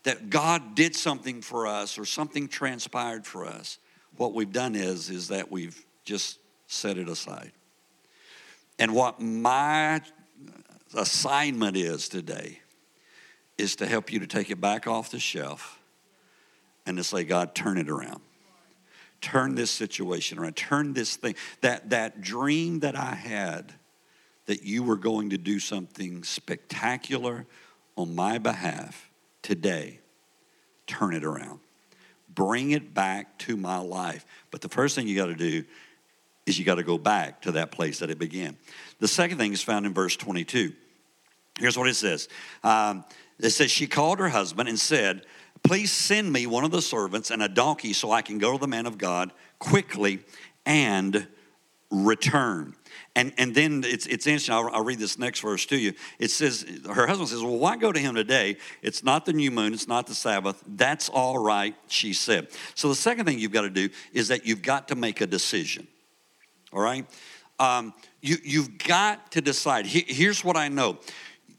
that 0.05 0.31
God 0.31 0.75
did 0.75 0.97
something 0.97 1.43
for 1.43 1.67
us 1.67 1.99
or 1.99 2.07
something 2.07 2.49
transpired 2.49 3.27
for 3.27 3.45
us, 3.45 3.79
what 4.17 4.33
we've 4.33 4.53
done 4.53 4.75
is, 4.75 5.11
is 5.11 5.29
that 5.29 5.51
we've 5.51 5.85
just 6.05 6.39
set 6.67 6.97
it 6.97 7.09
aside. 7.09 7.53
And 8.79 8.95
what 8.95 9.21
my 9.21 10.01
assignment 10.95 11.77
is 11.77 12.09
today 12.09 12.61
is 13.57 13.77
to 13.77 13.87
help 13.87 14.13
you 14.13 14.21
to 14.21 14.27
take 14.27 14.51
it 14.51 14.61
back 14.61 14.87
off 14.87 15.11
the 15.11 15.19
shelf 15.19 15.79
and 16.87 16.97
to 16.97 17.05
say, 17.05 17.25
God, 17.25 17.55
turn 17.55 17.77
it 17.77 17.89
around. 17.89 18.21
Turn 19.21 19.57
this 19.57 19.71
situation 19.71 20.39
around. 20.39 20.57
Turn 20.57 20.93
this 20.93 21.17
thing. 21.17 21.35
That, 21.61 21.91
that 21.91 22.21
dream 22.21 22.81
that 22.81 22.97
I 22.97 23.15
had 23.15 23.75
that 24.47 24.63
you 24.63 24.83
were 24.83 24.97
going 24.97 25.31
to 25.31 25.39
do 25.39 25.59
something 25.59 26.23
spectacular 26.23 27.47
on 27.97 28.15
my 28.15 28.39
behalf 28.39 29.11
today, 29.43 29.99
turn 30.87 31.15
it 31.15 31.25
around. 31.25 31.61
Bring 32.33 32.71
it 32.71 32.95
back 32.95 33.39
to 33.41 33.57
my 33.57 33.79
life. 33.79 34.25
But 34.51 34.61
the 34.61 34.69
first 34.69 34.95
thing 34.95 35.09
you 35.09 35.17
got 35.17 35.27
to 35.27 35.35
do 35.35 35.65
is 36.49 36.59
you 36.59 36.65
got 36.65 36.77
to 36.77 36.83
go 36.83 36.99
back 36.99 37.43
to 37.43 37.53
that 37.53 37.71
place 37.71 37.99
that 38.01 38.11
it 38.11 38.19
began. 38.19 38.57
The 39.01 39.09
second 39.09 39.39
thing 39.39 39.53
is 39.53 39.63
found 39.63 39.87
in 39.87 39.95
verse 39.95 40.17
22. 40.17 40.73
Here's 41.59 41.77
what 41.77 41.89
it 41.89 41.95
says 41.95 42.29
um, 42.63 43.05
It 43.39 43.51
says, 43.51 43.71
She 43.71 43.87
called 43.87 44.19
her 44.19 44.29
husband 44.29 44.69
and 44.69 44.79
said, 44.79 45.23
Please 45.63 45.93
send 45.93 46.33
me 46.33 46.47
one 46.47 46.65
of 46.65 46.71
the 46.71 46.83
servants 46.83 47.31
and 47.31 47.43
a 47.43 47.49
donkey 47.49 47.93
so 47.93 48.13
I 48.13 48.23
can 48.23 48.39
go 48.39 48.53
to 48.53 48.59
the 48.59 48.69
man 48.69 48.87
of 48.87 48.97
God 48.97 49.33
quickly 49.59 50.21
and 50.65 51.27
return. 51.91 52.75
And, 53.17 53.33
and 53.39 53.55
then 53.55 53.83
it's, 53.85 54.07
it's 54.07 54.27
interesting. 54.27 54.55
I'll, 54.55 54.71
I'll, 54.73 54.85
read 54.85 55.01
this 55.01 55.19
next 55.19 55.41
verse 55.41 55.67
to 55.67 55.77
you. 55.77 55.95
It 56.21 56.31
says, 56.31 56.65
Her 56.87 57.07
husband 57.07 57.29
says, 57.29 57.43
Well, 57.43 57.59
why 57.59 57.77
go 57.77 57.91
to 57.91 57.99
him 57.99 58.15
today? 58.15 58.57
It's 58.83 59.03
not 59.03 59.25
the 59.25 59.33
new 59.33 59.51
moon, 59.51 59.75
it's 59.75 59.89
not 59.89 60.07
the 60.07 60.15
Sabbath. 60.15 60.63
That's 60.67 61.09
all 61.09 61.39
right, 61.39 61.75
she 61.89 62.13
said. 62.13 62.49
So 62.75 62.89
the 62.89 62.95
second 62.95 63.27
thing 63.27 63.39
you've 63.39 63.53
got 63.53 63.63
to 63.63 63.71
do 63.71 63.89
is 64.13 64.29
that 64.29 64.47
you've 64.47 64.63
got 64.63 64.89
to 64.89 64.95
make 64.95 65.21
a 65.21 65.27
decision 65.27 65.89
all 66.73 66.81
right? 66.81 67.07
Um, 67.59 67.93
you, 68.21 68.37
you've 68.45 68.79
got 68.79 69.33
to 69.33 69.41
decide. 69.41 69.87
here's 69.87 70.45
what 70.45 70.57
I 70.57 70.69
know 70.69 70.99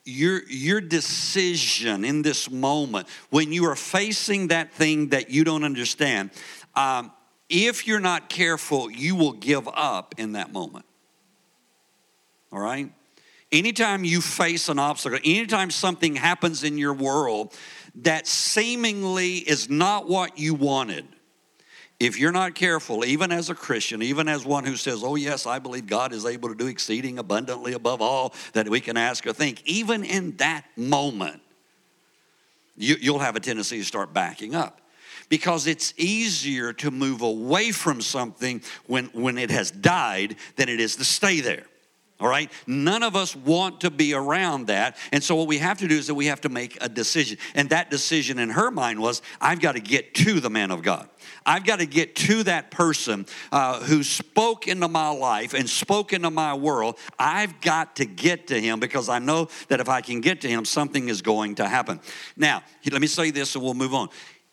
your, 0.10 0.41
your 0.50 0.82
decision 0.82 2.04
in 2.04 2.22
this 2.22 2.50
moment, 2.50 3.08
when 3.30 3.52
you 3.52 3.65
are 3.65 3.76
facing 3.76 4.48
that 4.48 4.74
thing 4.74 5.10
that 5.10 5.30
you 5.30 5.43
don't 5.43 5.63
understand, 5.63 6.32
um, 6.76 7.12
if 7.48 7.88
you're 7.88 8.00
not 8.00 8.30
careful, 8.30 8.89
you 8.89 9.15
will 9.15 9.34
give 9.34 9.67
up 9.67 10.15
in 10.17 10.34
that 10.34 10.52
moment. 10.52 10.86
All 12.52 12.60
right? 12.60 12.91
Anytime 13.52 14.04
you 14.04 14.22
face 14.22 14.69
an 14.69 14.80
obstacle, 14.80 15.19
anytime 15.24 15.72
something 15.72 16.15
happens 16.15 16.63
in 16.63 16.78
your 16.78 16.93
world 16.93 17.56
that 17.95 18.28
seemingly 18.28 19.38
is 19.38 19.69
not 19.69 20.08
what 20.08 20.38
you 20.38 20.54
wanted, 20.54 21.06
if 21.99 22.17
you're 22.17 22.31
not 22.31 22.55
careful, 22.55 23.03
even 23.03 23.31
as 23.31 23.49
a 23.49 23.55
Christian, 23.55 24.01
even 24.01 24.29
as 24.29 24.45
one 24.45 24.63
who 24.63 24.77
says, 24.77 25.03
Oh, 25.03 25.15
yes, 25.15 25.45
I 25.45 25.59
believe 25.59 25.85
God 25.85 26.13
is 26.13 26.25
able 26.25 26.49
to 26.49 26.55
do 26.55 26.67
exceeding 26.67 27.19
abundantly 27.19 27.73
above 27.73 28.01
all 28.01 28.33
that 28.53 28.69
we 28.69 28.79
can 28.79 28.95
ask 28.95 29.27
or 29.27 29.33
think, 29.33 29.62
even 29.65 30.03
in 30.03 30.38
that 30.38 30.65
moment, 30.77 31.41
you, 32.77 33.12
will 33.12 33.19
have 33.19 33.35
a 33.35 33.41
tendency 33.41 33.79
to 33.79 33.83
start 33.83 34.13
backing 34.13 34.55
up. 34.55 34.79
Because 35.27 35.67
it's 35.67 35.93
easier 35.97 36.73
to 36.73 36.89
move 36.89 37.21
away 37.21 37.71
from 37.71 38.01
something 38.01 38.63
when, 38.88 39.05
when 39.07 39.38
it 39.38 39.51
has 39.51 39.69
died 39.69 40.38
than 40.55 40.69
it 40.69 40.79
is 40.79 40.95
to 40.95 41.03
stay 41.03 41.41
there. 41.41 41.65
All 42.19 42.27
right? 42.27 42.51
None 42.67 43.03
of 43.03 43.15
us 43.15 43.35
want 43.35 43.81
to 43.81 43.91
be 43.91 44.13
around 44.13 44.67
that. 44.67 44.97
And 45.12 45.23
so, 45.23 45.35
what 45.35 45.47
we 45.47 45.59
have 45.59 45.77
to 45.79 45.88
do 45.88 45.97
is 45.97 46.07
that 46.07 46.15
we 46.15 46.25
have 46.25 46.41
to 46.41 46.49
make 46.49 46.77
a 46.81 46.89
decision. 46.89 47.38
And 47.55 47.69
that 47.69 47.89
decision 47.89 48.39
in 48.39 48.49
her 48.49 48.71
mind 48.71 48.99
was 48.99 49.21
I've 49.39 49.62
got 49.62 49.73
to 49.73 49.79
get 49.79 50.13
to 50.15 50.39
the 50.39 50.49
man 50.49 50.71
of 50.71 50.81
God. 50.81 51.07
I've 51.49 51.65
got 51.65 51.79
to 51.79 51.85
get 51.85 52.15
to 52.15 52.43
that 52.43 52.71
person 52.71 53.25
uh, 53.51 53.81
who 53.81 54.03
spoke 54.03 54.67
into 54.67 54.88
my 54.88 55.09
life 55.09 55.53
and 55.53 55.69
spoke 55.69 56.13
into 56.13 56.29
my 56.29 56.53
world. 56.53 56.97
I've 57.17 57.59
got 57.62 57.95
to 57.97 58.05
get 58.05 58.47
to 58.47 58.59
him 58.59 58.79
because 58.79 59.09
I 59.09 59.19
know 59.19 59.49
that 59.67 59.79
if 59.79 59.89
I 59.89 60.01
can 60.01 60.21
get 60.21 60.41
to 60.41 60.47
him, 60.47 60.63
something 60.63 61.09
is 61.09 61.21
going 61.21 61.55
to 61.55 61.67
happen. 61.67 61.99
Now, 62.38 62.63
let 62.91 63.01
me 63.01 63.07
say 63.07 63.31
this 63.31 63.55
and 63.55 63.63
we'll 63.63 63.73
move 63.73 63.93
on. 63.93 64.09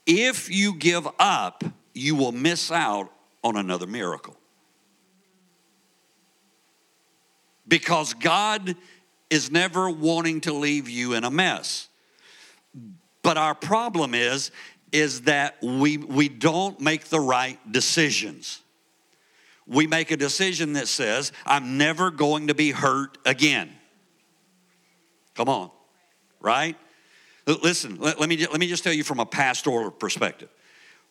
If 0.06 0.50
you 0.50 0.74
give 0.74 1.06
up, 1.18 1.62
you 1.94 2.14
will 2.14 2.32
miss 2.32 2.70
out 2.70 3.12
on 3.44 3.56
another 3.56 3.87
miracle. 3.87 4.37
because 7.68 8.14
God 8.14 8.76
is 9.30 9.50
never 9.50 9.90
wanting 9.90 10.40
to 10.42 10.52
leave 10.52 10.88
you 10.88 11.14
in 11.14 11.24
a 11.24 11.30
mess. 11.30 11.88
But 13.22 13.37
our 13.37 13.54
problem 13.54 14.14
is 14.14 14.50
is 14.96 15.22
that 15.22 15.56
we 15.62 15.98
we 15.98 16.28
don't 16.28 16.80
make 16.80 17.04
the 17.04 17.20
right 17.20 17.59
decisions. 17.70 18.62
we 19.66 19.87
make 19.87 20.11
a 20.11 20.16
decision 20.16 20.74
that 20.74 20.88
says, 20.88 21.32
I'm 21.44 21.76
never 21.76 22.11
going 22.11 22.46
to 22.46 22.54
be 22.54 22.70
hurt 22.70 23.18
again. 23.26 23.70
Come 25.35 25.48
on, 25.48 25.70
right? 26.40 26.76
Listen, 27.46 27.96
let, 28.00 28.18
let, 28.18 28.28
me, 28.28 28.37
let 28.46 28.59
me 28.59 28.68
just 28.68 28.85
tell 28.85 28.92
you 28.92 29.04
from 29.04 29.20
a 29.20 29.26
pastoral 29.26 29.90
perspective. 29.90 30.48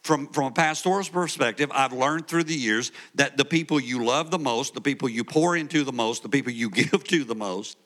From, 0.04 0.28
from 0.28 0.46
a 0.46 0.52
pastoral 0.52 1.04
perspective, 1.04 1.70
I've 1.74 1.94
learned 1.94 2.28
through 2.28 2.46
the 2.46 2.56
years 2.56 2.92
that 3.16 3.38
the 3.38 3.46
people 3.46 3.80
you 3.80 4.04
love 4.04 4.32
the 4.32 4.40
most, 4.40 4.74
the 4.74 4.82
people 4.82 5.10
you 5.10 5.24
pour 5.24 5.56
into 5.56 5.84
the 5.84 5.94
most, 5.94 6.24
the 6.24 6.30
people 6.30 6.52
you 6.52 6.70
give 6.82 7.04
to 7.04 7.24
the 7.24 7.36
most, 7.36 7.78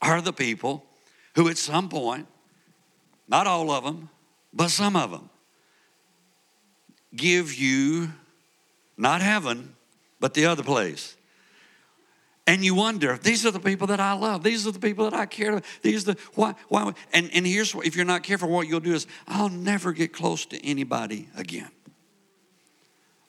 are 0.00 0.20
the 0.20 0.32
people 0.32 0.84
who 1.34 1.48
at 1.48 1.58
some 1.58 1.88
point, 1.88 2.26
not 3.28 3.46
all 3.46 3.70
of 3.70 3.84
them, 3.84 4.08
but 4.52 4.68
some 4.68 4.96
of 4.96 5.10
them, 5.10 5.28
give 7.16 7.54
you 7.54 8.12
not 8.96 9.20
heaven, 9.20 9.74
but 10.20 10.34
the 10.34 10.46
other 10.46 10.62
place. 10.62 11.16
And 12.46 12.64
you 12.64 12.76
wonder, 12.76 13.18
these 13.18 13.44
are 13.44 13.50
the 13.50 13.58
people 13.58 13.88
that 13.88 13.98
I 13.98 14.12
love. 14.12 14.44
These 14.44 14.66
are 14.66 14.70
the 14.70 14.78
people 14.78 15.10
that 15.10 15.18
I 15.18 15.26
care 15.26 15.50
about. 15.50 15.64
These 15.82 16.08
are 16.08 16.14
the 16.14 16.20
why 16.34 16.54
why 16.68 16.92
and, 17.12 17.28
and 17.34 17.44
here's 17.44 17.74
what 17.74 17.86
if 17.86 17.96
you're 17.96 18.04
not 18.04 18.22
careful, 18.22 18.48
what 18.48 18.68
you'll 18.68 18.80
do 18.80 18.94
is 18.94 19.06
I'll 19.26 19.48
never 19.48 19.92
get 19.92 20.12
close 20.12 20.46
to 20.46 20.64
anybody 20.64 21.28
again. 21.36 21.70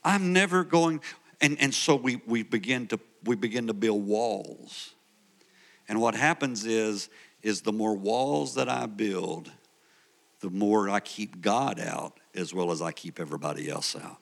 I'm 0.04 0.34
never 0.34 0.64
going, 0.64 1.02
and, 1.42 1.58
and 1.60 1.74
so 1.74 1.96
we 1.96 2.22
we 2.28 2.44
begin 2.44 2.88
to 2.88 3.00
we 3.24 3.36
begin 3.36 3.68
to 3.68 3.74
build 3.74 4.06
walls. 4.06 4.94
And 5.90 6.02
what 6.02 6.16
happens 6.16 6.66
is, 6.66 7.10
is 7.42 7.62
the 7.62 7.72
more 7.72 7.96
walls 7.96 8.56
that 8.56 8.68
I 8.70 8.86
build, 8.86 9.52
the 10.40 10.50
more 10.50 10.90
I 10.90 11.00
keep 11.00 11.42
God 11.42 11.80
out 11.80 12.20
as 12.36 12.54
well 12.54 12.72
as 12.72 12.82
I 12.82 12.92
keep 12.92 13.20
everybody 13.20 13.70
else 13.70 13.96
out. 13.96 14.18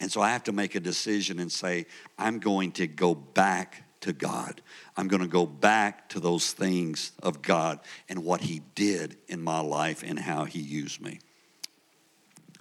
And 0.00 0.10
so 0.10 0.20
I 0.20 0.30
have 0.30 0.44
to 0.44 0.52
make 0.52 0.74
a 0.74 0.80
decision 0.80 1.38
and 1.38 1.50
say, 1.50 1.86
I'm 2.18 2.38
going 2.38 2.72
to 2.72 2.86
go 2.86 3.14
back 3.14 3.84
to 4.00 4.12
God. 4.12 4.60
I'm 4.96 5.08
going 5.08 5.22
to 5.22 5.28
go 5.28 5.46
back 5.46 6.08
to 6.10 6.20
those 6.20 6.52
things 6.52 7.12
of 7.22 7.42
God 7.42 7.80
and 8.08 8.24
what 8.24 8.40
He 8.40 8.62
did 8.74 9.16
in 9.28 9.42
my 9.42 9.60
life 9.60 10.02
and 10.06 10.18
how 10.18 10.44
He 10.44 10.60
used 10.60 11.00
me. 11.00 11.20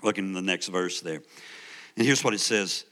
Looking 0.01 0.25
in 0.25 0.33
the 0.33 0.41
next 0.41 0.67
verse 0.67 1.01
there. 1.01 1.21
And 1.95 2.05
here's 2.05 2.23
what 2.23 2.33
it 2.33 2.39
says. 2.39 2.85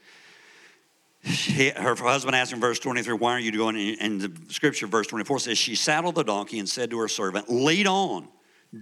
He, 1.23 1.69
her 1.69 1.95
husband 1.95 2.35
asked 2.35 2.51
in 2.51 2.59
verse 2.59 2.79
23, 2.79 3.13
Why 3.13 3.33
are 3.33 3.39
you 3.39 3.51
going? 3.51 3.97
And 3.99 4.19
the 4.19 4.53
scripture, 4.53 4.87
verse 4.87 5.07
24, 5.07 5.39
says, 5.39 5.57
She 5.57 5.75
saddled 5.75 6.15
the 6.15 6.23
donkey 6.23 6.57
and 6.59 6.67
said 6.67 6.89
to 6.91 6.99
her 6.99 7.07
servant, 7.07 7.49
Lead 7.49 7.87
on. 7.87 8.27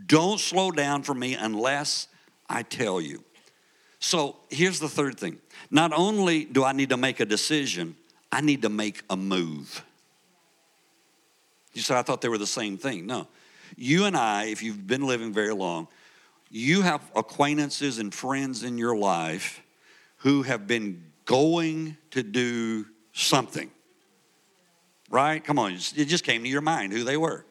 Don't 0.06 0.40
slow 0.40 0.72
down 0.72 1.04
for 1.04 1.14
me 1.14 1.36
unless 1.36 2.08
I 2.48 2.64
tell 2.64 3.02
you. 3.02 3.24
So 4.00 4.38
here's 4.50 4.80
the 4.80 4.90
third 4.90 5.20
thing. 5.20 5.40
Not 5.72 5.92
only 5.94 6.46
do 6.46 6.64
I 6.64 6.72
need 6.72 6.90
to 6.90 6.98
make 6.98 7.20
a 7.20 7.26
decision, 7.26 7.96
I 8.32 8.42
need 8.42 8.62
to 8.62 8.70
make 8.70 9.02
a 9.10 9.18
move. 9.18 9.84
You 11.74 11.82
said, 11.82 11.98
I 11.98 12.02
thought 12.02 12.22
they 12.22 12.30
were 12.30 12.38
the 12.38 12.48
same 12.48 12.78
thing. 12.78 13.06
No. 13.06 13.28
You 13.76 14.06
and 14.06 14.16
I, 14.16 14.46
if 14.46 14.64
you've 14.64 14.88
been 14.88 15.06
living 15.06 15.34
very 15.34 15.54
long, 15.54 15.88
you 16.50 16.82
have 16.82 17.02
acquaintances 17.16 18.00
and 18.00 18.14
friends 18.14 18.64
in 18.64 18.78
your 18.78 18.98
life 18.98 19.62
who 20.18 20.44
have 20.44 20.68
been 20.68 21.04
going 21.26 21.96
to 22.12 22.24
do 22.24 22.86
something. 23.14 23.70
Right? 25.10 25.44
Come 25.44 25.60
on, 25.60 25.74
it 25.74 26.06
just 26.06 26.24
came 26.24 26.44
to 26.44 26.50
your 26.50 26.62
mind 26.62 26.94
who 26.94 27.04
they 27.04 27.18
were. 27.18 27.46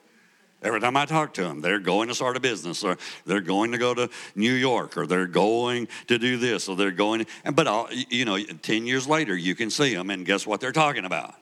Every 0.61 0.81
time 0.81 0.97
I 0.97 1.07
talk 1.07 1.35
to 1.35 1.43
them, 1.43 1.61
they're 1.61 1.79
going 1.79 2.09
to 2.09 2.15
start 2.15 2.37
a 2.37 2.41
business, 2.41 2.83
or 2.83 2.99
they're 3.25 3.41
going 3.41 3.73
to 3.73 3.79
go 3.79 3.95
to 3.95 4.11
New 4.35 4.53
York, 4.53 4.97
or 4.97 5.07
they're 5.07 5.27
going 5.27 5.87
to 6.09 6.19
do 6.19 6.37
this, 6.37 6.69
or 6.69 6.75
they're 6.75 6.91
going. 6.91 7.27
And 7.45 7.55
but 7.55 7.69
uh, 7.69 7.73
all, 7.73 7.89
you 7.93 8.25
know, 8.25 8.39
ten 8.63 8.87
years 8.87 9.07
later, 9.07 9.37
you 9.37 9.55
can 9.55 9.71
see 9.71 9.95
them, 9.95 10.11
and 10.11 10.27
guess 10.27 10.47
what 10.47 10.61
they're 10.61 10.73
talking 10.73 11.05
about? 11.05 11.35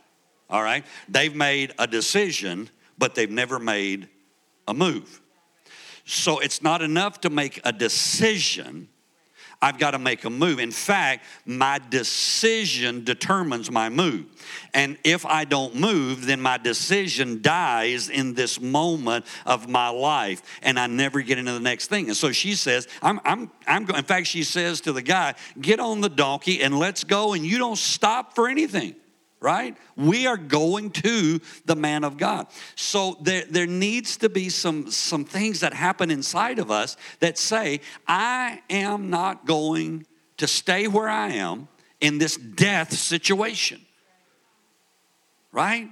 All 0.51 0.63
right, 0.63 0.85
they've 1.09 1.35
made 1.35 1.73
a 1.79 1.87
decision, 1.87 2.69
but 2.99 3.15
they've 3.15 3.31
never 3.31 3.59
made 3.59 4.09
a 4.69 4.75
move. 4.75 5.23
So 6.05 6.39
it's 6.39 6.63
not 6.63 6.83
enough 6.83 7.23
to 7.23 7.31
make 7.31 7.61
a 7.65 7.73
decision 7.73 8.89
I've 9.63 9.79
got 9.79 9.93
to 9.93 9.99
make 9.99 10.25
a 10.25 10.31
move. 10.31 10.59
In 10.59 10.71
fact, 10.71 11.25
my 11.47 11.81
decision 11.89 13.05
determines 13.05 13.71
my 13.71 13.89
move. 13.89 14.27
And 14.75 14.99
if 15.03 15.25
I 15.25 15.45
don't 15.45 15.75
move, 15.75 16.27
then 16.27 16.41
my 16.41 16.59
decision 16.59 17.41
dies 17.41 18.09
in 18.11 18.35
this 18.35 18.61
moment 18.61 19.25
of 19.47 19.69
my 19.69 19.89
life 19.89 20.43
and 20.63 20.79
I 20.79 20.87
never 20.87 21.23
get 21.23 21.39
into 21.39 21.53
the 21.53 21.61
next 21.61 21.87
thing. 21.89 22.09
And 22.09 22.17
so 22.17 22.33
she 22.33 22.55
says, 22.55 22.87
I'm, 23.01 23.21
I'm, 23.25 23.51
I'm 23.67 23.85
going, 23.85 23.99
in 23.99 24.05
fact, 24.05 24.27
she 24.27 24.45
says 24.45 24.83
to 24.83 24.93
the 24.93 25.03
guy, 25.03 25.35
get 25.61 25.81
on 25.81 26.01
the 26.01 26.11
donkey 26.11 26.63
and 26.63 26.79
let's 26.79 27.05
go. 27.05 27.33
And 27.33 27.45
you 27.45 27.59
don't 27.59 27.79
stop 27.79 28.35
for 28.35 28.49
anything 28.49 28.95
right? 29.41 29.77
We 29.97 30.27
are 30.27 30.37
going 30.37 30.91
to 30.93 31.41
the 31.67 31.77
man 31.77 32.05
of 32.05 32.17
God. 32.17 32.47
So 32.75 33.17
there, 33.21 33.45
there 33.49 33.67
needs 33.67 34.17
to 34.19 34.29
be 34.29 34.49
some, 34.49 34.91
some 34.91 35.25
things 35.25 35.61
that 35.61 35.73
happen 35.73 36.11
inside 36.11 36.59
of 36.59 36.71
us 36.71 36.97
that 37.21 37.39
say, 37.39 37.81
I 38.09 38.63
am 38.71 39.11
not 39.11 39.47
going 39.47 40.07
to 40.39 40.47
stay 40.47 40.89
where 40.89 41.09
I 41.09 41.33
am 41.33 41.69
in 42.01 42.19
this 42.19 42.37
death 42.37 42.93
situation, 42.93 43.81
right? 45.53 45.89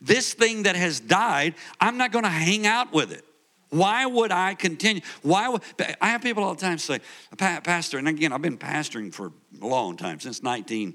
This 0.00 0.34
thing 0.34 0.64
that 0.64 0.76
has 0.76 1.00
died, 1.00 1.54
I'm 1.80 1.96
not 1.96 2.12
going 2.12 2.24
to 2.24 2.30
hang 2.30 2.66
out 2.66 2.92
with 2.92 3.12
it. 3.12 3.24
Why 3.70 4.06
would 4.06 4.30
I 4.30 4.54
continue? 4.54 5.02
Why 5.22 5.48
would 5.48 5.62
I 6.00 6.08
have 6.08 6.22
people 6.22 6.44
all 6.44 6.54
the 6.54 6.60
time 6.60 6.78
say, 6.78 7.00
Pastor, 7.36 7.98
and 7.98 8.06
again, 8.06 8.32
I've 8.32 8.42
been 8.42 8.58
pastoring 8.58 9.12
for 9.12 9.32
a 9.60 9.66
long 9.66 9.96
time, 9.96 10.20
since 10.20 10.40
19- 10.40 10.94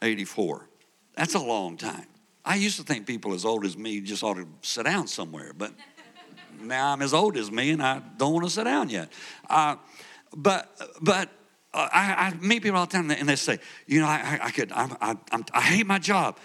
84. 0.00 0.68
That's 1.16 1.34
a 1.34 1.40
long 1.40 1.76
time. 1.76 2.06
I 2.44 2.56
used 2.56 2.76
to 2.78 2.82
think 2.82 3.06
people 3.06 3.34
as 3.34 3.44
old 3.44 3.64
as 3.64 3.76
me 3.76 4.00
just 4.00 4.22
ought 4.22 4.34
to 4.34 4.48
sit 4.62 4.84
down 4.84 5.06
somewhere, 5.06 5.52
but 5.56 5.72
now 6.60 6.92
I'm 6.92 7.02
as 7.02 7.14
old 7.14 7.36
as 7.36 7.50
me 7.50 7.70
and 7.70 7.82
I 7.82 8.00
don't 8.16 8.32
want 8.32 8.44
to 8.44 8.50
sit 8.50 8.64
down 8.64 8.88
yet. 8.88 9.12
Uh, 9.48 9.76
but 10.34 10.68
but 11.00 11.28
uh, 11.74 11.88
I, 11.92 12.32
I, 12.32 12.34
meet 12.44 12.62
people 12.62 12.78
all 12.78 12.86
the 12.86 12.92
time 12.92 13.10
and 13.10 13.28
they 13.28 13.36
say, 13.36 13.58
you 13.86 14.00
know, 14.00 14.06
I, 14.06 14.38
I 14.42 14.50
could, 14.50 14.72
I, 14.72 14.88
I, 15.00 15.42
I 15.52 15.60
hate 15.60 15.86
my 15.86 15.98
job. 15.98 16.38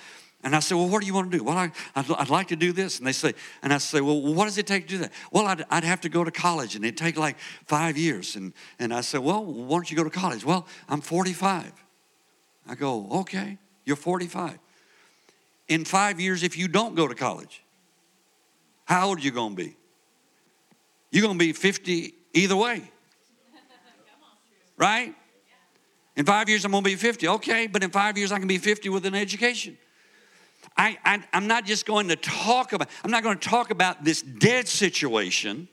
And 0.44 0.56
I 0.56 0.60
say, 0.60 0.76
well, 0.76 0.88
what 0.88 1.02
do 1.02 1.08
you 1.08 1.14
want 1.14 1.32
to 1.32 1.38
do? 1.38 1.44
Well, 1.44 1.58
I, 1.58 1.72
I'd, 1.96 2.10
I'd, 2.12 2.30
like 2.30 2.48
to 2.50 2.56
do 2.56 2.72
this. 2.72 3.00
And 3.00 3.08
they 3.08 3.12
say, 3.12 3.34
and 3.64 3.74
I 3.74 3.80
say, 3.80 4.00
well, 4.00 4.22
what 4.22 4.46
does 4.46 4.58
it 4.58 4.68
take 4.68 4.88
to 4.88 4.96
do 4.96 4.98
that? 5.00 5.12
Well, 5.32 5.46
I'd, 5.48 5.66
I'd 5.70 5.84
have 5.84 6.00
to 6.02 6.10
go 6.10 6.24
to 6.24 6.32
college 6.32 6.76
and 6.76 6.86
it'd 6.86 6.98
take 6.98 7.18
like 7.18 7.38
five 7.66 7.98
years. 7.98 8.36
And, 8.36 8.54
and 8.80 8.94
I 8.94 9.02
say, 9.02 9.18
well, 9.18 9.44
why 9.44 9.78
don't 9.78 9.90
you 9.90 9.98
go 9.98 10.04
to 10.04 10.10
college? 10.10 10.46
Well, 10.46 10.68
I'm 10.88 11.02
45. 11.02 11.74
I 12.68 12.76
go, 12.76 13.08
okay, 13.22 13.58
you're 13.86 13.96
45. 13.96 14.60
In 15.68 15.86
five 15.86 16.20
years, 16.20 16.44
if 16.44 16.58
you 16.58 16.68
don't 16.68 16.96
go 16.96 17.08
to 17.08 17.16
college, 17.16 17.64
how 18.86 19.10
old 19.10 19.20
are 19.20 19.22
you 19.22 19.32
going 19.32 19.56
to 19.56 19.64
be? 19.64 19.76
You're 21.12 21.24
going 21.24 21.38
to 21.38 21.46
be 21.46 21.54
50 21.54 22.14
either 22.34 22.56
way. 22.56 22.84
Right? 24.78 25.16
In 26.16 26.26
five 26.26 26.50
years, 26.50 26.66
I'm 26.66 26.72
going 26.72 26.84
to 26.84 26.90
be 26.90 26.96
50. 26.96 27.28
Okay, 27.28 27.68
but 27.68 27.84
in 27.84 27.90
five 27.90 28.18
years, 28.18 28.32
I 28.32 28.40
can 28.40 28.48
be 28.48 28.58
50 28.58 28.90
with 28.90 29.06
an 29.06 29.16
education. 29.16 29.78
I, 30.76 30.98
I, 31.04 31.24
am 31.34 31.48
not 31.48 31.66
just 31.66 31.86
going 31.86 32.10
to 32.10 32.16
talk 32.16 32.74
about, 32.74 32.90
I'm 33.04 33.12
not 33.12 33.24
going 33.24 33.38
to 33.38 33.50
talk 33.50 33.72
about 33.72 34.04
this 34.04 34.22
dead 34.22 34.68
situation. 34.68 35.68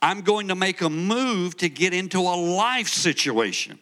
I'm 0.00 0.22
going 0.22 0.48
to 0.48 0.54
make 0.54 0.80
a 0.80 0.90
move 0.90 1.56
to 1.58 1.68
get 1.68 1.94
into 1.94 2.20
a 2.20 2.36
life 2.36 2.88
situation. 2.88 3.78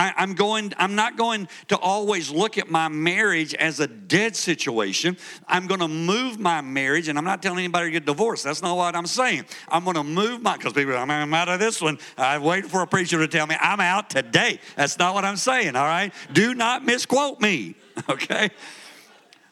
I, 0.00 0.22
am 0.22 0.34
going, 0.34 0.72
I'm 0.78 0.94
not 0.94 1.18
going 1.18 1.46
to 1.68 1.78
always 1.78 2.30
look 2.30 2.56
at 2.56 2.70
my 2.70 2.88
marriage 2.88 3.52
as 3.54 3.80
a 3.80 3.86
dead 3.86 4.34
situation. 4.34 5.18
I'm 5.46 5.66
going 5.66 5.80
to 5.80 5.88
move 5.88 6.40
my 6.40 6.62
marriage, 6.62 7.08
and 7.08 7.18
I'm 7.18 7.24
not 7.24 7.42
telling 7.42 7.58
anybody 7.58 7.88
to 7.88 7.90
get 7.90 8.06
divorced. 8.06 8.44
That's 8.44 8.62
not 8.62 8.78
what 8.78 8.96
I'm 8.96 9.06
saying. 9.06 9.44
I'm 9.68 9.84
going 9.84 9.96
to 9.96 10.04
move 10.04 10.40
my, 10.40 10.56
because 10.56 10.72
people, 10.72 10.96
I'm 10.96 11.34
out 11.34 11.50
of 11.50 11.60
this 11.60 11.82
one. 11.82 11.98
I 12.16 12.38
wait 12.38 12.64
for 12.64 12.80
a 12.80 12.86
preacher 12.86 13.18
to 13.18 13.28
tell 13.28 13.46
me 13.46 13.56
I'm 13.60 13.80
out 13.80 14.08
today. 14.08 14.58
That's 14.74 14.98
not 14.98 15.14
what 15.14 15.26
I'm 15.26 15.36
saying, 15.36 15.76
all 15.76 15.84
right? 15.84 16.14
Do 16.32 16.54
not 16.54 16.82
misquote 16.82 17.38
me, 17.38 17.74
okay? 18.08 18.48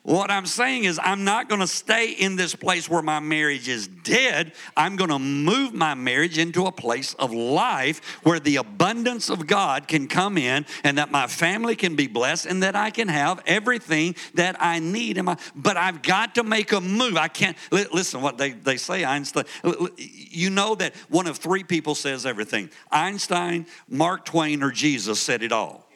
What 0.09 0.31
I'm 0.31 0.47
saying 0.47 0.85
is, 0.85 0.99
I'm 1.03 1.25
not 1.25 1.51
going 1.51 1.61
to 1.61 1.67
stay 1.67 2.13
in 2.13 2.37
this 2.37 2.55
place 2.55 2.89
where 2.89 3.03
my 3.03 3.21
marriage 3.21 3.69
is 3.69 3.87
dead. 3.87 4.53
I'm 4.75 4.97
going 4.97 5.11
to 5.11 5.19
move 5.19 5.75
my 5.75 5.93
marriage 5.93 6.39
into 6.39 6.65
a 6.65 6.73
place 6.73 7.13
of 7.13 7.31
life 7.31 8.01
where 8.23 8.41
the 8.41 8.57
abundance 8.57 9.29
of 9.29 9.47
God 9.47 9.87
can 9.87 10.09
come 10.09 10.39
in 10.39 10.65
and 10.83 10.97
that 10.97 11.11
my 11.11 11.27
family 11.27 11.77
can 11.77 11.95
be 11.95 12.07
blessed 12.07 12.47
and 12.47 12.63
that 12.63 12.75
I 12.75 12.89
can 12.89 13.09
have 13.09 13.43
everything 13.45 14.17
that 14.33 14.57
I 14.59 14.79
need. 14.79 15.19
In 15.19 15.27
my, 15.27 15.37
but 15.55 15.77
I've 15.77 16.01
got 16.01 16.37
to 16.37 16.43
make 16.43 16.73
a 16.73 16.81
move. 16.81 17.19
I 17.19 17.29
can't, 17.29 17.59
listen, 17.71 18.23
what 18.23 18.39
they, 18.39 18.53
they 18.53 18.79
say, 18.79 19.05
Einstein, 19.05 19.45
you 19.99 20.49
know 20.49 20.75
that 20.77 20.97
one 21.11 21.27
of 21.27 21.37
three 21.37 21.65
people 21.65 21.95
says 21.95 22.25
everything 22.25 22.71
Einstein, 22.91 23.67
Mark 23.91 24.25
Twain, 24.25 24.63
or 24.63 24.71
Jesus 24.71 25.21
said 25.21 25.43
it 25.43 25.53
all. 25.53 25.88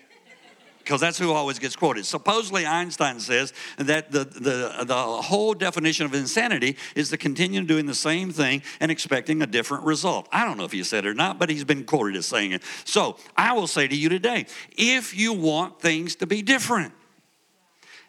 Because 0.93 1.01
that's 1.01 1.17
who 1.17 1.33
always 1.33 1.59
gets 1.59 1.75
quoted. 1.75 2.05
Supposedly, 2.05 2.67
Einstein 2.67 3.19
says 3.19 3.55
that 3.79 4.13
the, 4.13 4.25
the, 4.25 4.85
the 4.85 4.95
whole 4.95 5.55
definition 5.55 6.05
of 6.05 6.13
insanity 6.13 6.77
is 6.95 7.09
to 7.09 7.17
continue 7.17 7.63
doing 7.63 7.87
the 7.87 7.95
same 7.95 8.31
thing 8.31 8.61
and 8.79 8.91
expecting 8.91 9.41
a 9.41 9.47
different 9.47 9.85
result. 9.85 10.29
I 10.31 10.45
don't 10.45 10.59
know 10.59 10.65
if 10.65 10.73
he 10.73 10.85
said 10.85 11.07
it 11.07 11.09
or 11.09 11.15
not, 11.15 11.39
but 11.39 11.49
he's 11.49 11.65
been 11.65 11.85
quoted 11.85 12.15
as 12.15 12.27
saying 12.27 12.53
it. 12.53 12.63
So 12.85 13.17
I 13.35 13.55
will 13.55 13.67
say 13.67 13.89
to 13.89 13.97
you 13.97 14.11
today 14.11 14.45
if 14.77 15.17
you 15.17 15.33
want 15.33 15.81
things 15.81 16.15
to 16.17 16.27
be 16.27 16.43
different, 16.43 16.93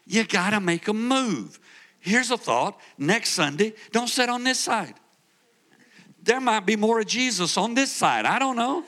you 0.05 0.25
got 0.25 0.49
to 0.49 0.59
make 0.59 0.89
a 0.89 0.93
move. 0.93 1.61
Here's 2.01 2.31
a 2.31 2.37
thought 2.37 2.77
next 2.97 3.29
Sunday, 3.29 3.75
don't 3.93 4.09
sit 4.09 4.27
on 4.27 4.43
this 4.43 4.59
side. 4.59 4.95
There 6.21 6.41
might 6.41 6.65
be 6.65 6.75
more 6.75 6.99
of 6.99 7.07
Jesus 7.07 7.55
on 7.55 7.75
this 7.75 7.93
side. 7.93 8.25
I 8.25 8.39
don't 8.39 8.57
know. 8.57 8.83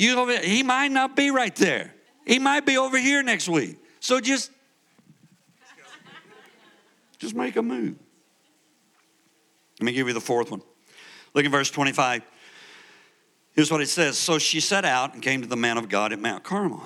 You 0.00 0.18
over, 0.18 0.38
he 0.38 0.62
might 0.62 0.90
not 0.90 1.14
be 1.14 1.30
right 1.30 1.54
there. 1.56 1.94
He 2.26 2.38
might 2.38 2.64
be 2.64 2.78
over 2.78 2.96
here 2.96 3.22
next 3.22 3.50
week. 3.50 3.76
So 4.00 4.18
just 4.18 4.50
just 7.18 7.34
make 7.34 7.54
a 7.56 7.62
move. 7.62 7.96
Let 9.78 9.84
me 9.84 9.92
give 9.92 10.08
you 10.08 10.14
the 10.14 10.20
fourth 10.20 10.50
one. 10.50 10.62
Look 11.34 11.44
at 11.44 11.50
verse 11.50 11.70
25. 11.70 12.22
Here's 13.52 13.70
what 13.70 13.82
it 13.82 13.90
says. 13.90 14.16
So 14.16 14.38
she 14.38 14.60
set 14.60 14.86
out 14.86 15.12
and 15.12 15.22
came 15.22 15.42
to 15.42 15.46
the 15.46 15.56
man 15.56 15.76
of 15.76 15.90
God 15.90 16.14
at 16.14 16.18
Mount 16.18 16.44
Carmel. 16.44 16.82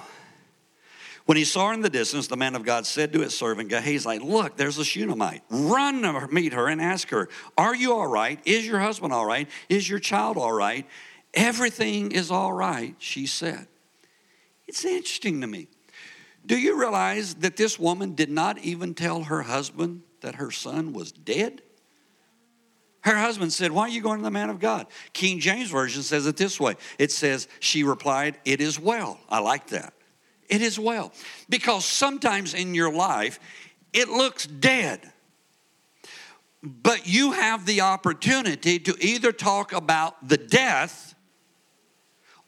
When 1.26 1.38
he 1.38 1.44
saw 1.44 1.68
her 1.68 1.74
in 1.74 1.82
the 1.82 1.90
distance, 1.90 2.26
the 2.26 2.36
man 2.36 2.56
of 2.56 2.64
God 2.64 2.84
said 2.84 3.12
to 3.12 3.20
his 3.20 3.38
servant 3.38 3.68
Gehazi, 3.68 4.18
Look, 4.18 4.56
there's 4.56 4.78
a 4.78 4.84
Shunammite. 4.84 5.42
Run 5.50 6.02
to 6.02 6.26
meet 6.32 6.52
her 6.52 6.66
and 6.66 6.82
ask 6.82 7.10
her, 7.10 7.28
Are 7.56 7.76
you 7.76 7.92
all 7.92 8.08
right? 8.08 8.40
Is 8.44 8.66
your 8.66 8.80
husband 8.80 9.12
all 9.12 9.24
right? 9.24 9.48
Is 9.68 9.88
your 9.88 10.00
child 10.00 10.36
all 10.36 10.52
right? 10.52 10.84
Everything 11.34 12.12
is 12.12 12.30
all 12.30 12.52
right, 12.52 12.94
she 12.98 13.26
said. 13.26 13.66
It's 14.66 14.84
interesting 14.84 15.40
to 15.40 15.46
me. 15.46 15.68
Do 16.46 16.56
you 16.58 16.78
realize 16.78 17.34
that 17.36 17.56
this 17.56 17.78
woman 17.78 18.14
did 18.14 18.30
not 18.30 18.58
even 18.58 18.94
tell 18.94 19.24
her 19.24 19.42
husband 19.42 20.02
that 20.20 20.36
her 20.36 20.50
son 20.50 20.92
was 20.92 21.12
dead? 21.12 21.62
Her 23.00 23.16
husband 23.16 23.52
said, 23.52 23.72
Why 23.72 23.82
are 23.82 23.88
you 23.88 24.00
going 24.00 24.18
to 24.18 24.24
the 24.24 24.30
man 24.30 24.50
of 24.50 24.60
God? 24.60 24.86
King 25.12 25.38
James 25.40 25.70
Version 25.70 26.02
says 26.02 26.26
it 26.26 26.36
this 26.36 26.58
way 26.58 26.76
it 26.98 27.12
says, 27.12 27.48
She 27.60 27.82
replied, 27.84 28.38
It 28.44 28.60
is 28.60 28.78
well. 28.78 29.18
I 29.28 29.40
like 29.40 29.68
that. 29.68 29.92
It 30.48 30.62
is 30.62 30.78
well. 30.78 31.12
Because 31.48 31.84
sometimes 31.84 32.54
in 32.54 32.74
your 32.74 32.92
life, 32.92 33.40
it 33.92 34.08
looks 34.08 34.46
dead. 34.46 35.12
But 36.62 37.06
you 37.06 37.32
have 37.32 37.66
the 37.66 37.82
opportunity 37.82 38.78
to 38.78 38.96
either 39.00 39.32
talk 39.32 39.72
about 39.72 40.26
the 40.26 40.38
death 40.38 41.13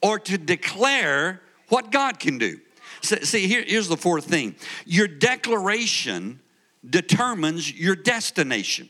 or 0.03 0.19
to 0.19 0.39
declare 0.39 1.43
what 1.69 1.91
God 1.91 2.19
can 2.19 2.39
do. 2.39 2.61
See, 3.03 3.47
here, 3.47 3.65
here's 3.67 3.89
the 3.89 3.97
fourth 3.97 4.25
thing 4.25 4.55
your 4.85 5.07
declaration 5.07 6.41
determines 6.89 7.73
your 7.73 7.97
destination. 7.97 8.89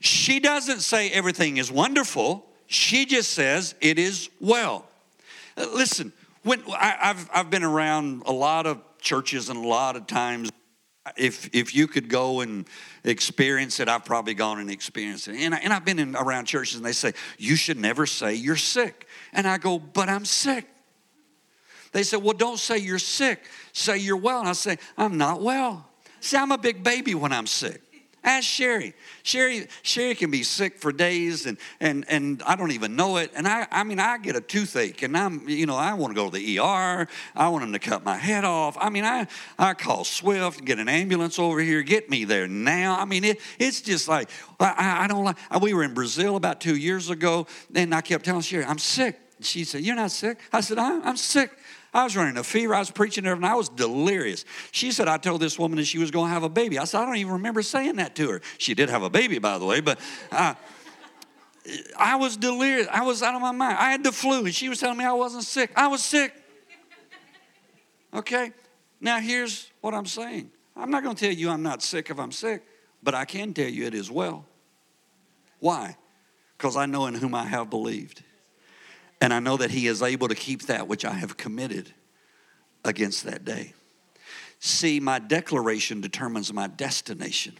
She 0.00 0.40
doesn't 0.40 0.80
say 0.80 1.10
everything 1.10 1.58
is 1.58 1.70
wonderful, 1.70 2.46
she 2.66 3.06
just 3.06 3.32
says 3.32 3.74
it 3.80 3.98
is 3.98 4.30
well. 4.40 4.86
Uh, 5.56 5.66
listen, 5.72 6.12
when 6.42 6.62
I, 6.68 6.96
have 7.00 7.30
I've 7.32 7.50
been 7.50 7.62
around 7.62 8.22
a 8.26 8.32
lot 8.32 8.66
of 8.66 8.80
churches 9.00 9.48
and 9.48 9.64
a 9.64 9.68
lot 9.68 9.96
of 9.96 10.06
times 10.06 10.50
if 11.16 11.50
if 11.52 11.74
you 11.74 11.86
could 11.86 12.08
go 12.08 12.40
and 12.40 12.66
experience 13.04 13.80
it, 13.80 13.88
I've 13.88 14.04
probably 14.04 14.34
gone 14.34 14.60
and 14.60 14.70
experienced 14.70 15.28
it. 15.28 15.36
And, 15.36 15.54
I, 15.54 15.58
and 15.58 15.72
I've 15.72 15.84
been 15.84 15.98
in, 15.98 16.14
around 16.14 16.46
churches 16.46 16.76
and 16.76 16.84
they 16.84 16.92
say, 16.92 17.12
you 17.38 17.56
should 17.56 17.78
never 17.78 18.06
say 18.06 18.34
you're 18.34 18.56
sick. 18.56 19.06
And 19.32 19.46
I 19.46 19.58
go, 19.58 19.78
but 19.78 20.08
I'm 20.08 20.24
sick. 20.24 20.66
They 21.92 22.04
say, 22.04 22.16
well, 22.16 22.32
don't 22.32 22.58
say 22.58 22.78
you're 22.78 22.98
sick. 22.98 23.44
Say 23.72 23.98
you're 23.98 24.16
well. 24.16 24.40
And 24.40 24.48
I 24.48 24.52
say, 24.52 24.78
I'm 24.96 25.18
not 25.18 25.42
well. 25.42 25.88
See, 26.20 26.36
I'm 26.36 26.52
a 26.52 26.58
big 26.58 26.82
baby 26.82 27.14
when 27.14 27.32
I'm 27.32 27.46
sick. 27.46 27.81
Ask 28.24 28.46
Sherry. 28.46 28.94
Sherry, 29.24 29.66
Sherry 29.82 30.14
can 30.14 30.30
be 30.30 30.44
sick 30.44 30.78
for 30.78 30.92
days 30.92 31.46
and, 31.46 31.58
and, 31.80 32.04
and 32.08 32.40
I 32.46 32.54
don't 32.54 32.70
even 32.70 32.94
know 32.94 33.16
it. 33.16 33.32
And 33.34 33.48
I, 33.48 33.66
I 33.70 33.82
mean, 33.82 33.98
I 33.98 34.18
get 34.18 34.36
a 34.36 34.40
toothache 34.40 35.02
and 35.02 35.16
I'm, 35.16 35.48
you 35.48 35.66
know, 35.66 35.74
I 35.74 35.94
want 35.94 36.12
to 36.12 36.14
go 36.14 36.30
to 36.30 36.36
the 36.36 36.58
ER. 36.60 37.08
I 37.34 37.48
want 37.48 37.64
them 37.64 37.72
to 37.72 37.80
cut 37.80 38.04
my 38.04 38.16
head 38.16 38.44
off. 38.44 38.76
I 38.80 38.90
mean, 38.90 39.04
I, 39.04 39.26
I 39.58 39.74
call 39.74 40.04
Swift, 40.04 40.64
get 40.64 40.78
an 40.78 40.88
ambulance 40.88 41.38
over 41.40 41.60
here, 41.60 41.82
get 41.82 42.08
me 42.10 42.24
there 42.24 42.46
now. 42.46 42.96
I 42.96 43.06
mean, 43.06 43.24
it, 43.24 43.40
it's 43.58 43.80
just 43.80 44.06
like, 44.06 44.30
I, 44.60 45.00
I 45.04 45.06
don't 45.08 45.24
like, 45.24 45.36
we 45.60 45.74
were 45.74 45.82
in 45.82 45.94
Brazil 45.94 46.36
about 46.36 46.60
two 46.60 46.76
years 46.76 47.10
ago 47.10 47.48
and 47.74 47.92
I 47.92 48.02
kept 48.02 48.24
telling 48.24 48.42
Sherry, 48.42 48.64
I'm 48.64 48.78
sick. 48.78 49.18
She 49.40 49.64
said, 49.64 49.82
You're 49.82 49.96
not 49.96 50.12
sick? 50.12 50.38
I 50.52 50.60
said, 50.60 50.78
I'm, 50.78 51.02
I'm 51.02 51.16
sick. 51.16 51.50
I 51.94 52.04
was 52.04 52.16
running 52.16 52.38
a 52.38 52.44
fever. 52.44 52.74
I 52.74 52.78
was 52.78 52.90
preaching 52.90 53.26
everything. 53.26 53.50
I 53.50 53.54
was 53.54 53.68
delirious. 53.68 54.44
She 54.70 54.92
said, 54.92 55.08
I 55.08 55.18
told 55.18 55.42
this 55.42 55.58
woman 55.58 55.76
that 55.76 55.84
she 55.84 55.98
was 55.98 56.10
going 56.10 56.28
to 56.28 56.32
have 56.32 56.42
a 56.42 56.48
baby. 56.48 56.78
I 56.78 56.84
said, 56.84 57.00
I 57.00 57.04
don't 57.04 57.16
even 57.16 57.34
remember 57.34 57.62
saying 57.62 57.96
that 57.96 58.14
to 58.16 58.30
her. 58.30 58.40
She 58.56 58.74
did 58.74 58.88
have 58.88 59.02
a 59.02 59.10
baby, 59.10 59.38
by 59.38 59.58
the 59.58 59.66
way, 59.66 59.80
but 59.80 59.98
uh, 60.30 60.54
I 61.98 62.16
was 62.16 62.36
delirious. 62.38 62.88
I 62.90 63.02
was 63.02 63.22
out 63.22 63.34
of 63.34 63.42
my 63.42 63.52
mind. 63.52 63.76
I 63.78 63.90
had 63.90 64.02
the 64.02 64.12
flu, 64.12 64.46
and 64.46 64.54
she 64.54 64.70
was 64.70 64.80
telling 64.80 64.96
me 64.96 65.04
I 65.04 65.12
wasn't 65.12 65.44
sick. 65.44 65.70
I 65.76 65.88
was 65.88 66.02
sick. 66.02 66.32
Okay? 68.14 68.52
Now, 69.00 69.18
here's 69.18 69.70
what 69.80 69.92
I'm 69.92 70.06
saying 70.06 70.50
I'm 70.74 70.90
not 70.90 71.02
going 71.02 71.14
to 71.14 71.24
tell 71.26 71.34
you 71.34 71.50
I'm 71.50 71.62
not 71.62 71.82
sick 71.82 72.08
if 72.08 72.18
I'm 72.18 72.32
sick, 72.32 72.62
but 73.02 73.14
I 73.14 73.26
can 73.26 73.52
tell 73.52 73.68
you 73.68 73.84
it 73.84 73.94
is 73.94 74.10
well. 74.10 74.46
Why? 75.58 75.96
Because 76.56 76.76
I 76.76 76.86
know 76.86 77.06
in 77.06 77.14
whom 77.14 77.34
I 77.34 77.44
have 77.44 77.68
believed. 77.68 78.22
And 79.22 79.32
I 79.32 79.38
know 79.38 79.56
that 79.56 79.70
He 79.70 79.86
is 79.86 80.02
able 80.02 80.26
to 80.26 80.34
keep 80.34 80.62
that 80.62 80.88
which 80.88 81.04
I 81.04 81.12
have 81.12 81.36
committed 81.36 81.94
against 82.84 83.24
that 83.24 83.44
day. 83.44 83.72
See, 84.58 84.98
my 84.98 85.20
declaration 85.20 86.00
determines 86.00 86.52
my 86.52 86.66
destination. 86.66 87.54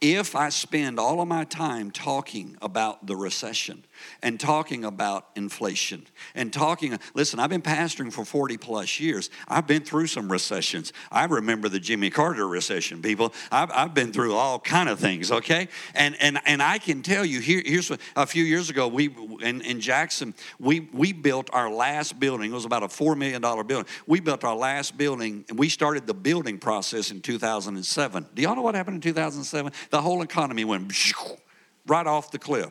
If 0.00 0.34
I 0.34 0.48
spend 0.48 0.98
all 0.98 1.20
of 1.20 1.28
my 1.28 1.44
time 1.44 1.90
talking 1.90 2.56
about 2.62 3.06
the 3.06 3.14
recession 3.14 3.84
and 4.22 4.40
talking 4.40 4.82
about 4.82 5.28
inflation 5.36 6.06
and 6.34 6.50
talking, 6.50 6.98
listen, 7.12 7.38
I've 7.38 7.50
been 7.50 7.60
pastoring 7.60 8.10
for 8.10 8.24
40 8.24 8.56
plus 8.56 8.98
years. 8.98 9.28
I've 9.46 9.66
been 9.66 9.82
through 9.82 10.06
some 10.06 10.32
recessions. 10.32 10.94
I 11.12 11.26
remember 11.26 11.68
the 11.68 11.80
Jimmy 11.80 12.08
Carter 12.08 12.48
recession, 12.48 13.02
people. 13.02 13.34
I've, 13.52 13.70
I've 13.74 13.92
been 13.92 14.10
through 14.10 14.34
all 14.34 14.58
kind 14.58 14.88
of 14.88 14.98
things, 14.98 15.30
okay? 15.30 15.68
And, 15.94 16.16
and, 16.18 16.40
and 16.46 16.62
I 16.62 16.78
can 16.78 17.02
tell 17.02 17.26
you, 17.26 17.40
here, 17.40 17.62
here's 17.62 17.90
what, 17.90 18.00
a 18.16 18.26
few 18.26 18.44
years 18.44 18.70
ago, 18.70 18.88
we 18.88 19.14
in, 19.42 19.60
in 19.60 19.80
Jackson, 19.80 20.34
we, 20.58 20.88
we 20.94 21.12
built 21.12 21.50
our 21.52 21.70
last 21.70 22.18
building. 22.18 22.50
It 22.50 22.54
was 22.54 22.64
about 22.64 22.82
a 22.82 22.88
$4 22.88 23.18
million 23.18 23.42
building. 23.42 23.86
We 24.06 24.20
built 24.20 24.44
our 24.44 24.56
last 24.56 24.96
building, 24.96 25.44
and 25.50 25.58
we 25.58 25.68
started 25.68 26.06
the 26.06 26.14
building 26.14 26.58
process 26.58 27.10
in 27.10 27.20
2007. 27.20 28.26
Do 28.34 28.40
y'all 28.40 28.56
know 28.56 28.62
what 28.62 28.74
happened 28.74 28.96
in 28.96 29.00
2007? 29.02 29.72
The 29.90 30.00
whole 30.00 30.22
economy 30.22 30.64
went 30.64 30.92
right 31.86 32.06
off 32.06 32.30
the 32.30 32.38
cliff. 32.38 32.70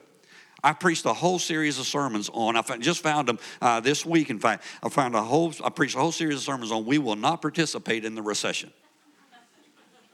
I 0.63 0.73
preached 0.73 1.05
a 1.05 1.13
whole 1.13 1.39
series 1.39 1.79
of 1.79 1.85
sermons 1.85 2.29
on. 2.33 2.57
I 2.57 2.61
just 2.77 3.01
found 3.01 3.27
them 3.27 3.39
uh, 3.61 3.79
this 3.79 4.05
week. 4.05 4.29
In 4.29 4.39
fact, 4.39 4.63
I 4.83 4.89
found 4.89 5.15
a 5.15 5.21
whole. 5.21 5.53
I 5.63 5.69
preached 5.69 5.95
a 5.95 5.99
whole 5.99 6.11
series 6.11 6.35
of 6.35 6.41
sermons 6.41 6.71
on. 6.71 6.85
We 6.85 6.97
will 6.97 7.15
not 7.15 7.41
participate 7.41 8.03
in 8.03 8.15
the 8.15 8.21
recession. 8.21 8.71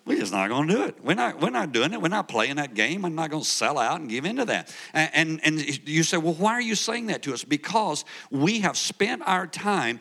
We're 0.06 0.20
just 0.20 0.32
not 0.32 0.50
going 0.50 0.68
to 0.68 0.74
do 0.76 0.84
it. 0.84 1.04
We're 1.04 1.16
not. 1.16 1.42
We're 1.42 1.50
not 1.50 1.72
doing 1.72 1.94
it. 1.94 2.02
We're 2.02 2.10
not 2.10 2.28
playing 2.28 2.58
that 2.58 2.76
game. 2.76 3.06
I'm 3.06 3.16
not 3.16 3.32
going 3.32 3.42
to 3.42 3.50
sell 3.50 3.80
out 3.80 4.00
and 4.00 4.08
give 4.08 4.24
into 4.24 4.46
that. 4.46 4.72
And, 4.94 5.42
and 5.44 5.60
and 5.60 5.90
you 5.90 6.04
say, 6.04 6.18
well, 6.18 6.36
why 6.36 6.54
are 6.54 6.62
you 6.62 6.76
saying 6.76 7.08
that 7.08 7.24
to 7.24 7.34
us? 7.34 7.44
Because 7.44 8.06
we 8.30 8.60
have 8.60 8.78
spent 8.78 9.24
our 9.26 9.48
time 9.48 10.00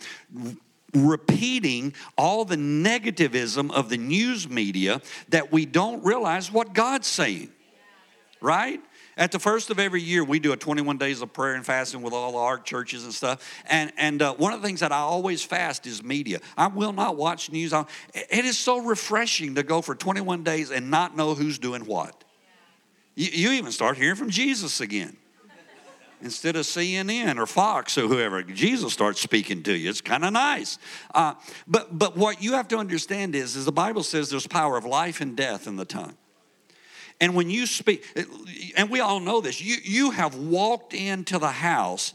repeating 0.94 1.94
all 2.16 2.44
the 2.44 2.56
negativism 2.56 3.72
of 3.72 3.88
the 3.88 3.96
news 3.96 4.48
media 4.48 5.00
that 5.28 5.52
we 5.52 5.66
don't 5.66 6.04
realize 6.04 6.52
what 6.52 6.72
God's 6.72 7.06
saying. 7.06 7.50
Right? 8.40 8.80
At 9.16 9.30
the 9.30 9.38
first 9.38 9.70
of 9.70 9.78
every 9.78 10.02
year, 10.02 10.24
we 10.24 10.38
do 10.40 10.52
a 10.52 10.56
21 10.56 10.98
days 10.98 11.22
of 11.22 11.32
prayer 11.32 11.54
and 11.54 11.64
fasting 11.64 12.02
with 12.02 12.12
all 12.12 12.36
ARC 12.36 12.64
churches 12.64 13.04
and 13.04 13.14
stuff. 13.14 13.48
And, 13.68 13.92
and 13.96 14.20
uh, 14.20 14.34
one 14.34 14.52
of 14.52 14.60
the 14.60 14.66
things 14.66 14.80
that 14.80 14.90
I 14.90 14.98
always 14.98 15.42
fast 15.42 15.86
is 15.86 16.02
media. 16.02 16.40
I 16.56 16.66
will 16.66 16.92
not 16.92 17.16
watch 17.16 17.50
news. 17.50 17.72
It 18.12 18.44
is 18.44 18.58
so 18.58 18.78
refreshing 18.78 19.54
to 19.54 19.62
go 19.62 19.82
for 19.82 19.94
21 19.94 20.42
days 20.42 20.70
and 20.70 20.90
not 20.90 21.16
know 21.16 21.34
who's 21.34 21.58
doing 21.58 21.82
what. 21.86 22.24
You, 23.14 23.28
you 23.32 23.52
even 23.52 23.70
start 23.70 23.96
hearing 23.96 24.16
from 24.16 24.30
Jesus 24.30 24.80
again 24.80 25.16
instead 26.22 26.56
of 26.56 26.64
CNN 26.64 27.38
or 27.38 27.46
Fox 27.46 27.96
or 27.98 28.08
whoever. 28.08 28.42
Jesus 28.42 28.92
starts 28.92 29.20
speaking 29.20 29.62
to 29.64 29.76
you. 29.76 29.90
It's 29.90 30.00
kind 30.00 30.24
of 30.24 30.32
nice. 30.32 30.78
Uh, 31.14 31.34
but, 31.66 31.98
but 31.98 32.16
what 32.16 32.42
you 32.42 32.52
have 32.52 32.68
to 32.68 32.78
understand 32.78 33.34
is, 33.34 33.56
is 33.56 33.64
the 33.64 33.72
Bible 33.72 34.02
says 34.02 34.30
there's 34.30 34.46
power 34.46 34.76
of 34.76 34.84
life 34.84 35.20
and 35.20 35.36
death 35.36 35.66
in 35.66 35.76
the 35.76 35.84
tongue. 35.84 36.16
And 37.20 37.34
when 37.34 37.48
you 37.48 37.66
speak, 37.66 38.04
and 38.76 38.90
we 38.90 39.00
all 39.00 39.20
know 39.20 39.40
this, 39.40 39.60
you, 39.60 39.76
you 39.82 40.10
have 40.10 40.34
walked 40.36 40.94
into 40.94 41.38
the 41.38 41.50
house 41.50 42.12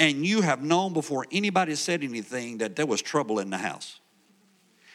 and 0.00 0.24
you 0.24 0.40
have 0.42 0.62
known 0.62 0.92
before 0.92 1.26
anybody 1.30 1.74
said 1.74 2.02
anything 2.02 2.58
that 2.58 2.76
there 2.76 2.86
was 2.86 3.02
trouble 3.02 3.40
in 3.40 3.50
the 3.50 3.58
house. 3.58 4.00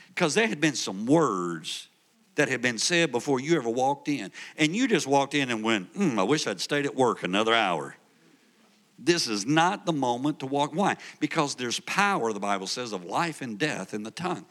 Because 0.08 0.34
there 0.34 0.48
had 0.48 0.62
been 0.62 0.76
some 0.76 1.06
words 1.06 1.88
that 2.36 2.50
had 2.50 2.62
been 2.62 2.78
said 2.78 3.12
before 3.12 3.40
you 3.40 3.56
ever 3.58 3.70
walked 3.70 4.08
in. 4.08 4.32
And 4.58 4.76
you 4.76 4.88
just 4.88 5.06
walked 5.06 5.34
in 5.36 5.52
and 5.52 5.64
went, 5.64 5.94
mm, 5.94 6.18
I 6.18 6.24
wish 6.24 6.48
I'd 6.48 6.62
stayed 6.62 6.86
at 6.86 6.96
work 6.96 7.24
another 7.24 7.54
hour 7.54 7.96
This 9.00 9.28
is 9.28 9.46
not 9.46 9.86
the 9.86 9.94
moment 9.94 10.40
to 10.40 10.46
walk. 10.46 10.72
Why? 10.74 10.98
Because 11.20 11.56
there's 11.56 11.80
power, 11.82 12.32
the 12.32 12.40
Bible 12.40 12.68
says, 12.68 12.94
of 12.94 13.06
life 13.06 13.42
and 13.42 13.58
death 13.58 13.94
in 13.94 14.04
the 14.04 14.12
tongue. 14.12 14.46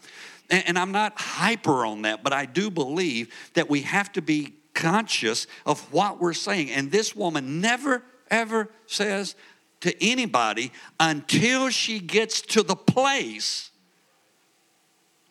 And, 0.49 0.63
and 0.67 0.79
I'm 0.79 0.91
not 0.91 1.13
hyper 1.19 1.85
on 1.85 2.03
that, 2.03 2.23
but 2.23 2.33
I 2.33 2.45
do 2.45 2.69
believe 2.69 3.33
that 3.53 3.69
we 3.69 3.81
have 3.81 4.11
to 4.13 4.21
be 4.21 4.53
conscious 4.73 5.47
of 5.65 5.79
what 5.93 6.19
we're 6.19 6.33
saying. 6.33 6.71
And 6.71 6.91
this 6.91 7.15
woman 7.15 7.61
never, 7.61 8.03
ever 8.29 8.69
says 8.85 9.35
to 9.81 10.03
anybody 10.03 10.71
until 10.99 11.69
she 11.69 11.99
gets 11.99 12.41
to 12.41 12.63
the 12.63 12.75
place 12.75 13.71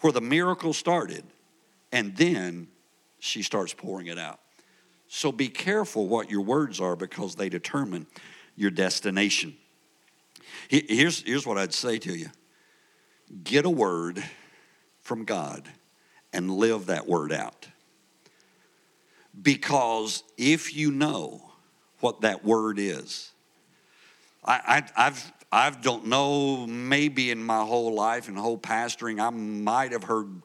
where 0.00 0.12
the 0.12 0.20
miracle 0.20 0.72
started. 0.72 1.24
And 1.90 2.16
then 2.16 2.68
she 3.18 3.42
starts 3.42 3.72
pouring 3.74 4.06
it 4.06 4.18
out. 4.18 4.40
So 5.08 5.30
be 5.30 5.48
careful 5.48 6.08
what 6.08 6.30
your 6.30 6.40
words 6.40 6.80
are 6.80 6.96
because 6.96 7.34
they 7.34 7.48
determine 7.48 8.06
your 8.56 8.70
destination. 8.70 9.56
Here's, 10.68 11.22
here's 11.22 11.46
what 11.46 11.58
I'd 11.58 11.74
say 11.74 11.98
to 11.98 12.16
you 12.16 12.28
get 13.44 13.64
a 13.64 13.70
word 13.70 14.22
from 15.00 15.24
God 15.24 15.68
and 16.32 16.50
live 16.50 16.86
that 16.86 17.06
word 17.06 17.32
out. 17.32 17.66
Because 19.40 20.22
if 20.36 20.74
you 20.74 20.90
know 20.90 21.50
what 22.00 22.20
that 22.22 22.44
word 22.44 22.78
is, 22.78 23.30
I, 24.44 24.82
I, 24.96 25.06
I've, 25.06 25.32
I 25.50 25.70
don't 25.70 26.06
know, 26.06 26.66
maybe 26.66 27.30
in 27.30 27.42
my 27.42 27.62
whole 27.62 27.94
life 27.94 28.28
and 28.28 28.36
whole 28.36 28.58
pastoring, 28.58 29.20
I 29.20 29.30
might 29.30 29.92
have 29.92 30.04
heard 30.04 30.42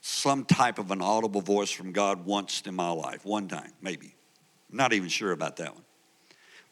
some 0.00 0.44
type 0.44 0.78
of 0.78 0.90
an 0.90 1.02
audible 1.02 1.40
voice 1.40 1.70
from 1.70 1.92
God 1.92 2.24
once 2.24 2.62
in 2.62 2.74
my 2.74 2.90
life, 2.90 3.24
one 3.24 3.48
time, 3.48 3.72
maybe. 3.80 4.14
Not 4.70 4.92
even 4.92 5.08
sure 5.08 5.32
about 5.32 5.56
that 5.56 5.74
one. 5.74 5.85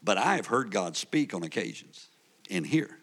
But 0.04 0.18
I 0.18 0.36
have 0.36 0.46
heard 0.46 0.70
God 0.70 0.96
speak 0.96 1.34
on 1.34 1.42
occasions 1.42 2.08
in 2.50 2.64
here. 2.64 2.98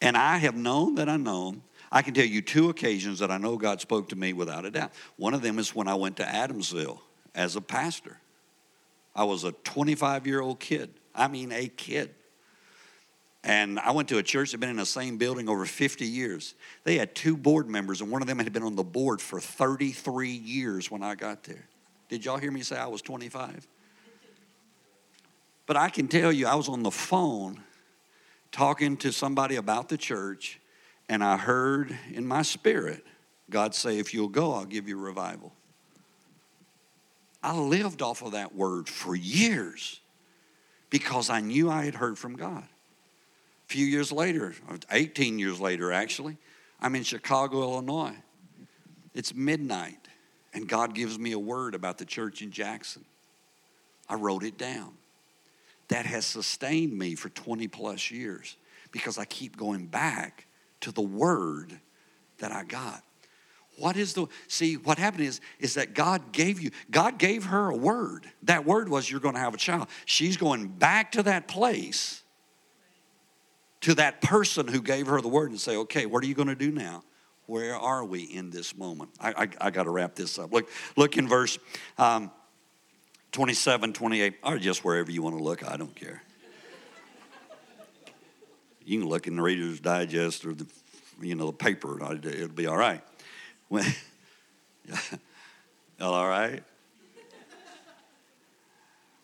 And 0.00 0.16
I 0.16 0.36
have 0.38 0.54
known 0.54 0.96
that 0.96 1.08
I 1.08 1.16
know. 1.16 1.56
I 1.90 2.02
can 2.02 2.14
tell 2.14 2.24
you 2.24 2.42
two 2.42 2.68
occasions 2.68 3.18
that 3.18 3.30
I 3.30 3.38
know 3.38 3.56
God 3.56 3.80
spoke 3.80 4.10
to 4.10 4.16
me 4.16 4.32
without 4.32 4.64
a 4.64 4.70
doubt. 4.70 4.92
One 5.16 5.34
of 5.34 5.42
them 5.42 5.58
is 5.58 5.74
when 5.74 5.88
I 5.88 5.94
went 5.94 6.18
to 6.18 6.24
Adamsville 6.24 7.00
as 7.34 7.56
a 7.56 7.60
pastor. 7.60 8.18
I 9.14 9.24
was 9.24 9.44
a 9.44 9.52
25 9.52 10.26
year 10.26 10.40
old 10.40 10.60
kid. 10.60 10.90
I 11.14 11.28
mean, 11.28 11.50
a 11.50 11.68
kid. 11.68 12.14
And 13.42 13.80
I 13.80 13.92
went 13.92 14.08
to 14.10 14.18
a 14.18 14.22
church 14.22 14.50
that 14.50 14.56
had 14.56 14.60
been 14.60 14.70
in 14.70 14.76
the 14.76 14.86
same 14.86 15.16
building 15.16 15.48
over 15.48 15.64
50 15.64 16.06
years. 16.06 16.54
They 16.84 16.98
had 16.98 17.14
two 17.14 17.36
board 17.36 17.68
members, 17.68 18.02
and 18.02 18.10
one 18.10 18.20
of 18.20 18.28
them 18.28 18.38
had 18.38 18.52
been 18.52 18.62
on 18.62 18.76
the 18.76 18.84
board 18.84 19.20
for 19.22 19.40
33 19.40 20.28
years 20.28 20.90
when 20.90 21.02
I 21.02 21.14
got 21.14 21.42
there. 21.44 21.66
Did 22.10 22.26
y'all 22.26 22.36
hear 22.36 22.50
me 22.50 22.60
say 22.60 22.76
I 22.76 22.86
was 22.86 23.00
25? 23.00 23.66
But 25.70 25.76
I 25.76 25.88
can 25.88 26.08
tell 26.08 26.32
you, 26.32 26.48
I 26.48 26.56
was 26.56 26.68
on 26.68 26.82
the 26.82 26.90
phone 26.90 27.62
talking 28.50 28.96
to 28.96 29.12
somebody 29.12 29.54
about 29.54 29.88
the 29.88 29.96
church, 29.96 30.58
and 31.08 31.22
I 31.22 31.36
heard 31.36 31.96
in 32.12 32.26
my 32.26 32.42
spirit 32.42 33.06
God 33.48 33.76
say, 33.76 34.00
If 34.00 34.12
you'll 34.12 34.26
go, 34.26 34.52
I'll 34.52 34.64
give 34.64 34.88
you 34.88 34.98
revival. 34.98 35.52
I 37.40 37.56
lived 37.56 38.02
off 38.02 38.20
of 38.20 38.32
that 38.32 38.52
word 38.52 38.88
for 38.88 39.14
years 39.14 40.00
because 40.90 41.30
I 41.30 41.38
knew 41.38 41.70
I 41.70 41.84
had 41.84 41.94
heard 41.94 42.18
from 42.18 42.34
God 42.34 42.64
A 42.64 43.68
few 43.68 43.86
years 43.86 44.10
later, 44.10 44.56
18 44.90 45.38
years 45.38 45.60
later, 45.60 45.92
actually, 45.92 46.36
I'm 46.80 46.96
in 46.96 47.04
Chicago, 47.04 47.62
Illinois. 47.62 48.16
It's 49.14 49.32
midnight, 49.36 50.08
and 50.52 50.68
God 50.68 50.96
gives 50.96 51.16
me 51.16 51.30
a 51.30 51.38
word 51.38 51.76
about 51.76 51.96
the 51.96 52.04
church 52.04 52.42
in 52.42 52.50
Jackson. 52.50 53.04
I 54.08 54.16
wrote 54.16 54.42
it 54.42 54.58
down. 54.58 54.94
That 55.90 56.06
has 56.06 56.24
sustained 56.24 56.98
me 56.98 57.14
for 57.14 57.28
20 57.28 57.68
plus 57.68 58.10
years 58.10 58.56
because 58.90 59.18
I 59.18 59.24
keep 59.24 59.56
going 59.56 59.86
back 59.86 60.46
to 60.80 60.92
the 60.92 61.02
word 61.02 61.78
that 62.38 62.52
I 62.52 62.64
got. 62.64 63.02
What 63.78 63.96
is 63.96 64.12
the 64.12 64.26
see 64.46 64.76
what 64.76 64.98
happened 64.98 65.24
is 65.24 65.40
is 65.58 65.74
that 65.74 65.94
God 65.94 66.32
gave 66.32 66.60
you 66.60 66.70
God 66.90 67.18
gave 67.18 67.44
her 67.44 67.70
a 67.70 67.76
word. 67.76 68.30
That 68.42 68.64
word 68.64 68.88
was 68.88 69.10
you're 69.10 69.20
going 69.20 69.34
to 69.34 69.40
have 69.40 69.54
a 69.54 69.58
child. 69.58 69.88
She's 70.04 70.36
going 70.36 70.68
back 70.68 71.12
to 71.12 71.22
that 71.22 71.48
place 71.48 72.22
to 73.82 73.94
that 73.94 74.20
person 74.20 74.68
who 74.68 74.82
gave 74.82 75.06
her 75.06 75.20
the 75.20 75.28
word 75.28 75.50
and 75.50 75.60
say, 75.60 75.76
okay, 75.76 76.06
what 76.06 76.22
are 76.22 76.26
you 76.26 76.34
going 76.34 76.48
to 76.48 76.54
do 76.54 76.70
now? 76.70 77.02
Where 77.46 77.74
are 77.74 78.04
we 78.04 78.22
in 78.22 78.50
this 78.50 78.76
moment? 78.76 79.10
I, 79.18 79.32
I, 79.32 79.48
I 79.60 79.70
got 79.70 79.84
to 79.84 79.90
wrap 79.90 80.14
this 80.14 80.38
up. 80.38 80.52
Look, 80.52 80.68
look 80.96 81.16
in 81.16 81.26
verse 81.26 81.58
um, 81.98 82.30
27, 83.32 83.92
28, 83.92 84.34
or 84.42 84.58
just 84.58 84.84
wherever 84.84 85.10
you 85.10 85.22
want 85.22 85.36
to 85.36 85.42
look. 85.42 85.68
I 85.68 85.76
don't 85.76 85.94
care. 85.94 86.22
You 88.84 89.00
can 89.00 89.08
look 89.08 89.26
in 89.26 89.36
the 89.36 89.42
Reader's 89.42 89.78
Digest 89.80 90.44
or 90.44 90.52
the, 90.52 90.66
you 91.20 91.34
know, 91.34 91.46
the 91.46 91.52
paper. 91.52 91.98
It'll 92.12 92.48
be 92.48 92.66
all 92.66 92.76
right. 92.76 93.02
all 96.00 96.28
right? 96.28 96.62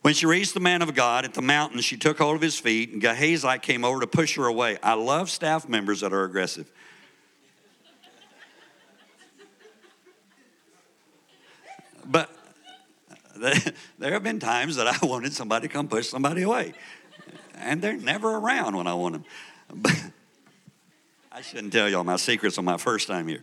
When 0.03 0.15
she 0.15 0.27
reached 0.27 0.55
the 0.55 0.61
man 0.61 0.83
of 0.83 0.95
God 0.95 1.25
at 1.25 1.35
the 1.35 1.43
mountain, 1.43 1.81
she 1.81 1.97
took 1.97 2.19
hold 2.19 2.37
of 2.37 2.43
his 2.43 2.57
feet, 2.57 2.93
and 2.93 3.01
Gehazi 3.01 3.59
came 3.59 3.85
over 3.85 3.99
to 4.03 4.07
push 4.07 4.37
her 4.37 4.47
away. 4.47 4.79
I 4.81 4.95
love 4.95 5.31
staff 5.31 5.69
members 5.69 6.03
that 6.03 6.13
are 6.13 6.23
aggressive. 6.23 6.71
But 12.05 12.31
there 13.99 14.13
have 14.13 14.23
been 14.23 14.39
times 14.39 14.77
that 14.77 14.87
I 14.87 15.07
wanted 15.07 15.33
somebody 15.33 15.69
to 15.69 15.73
come 15.73 15.89
push 15.89 16.09
somebody 16.09 16.43
away, 16.43 16.75
and 17.55 17.81
they're 17.83 17.97
never 17.97 18.37
around 18.37 18.77
when 18.77 18.87
I 18.87 18.95
want 18.95 19.25
them. 19.73 19.83
I 21.33 21.43
shouldn't 21.43 21.73
tell 21.73 21.89
y'all 21.89 22.05
my 22.05 22.17
secrets 22.17 22.57
on 22.57 22.65
my 22.65 22.79
first 22.79 23.09
time 23.09 23.29
here. 23.29 23.43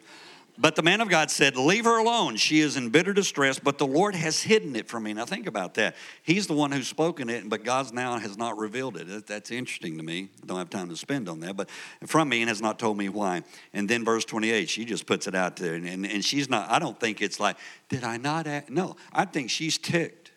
But 0.55 0.75
the 0.75 0.83
man 0.83 1.01
of 1.01 1.09
God 1.09 1.31
said, 1.31 1.57
Leave 1.57 1.85
her 1.85 1.97
alone. 1.97 2.35
She 2.35 2.59
is 2.59 2.77
in 2.77 2.89
bitter 2.89 3.11
distress, 3.11 3.57
but 3.57 3.79
the 3.79 3.87
Lord 3.87 4.13
has 4.13 4.43
hidden 4.43 4.75
it 4.75 4.87
from 4.87 5.03
me. 5.03 5.13
Now 5.13 5.25
think 5.25 5.47
about 5.47 5.73
that. 5.75 5.95
He's 6.21 6.45
the 6.45 6.53
one 6.53 6.71
who's 6.71 6.87
spoken 6.87 7.29
it, 7.29 7.49
but 7.49 7.63
God 7.63 7.91
now 7.91 8.19
has 8.19 8.37
not 8.37 8.57
revealed 8.57 8.97
it. 8.97 9.25
That's 9.25 9.49
interesting 9.49 9.97
to 9.97 10.03
me. 10.03 10.29
I 10.43 10.45
don't 10.45 10.59
have 10.59 10.69
time 10.69 10.89
to 10.89 10.95
spend 10.95 11.27
on 11.27 11.39
that, 11.39 11.57
but 11.57 11.69
from 12.05 12.29
me 12.29 12.41
and 12.41 12.49
has 12.49 12.61
not 12.61 12.77
told 12.77 12.97
me 12.97 13.09
why. 13.09 13.43
And 13.73 13.89
then 13.89 14.05
verse 14.05 14.25
28, 14.25 14.69
she 14.69 14.85
just 14.85 15.07
puts 15.07 15.25
it 15.25 15.33
out 15.33 15.55
there. 15.55 15.73
And, 15.73 15.87
and, 15.87 16.05
and 16.05 16.23
she's 16.23 16.49
not, 16.49 16.69
I 16.69 16.77
don't 16.77 16.99
think 16.99 17.21
it's 17.21 17.39
like, 17.39 17.57
Did 17.89 18.03
I 18.03 18.17
not 18.17 18.45
act? 18.45 18.69
No, 18.69 18.95
I 19.11 19.25
think 19.25 19.49
she's 19.49 19.79
ticked. 19.79 20.31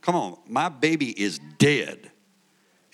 Come 0.00 0.14
on, 0.14 0.38
my 0.46 0.70
baby 0.70 1.10
is 1.10 1.40
dead. 1.58 2.10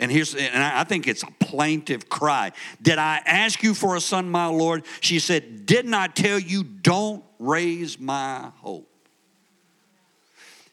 And 0.02 0.10
here's, 0.10 0.34
and 0.34 0.64
I 0.64 0.82
think 0.82 1.06
it's 1.06 1.22
a 1.22 1.30
plaintive 1.38 2.08
cry. 2.08 2.50
Did 2.82 2.98
I 2.98 3.22
ask 3.24 3.62
you 3.62 3.72
for 3.72 3.94
a 3.94 4.00
son, 4.00 4.28
my 4.28 4.46
Lord? 4.46 4.84
She 5.00 5.20
said, 5.20 5.64
Didn't 5.64 5.94
I 5.94 6.08
tell 6.08 6.40
you, 6.40 6.64
don't 6.64 7.22
raise 7.38 8.00
my 8.00 8.50
hope? 8.56 8.90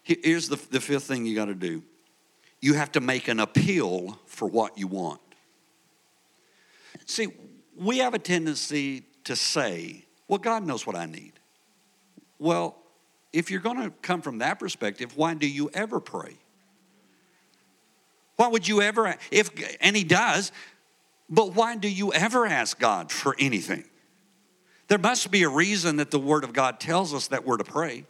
Here's 0.01 0.49
the, 0.49 0.55
the 0.71 0.81
fifth 0.81 1.03
thing 1.03 1.27
you 1.27 1.35
got 1.35 1.45
to 1.45 1.53
do 1.53 1.83
you 2.59 2.73
have 2.73 2.91
to 2.93 3.01
make 3.01 3.27
an 3.27 3.39
appeal 3.39 4.17
for 4.25 4.47
what 4.47 4.79
you 4.79 4.87
want. 4.87 5.21
See, 7.05 7.27
we 7.77 7.99
have 7.99 8.15
a 8.15 8.19
tendency 8.19 9.03
to 9.25 9.35
say, 9.35 10.05
Well, 10.27 10.39
God 10.39 10.65
knows 10.65 10.87
what 10.87 10.95
I 10.95 11.05
need. 11.05 11.33
Well, 12.39 12.77
if 13.31 13.51
you're 13.51 13.61
going 13.61 13.83
to 13.83 13.91
come 14.01 14.23
from 14.23 14.39
that 14.39 14.57
perspective, 14.57 15.15
why 15.15 15.35
do 15.35 15.47
you 15.47 15.69
ever 15.75 15.99
pray? 15.99 16.39
Why 18.39 18.47
would 18.47 18.69
you 18.69 18.81
ever, 18.81 19.17
if, 19.31 19.51
and 19.81 19.97
he 19.97 20.05
does, 20.05 20.53
but 21.29 21.55
why 21.55 21.75
do 21.75 21.89
you 21.89 22.13
ever 22.13 22.45
ask 22.45 22.79
God 22.79 23.11
for 23.11 23.35
anything? 23.37 23.83
There 24.87 24.97
must 24.97 25.29
be 25.29 25.43
a 25.43 25.49
reason 25.49 25.97
that 25.97 26.09
the 26.09 26.21
Word 26.21 26.45
of 26.45 26.53
God 26.53 26.79
tells 26.79 27.13
us 27.13 27.27
that 27.27 27.45
we're 27.45 27.57
to 27.57 27.65
pray. 27.65 28.05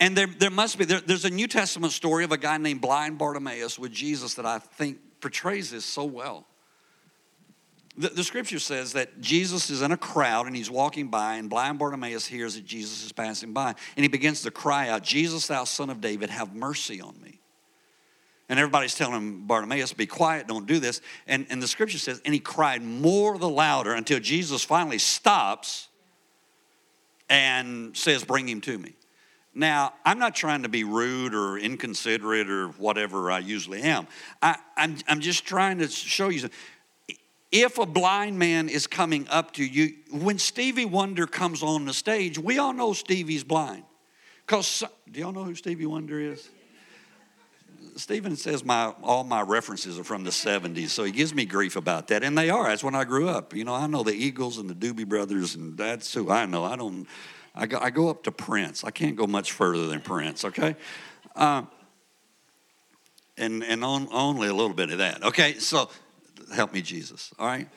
And 0.00 0.16
there, 0.16 0.26
there 0.26 0.50
must 0.50 0.78
be, 0.78 0.84
there, 0.84 1.00
there's 1.00 1.24
a 1.24 1.30
New 1.30 1.46
Testament 1.46 1.92
story 1.92 2.24
of 2.24 2.32
a 2.32 2.36
guy 2.36 2.58
named 2.58 2.80
blind 2.80 3.18
Bartimaeus 3.18 3.78
with 3.78 3.92
Jesus 3.92 4.34
that 4.34 4.44
I 4.44 4.58
think 4.58 4.98
portrays 5.20 5.70
this 5.70 5.84
so 5.84 6.02
well. 6.02 6.44
The, 7.96 8.08
the, 8.08 8.24
scripture 8.24 8.58
says 8.58 8.94
that 8.94 9.20
Jesus 9.20 9.70
is 9.70 9.80
in 9.80 9.92
a 9.92 9.96
crowd 9.96 10.48
and 10.48 10.56
he's 10.56 10.72
walking 10.72 11.06
by, 11.06 11.36
and 11.36 11.48
blind 11.48 11.78
Bartimaeus 11.78 12.26
hears 12.26 12.56
that 12.56 12.66
Jesus 12.66 13.04
is 13.04 13.12
passing 13.12 13.52
by, 13.52 13.76
and 13.96 14.04
he 14.04 14.08
begins 14.08 14.42
to 14.42 14.50
cry 14.50 14.88
out, 14.88 15.04
Jesus, 15.04 15.46
thou 15.46 15.62
son 15.62 15.88
of 15.88 16.00
David, 16.00 16.30
have 16.30 16.52
mercy 16.52 17.00
on 17.00 17.14
me. 17.22 17.37
And 18.48 18.58
everybody's 18.58 18.94
telling 18.94 19.14
him, 19.14 19.46
Bartimaeus, 19.46 19.92
be 19.92 20.06
quiet, 20.06 20.46
don't 20.46 20.66
do 20.66 20.78
this. 20.78 21.00
And, 21.26 21.46
and 21.50 21.62
the 21.62 21.68
scripture 21.68 21.98
says, 21.98 22.22
and 22.24 22.32
he 22.32 22.40
cried 22.40 22.82
more 22.82 23.36
the 23.36 23.48
louder 23.48 23.92
until 23.92 24.20
Jesus 24.20 24.64
finally 24.64 24.98
stops 24.98 25.88
and 27.28 27.96
says, 27.96 28.24
Bring 28.24 28.48
him 28.48 28.60
to 28.62 28.78
me. 28.78 28.94
Now, 29.54 29.92
I'm 30.04 30.18
not 30.18 30.34
trying 30.34 30.62
to 30.62 30.68
be 30.68 30.84
rude 30.84 31.34
or 31.34 31.58
inconsiderate 31.58 32.48
or 32.48 32.68
whatever 32.68 33.30
I 33.30 33.40
usually 33.40 33.82
am. 33.82 34.06
I, 34.40 34.56
I'm, 34.76 34.96
I'm 35.08 35.20
just 35.20 35.44
trying 35.44 35.78
to 35.78 35.88
show 35.88 36.28
you. 36.28 36.48
If 37.50 37.78
a 37.78 37.86
blind 37.86 38.38
man 38.38 38.68
is 38.68 38.86
coming 38.86 39.26
up 39.28 39.54
to 39.54 39.64
you, 39.64 39.94
when 40.12 40.38
Stevie 40.38 40.84
Wonder 40.84 41.26
comes 41.26 41.62
on 41.62 41.86
the 41.86 41.94
stage, 41.94 42.38
we 42.38 42.58
all 42.58 42.72
know 42.72 42.92
Stevie's 42.92 43.42
blind. 43.42 43.84
Because, 44.46 44.84
do 45.10 45.20
y'all 45.20 45.32
know 45.32 45.44
who 45.44 45.54
Stevie 45.54 45.86
Wonder 45.86 46.20
is? 46.20 46.48
Stephen 47.98 48.36
says 48.36 48.64
my 48.64 48.94
all 49.02 49.24
my 49.24 49.42
references 49.42 49.98
are 49.98 50.04
from 50.04 50.22
the 50.22 50.30
70s, 50.30 50.90
so 50.90 51.02
he 51.02 51.10
gives 51.10 51.34
me 51.34 51.44
grief 51.44 51.74
about 51.74 52.08
that. 52.08 52.22
And 52.22 52.38
they 52.38 52.48
are. 52.48 52.68
That's 52.68 52.84
when 52.84 52.94
I 52.94 53.04
grew 53.04 53.28
up. 53.28 53.54
You 53.54 53.64
know, 53.64 53.74
I 53.74 53.88
know 53.88 54.04
the 54.04 54.14
Eagles 54.14 54.58
and 54.58 54.70
the 54.70 54.74
Doobie 54.74 55.06
Brothers, 55.06 55.56
and 55.56 55.76
that's 55.76 56.14
who 56.14 56.30
I 56.30 56.46
know. 56.46 56.64
I 56.64 56.76
don't. 56.76 57.08
I 57.56 57.66
go, 57.66 57.78
I 57.80 57.90
go 57.90 58.08
up 58.08 58.22
to 58.24 58.32
Prince. 58.32 58.84
I 58.84 58.92
can't 58.92 59.16
go 59.16 59.26
much 59.26 59.50
further 59.50 59.88
than 59.88 60.00
Prince. 60.00 60.44
Okay. 60.44 60.76
Uh, 61.34 61.62
and 63.36 63.64
and 63.64 63.84
on, 63.84 64.08
only 64.12 64.46
a 64.46 64.54
little 64.54 64.74
bit 64.74 64.90
of 64.90 64.98
that. 64.98 65.24
Okay. 65.24 65.54
So 65.58 65.90
help 66.54 66.72
me, 66.72 66.82
Jesus. 66.82 67.32
All 67.36 67.46
right. 67.46 67.68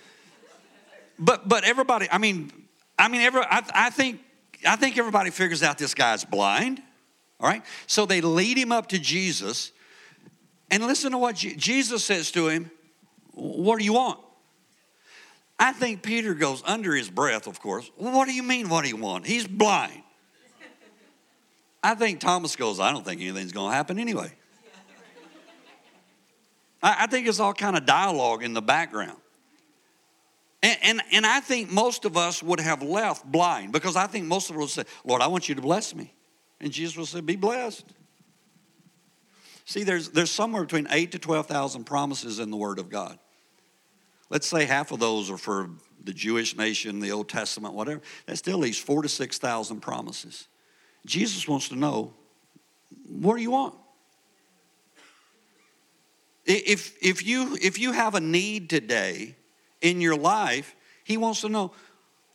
But 1.17 1.49
but 1.49 1.63
everybody. 1.63 2.07
I 2.11 2.19
mean, 2.19 2.51
I 2.97 3.07
mean, 3.07 3.21
every, 3.21 3.41
I, 3.41 3.63
I 3.73 3.89
think 3.89 4.19
I 4.67 4.75
think 4.75 4.99
everybody 4.99 5.31
figures 5.31 5.63
out 5.63 5.79
this 5.79 5.95
guy's 5.95 6.23
blind. 6.23 6.79
All 7.39 7.49
right. 7.49 7.63
So 7.87 8.05
they 8.05 8.21
lead 8.21 8.57
him 8.57 8.71
up 8.71 8.89
to 8.89 8.99
Jesus 8.99 9.71
and 10.71 10.87
listen 10.87 11.11
to 11.11 11.17
what 11.17 11.35
Jesus 11.35 12.03
says 12.03 12.31
to 12.31 12.47
him 12.47 12.71
What 13.33 13.77
do 13.77 13.85
you 13.85 13.93
want? 13.93 14.19
I 15.59 15.73
think 15.73 16.01
Peter 16.01 16.33
goes 16.33 16.63
under 16.65 16.95
his 16.95 17.11
breath, 17.11 17.45
of 17.45 17.59
course. 17.59 17.91
What 17.95 18.25
do 18.25 18.33
you 18.33 18.41
mean, 18.41 18.67
what 18.67 18.83
do 18.83 18.89
you 18.89 18.97
want? 18.97 19.27
He's 19.27 19.45
blind. 19.45 20.01
I 21.83 21.93
think 21.93 22.19
Thomas 22.19 22.55
goes, 22.55 22.79
I 22.79 22.91
don't 22.91 23.05
think 23.05 23.21
anything's 23.21 23.51
going 23.51 23.69
to 23.69 23.75
happen 23.75 23.99
anyway. 23.99 24.31
I, 26.81 27.01
I 27.01 27.07
think 27.07 27.27
it's 27.27 27.39
all 27.39 27.53
kind 27.53 27.77
of 27.77 27.85
dialogue 27.85 28.41
in 28.41 28.53
the 28.53 28.61
background. 28.61 29.17
And, 30.63 30.77
and, 30.81 31.01
and, 31.11 31.25
I 31.27 31.41
think 31.41 31.71
most 31.71 32.05
of 32.05 32.17
us 32.17 32.41
would 32.41 32.59
have 32.59 32.81
left 32.81 33.25
blind 33.25 33.71
because 33.71 33.95
I 33.95 34.07
think 34.07 34.25
most 34.25 34.49
of 34.49 34.55
us 34.55 34.59
would 34.59 34.69
say, 34.69 34.83
Lord, 35.03 35.21
I 35.21 35.27
want 35.27 35.49
you 35.49 35.55
to 35.55 35.61
bless 35.61 35.93
me. 35.93 36.13
And 36.59 36.71
Jesus 36.71 36.97
would 36.97 37.07
say, 37.07 37.21
Be 37.21 37.35
blessed. 37.35 37.85
See, 39.71 39.85
there's, 39.85 40.09
there's 40.09 40.29
somewhere 40.29 40.63
between 40.63 40.85
8 40.89 41.13
to 41.13 41.17
12,000 41.17 41.85
promises 41.85 42.39
in 42.39 42.51
the 42.51 42.57
Word 42.57 42.77
of 42.77 42.89
God. 42.89 43.17
Let's 44.29 44.45
say 44.45 44.65
half 44.65 44.91
of 44.91 44.99
those 44.99 45.31
are 45.31 45.37
for 45.37 45.69
the 46.03 46.11
Jewish 46.11 46.57
nation, 46.57 46.99
the 46.99 47.13
Old 47.13 47.29
Testament, 47.29 47.73
whatever. 47.73 48.01
That 48.25 48.35
still 48.35 48.57
leaves 48.57 48.77
four 48.77 49.01
to 49.01 49.07
6,000 49.07 49.79
promises. 49.79 50.49
Jesus 51.05 51.47
wants 51.47 51.69
to 51.69 51.77
know, 51.77 52.13
what 53.07 53.37
do 53.37 53.41
you 53.41 53.51
want? 53.51 53.75
If, 56.45 56.93
if, 57.01 57.25
you, 57.25 57.57
if 57.61 57.79
you 57.79 57.93
have 57.93 58.15
a 58.15 58.19
need 58.19 58.69
today 58.69 59.37
in 59.79 60.01
your 60.01 60.17
life, 60.17 60.75
he 61.05 61.15
wants 61.15 61.39
to 61.41 61.49
know, 61.49 61.71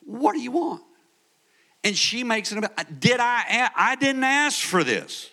what 0.06 0.32
do 0.32 0.40
you 0.40 0.52
want? 0.52 0.82
And 1.84 1.94
she 1.94 2.24
makes 2.24 2.50
it 2.50 2.56
about, 2.56 2.98
did 2.98 3.20
I, 3.20 3.68
I 3.76 3.94
didn't 3.96 4.24
ask 4.24 4.58
for 4.58 4.82
this 4.82 5.32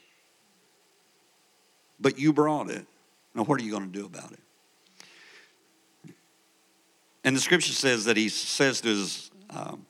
but 2.03 2.19
you 2.19 2.33
brought 2.33 2.69
it. 2.69 2.85
Now, 3.33 3.45
what 3.45 3.59
are 3.59 3.63
you 3.63 3.71
going 3.71 3.91
to 3.91 3.99
do 3.99 4.05
about 4.05 4.31
it? 4.31 6.13
And 7.23 7.35
the 7.35 7.39
scripture 7.39 7.71
says 7.71 8.05
that 8.05 8.17
he 8.17 8.29
says 8.29 8.81
to 8.81 8.89
his 8.89 9.31
um, 9.49 9.85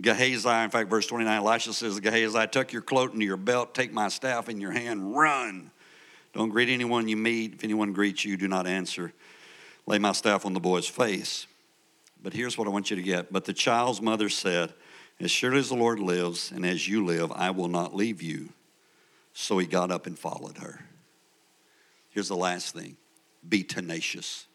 Gehazi, 0.00 0.48
in 0.48 0.70
fact, 0.70 0.88
verse 0.88 1.06
29, 1.08 1.36
Elisha 1.36 1.72
says, 1.72 1.98
Gehazi, 1.98 2.46
tuck 2.46 2.72
your 2.72 2.82
cloak 2.82 3.12
into 3.12 3.26
your 3.26 3.36
belt, 3.36 3.74
take 3.74 3.92
my 3.92 4.08
staff 4.08 4.48
in 4.48 4.60
your 4.60 4.70
hand, 4.70 5.16
run. 5.16 5.72
Don't 6.32 6.50
greet 6.50 6.68
anyone 6.68 7.08
you 7.08 7.16
meet. 7.16 7.54
If 7.54 7.64
anyone 7.64 7.92
greets 7.92 8.24
you, 8.24 8.36
do 8.36 8.46
not 8.46 8.68
answer. 8.68 9.12
Lay 9.86 9.98
my 9.98 10.12
staff 10.12 10.46
on 10.46 10.52
the 10.52 10.60
boy's 10.60 10.86
face. 10.86 11.48
But 12.22 12.32
here's 12.32 12.56
what 12.56 12.68
I 12.68 12.70
want 12.70 12.90
you 12.90 12.96
to 12.96 13.02
get. 13.02 13.32
But 13.32 13.44
the 13.44 13.52
child's 13.52 14.00
mother 14.00 14.28
said, 14.28 14.72
As 15.18 15.32
surely 15.32 15.58
as 15.58 15.70
the 15.70 15.74
Lord 15.74 15.98
lives 15.98 16.52
and 16.52 16.64
as 16.64 16.86
you 16.86 17.04
live, 17.04 17.32
I 17.32 17.50
will 17.50 17.68
not 17.68 17.96
leave 17.96 18.22
you. 18.22 18.50
So 19.32 19.58
he 19.58 19.66
got 19.66 19.90
up 19.90 20.06
and 20.06 20.16
followed 20.16 20.58
her. 20.58 20.84
Here's 22.10 22.28
the 22.28 22.36
last 22.36 22.74
thing 22.74 22.96
be 23.48 23.62
tenacious. 23.62 24.46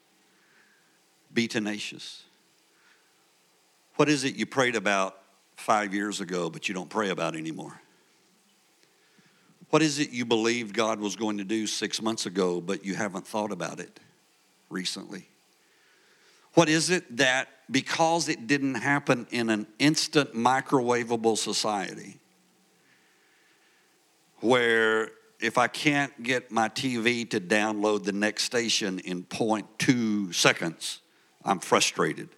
Be 1.34 1.48
tenacious. 1.48 2.24
What 3.96 4.10
is 4.10 4.24
it 4.24 4.36
you 4.36 4.46
prayed 4.46 4.76
about 4.76 5.18
five 5.56 5.94
years 5.94 6.22
ago, 6.22 6.50
but 6.50 6.68
you 6.68 6.74
don't 6.74 6.90
pray 6.90 7.10
about 7.10 7.36
anymore? 7.36 7.80
What 9.70 9.82
is 9.82 9.98
it 9.98 10.12
you 10.12 10.26
believed 10.26 10.76
God 10.76 11.00
was 11.00 11.16
going 11.16 11.40
to 11.40 11.44
do 11.44 11.66
six 11.66 12.02
months 12.02 12.28
ago, 12.28 12.62
but 12.62 12.86
you 12.86 12.94
haven't 12.94 13.26
thought 13.26 13.52
about 13.52 13.80
it 13.80 14.00
recently? 14.70 15.28
What 16.54 16.70
is 16.70 16.92
it 16.92 17.18
that 17.18 17.48
because 17.72 18.30
it 18.30 18.46
didn't 18.46 18.76
happen 18.76 19.26
in 19.32 19.50
an 19.50 19.66
instant 19.80 20.36
microwavable 20.36 21.38
society 21.38 22.20
where 24.42 25.10
if 25.44 25.58
I 25.58 25.68
can't 25.68 26.24
get 26.24 26.52
my 26.52 26.70
TV 26.70 27.30
to 27.32 27.42
download 27.42 28.06
the 28.06 28.14
next 28.14 28.46
station 28.46 29.00
in 29.00 29.26
0.2 29.26 30.34
seconds, 30.34 31.02
I'm 31.44 31.60
frustrated. 31.60 32.30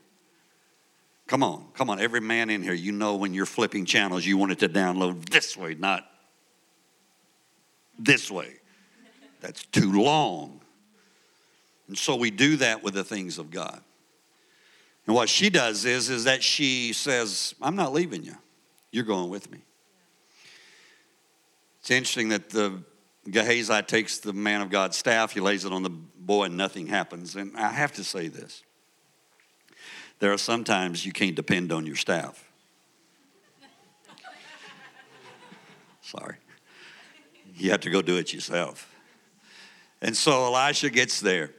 Come 1.27 1.43
on, 1.43 1.67
come 1.75 1.91
on. 1.91 1.99
Every 1.99 2.19
man 2.19 2.49
in 2.49 2.63
here, 2.63 2.73
you 2.73 2.91
know 2.91 3.15
when 3.15 3.35
you're 3.35 3.45
flipping 3.45 3.85
channels, 3.85 4.25
you 4.25 4.37
want 4.37 4.53
it 4.53 4.59
to 4.59 4.69
download 4.69 5.29
this 5.29 5.55
way, 5.55 5.75
not 5.75 6.03
this 7.99 8.31
way. 8.31 8.55
That's 9.39 9.63
too 9.65 10.01
long. 10.01 10.61
And 11.87 11.95
so 11.95 12.15
we 12.15 12.31
do 12.31 12.57
that 12.57 12.81
with 12.81 12.95
the 12.95 13.03
things 13.03 13.37
of 13.37 13.51
God. 13.51 13.81
And 15.05 15.15
what 15.15 15.29
she 15.29 15.51
does 15.51 15.85
is, 15.85 16.09
is 16.09 16.23
that 16.23 16.41
she 16.41 16.91
says, 16.91 17.53
I'm 17.61 17.75
not 17.75 17.93
leaving 17.93 18.23
you. 18.23 18.35
You're 18.91 19.03
going 19.03 19.29
with 19.29 19.51
me. 19.51 19.59
It's 21.81 21.91
interesting 21.91 22.29
that 22.29 22.49
the 22.49 22.81
Gehazi 23.29 23.81
takes 23.83 24.19
the 24.19 24.33
man 24.33 24.61
of 24.61 24.69
God's 24.69 24.97
staff, 24.97 25.31
he 25.31 25.39
lays 25.39 25.65
it 25.65 25.71
on 25.71 25.83
the 25.83 25.89
boy, 25.89 26.45
and 26.45 26.57
nothing 26.57 26.87
happens. 26.87 27.35
And 27.35 27.55
I 27.57 27.71
have 27.71 27.93
to 27.93 28.03
say 28.03 28.27
this 28.27 28.63
there 30.19 30.31
are 30.31 30.37
sometimes 30.37 31.05
you 31.05 31.11
can't 31.11 31.35
depend 31.35 31.71
on 31.71 31.85
your 31.85 31.95
staff. 31.95 32.49
Sorry. 36.01 36.35
You 37.55 37.71
have 37.71 37.81
to 37.81 37.89
go 37.89 38.01
do 38.01 38.17
it 38.17 38.33
yourself. 38.33 38.91
And 40.01 40.15
so 40.15 40.45
Elisha 40.45 40.89
gets 40.89 41.19
there, 41.19 41.51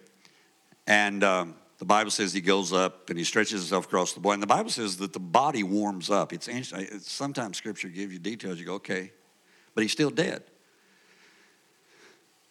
and 0.87 1.25
um, 1.25 1.55
the 1.79 1.85
Bible 1.85 2.11
says 2.11 2.33
he 2.33 2.41
goes 2.41 2.73
up 2.73 3.11
and 3.11 3.19
he 3.19 3.25
stretches 3.25 3.61
himself 3.61 3.87
across 3.87 4.13
the 4.13 4.21
boy. 4.21 4.33
And 4.33 4.43
the 4.43 4.47
Bible 4.47 4.71
says 4.71 4.97
that 4.99 5.13
the 5.13 5.21
body 5.21 5.63
warms 5.63 6.11
up. 6.11 6.33
It's, 6.33 6.49
it's 6.49 7.11
sometimes 7.11 7.57
Scripture 7.57 7.89
gives 7.89 8.13
you 8.13 8.19
details. 8.19 8.59
You 8.59 8.67
go, 8.67 8.75
okay, 8.75 9.13
but 9.75 9.83
he's 9.83 9.93
still 9.93 10.11
dead. 10.11 10.45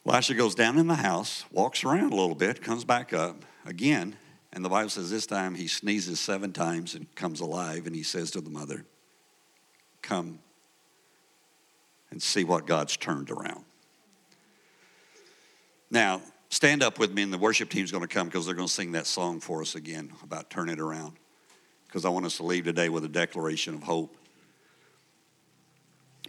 Elisha 0.08 0.36
goes 0.36 0.54
down 0.54 0.78
in 0.78 0.88
the 0.88 0.96
house, 0.96 1.46
walks 1.52 1.84
around 1.84 2.14
a 2.14 2.16
little 2.16 2.36
bit, 2.36 2.62
comes 2.62 2.86
back 2.86 3.12
up 3.12 3.44
again, 3.66 4.16
and 4.54 4.64
the 4.64 4.70
Bible 4.70 4.90
says 4.90 5.10
this 5.10 5.26
time 5.26 5.56
he 5.56 5.68
sneezes 5.68 6.20
seven 6.20 6.54
times 6.54 6.94
and 6.94 7.14
comes 7.16 7.40
alive, 7.40 7.88
and 7.88 7.96
he 7.96 8.04
says 8.04 8.32
to 8.32 8.42
the 8.42 8.50
mother, 8.50 8.86
Come 10.02 10.40
and 12.12 12.22
see 12.22 12.44
what 12.44 12.68
God's 12.68 12.96
turned 12.96 13.32
around. 13.32 13.66
Now, 15.90 16.22
stand 16.50 16.84
up 16.84 17.00
with 17.00 17.12
me, 17.12 17.24
and 17.24 17.34
the 17.34 17.40
worship 17.40 17.70
team's 17.70 17.92
going 17.92 18.04
to 18.04 18.08
come 18.08 18.28
because 18.28 18.46
they're 18.46 18.56
going 18.56 18.68
to 18.68 18.74
sing 18.74 18.92
that 18.92 19.08
song 19.08 19.40
for 19.40 19.62
us 19.62 19.74
again 19.74 20.14
about 20.24 20.52
turn 20.52 20.70
it 20.70 20.80
around. 20.80 21.14
Because 21.88 22.06
I 22.06 22.10
want 22.10 22.28
us 22.28 22.38
to 22.38 22.44
leave 22.44 22.66
today 22.66 22.90
with 22.90 23.06
a 23.06 23.10
declaration 23.10 23.74
of 23.74 23.84
hope. 23.84 24.16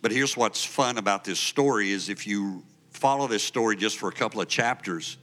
But 0.01 0.13
here's 0.13 0.37
what's 0.37 0.65
fun 0.65 0.97
about 0.97 1.25
this 1.25 1.39
story 1.39 1.91
is 1.91 2.09
if 2.09 2.27
you 2.27 2.63
follow 2.97 3.27
this 3.27 3.43
story 3.43 3.77
just 3.77 3.99
for 3.99 4.09
a 4.09 4.13
couple 4.13 4.41
of 4.41 4.49
chapters, 4.49 5.19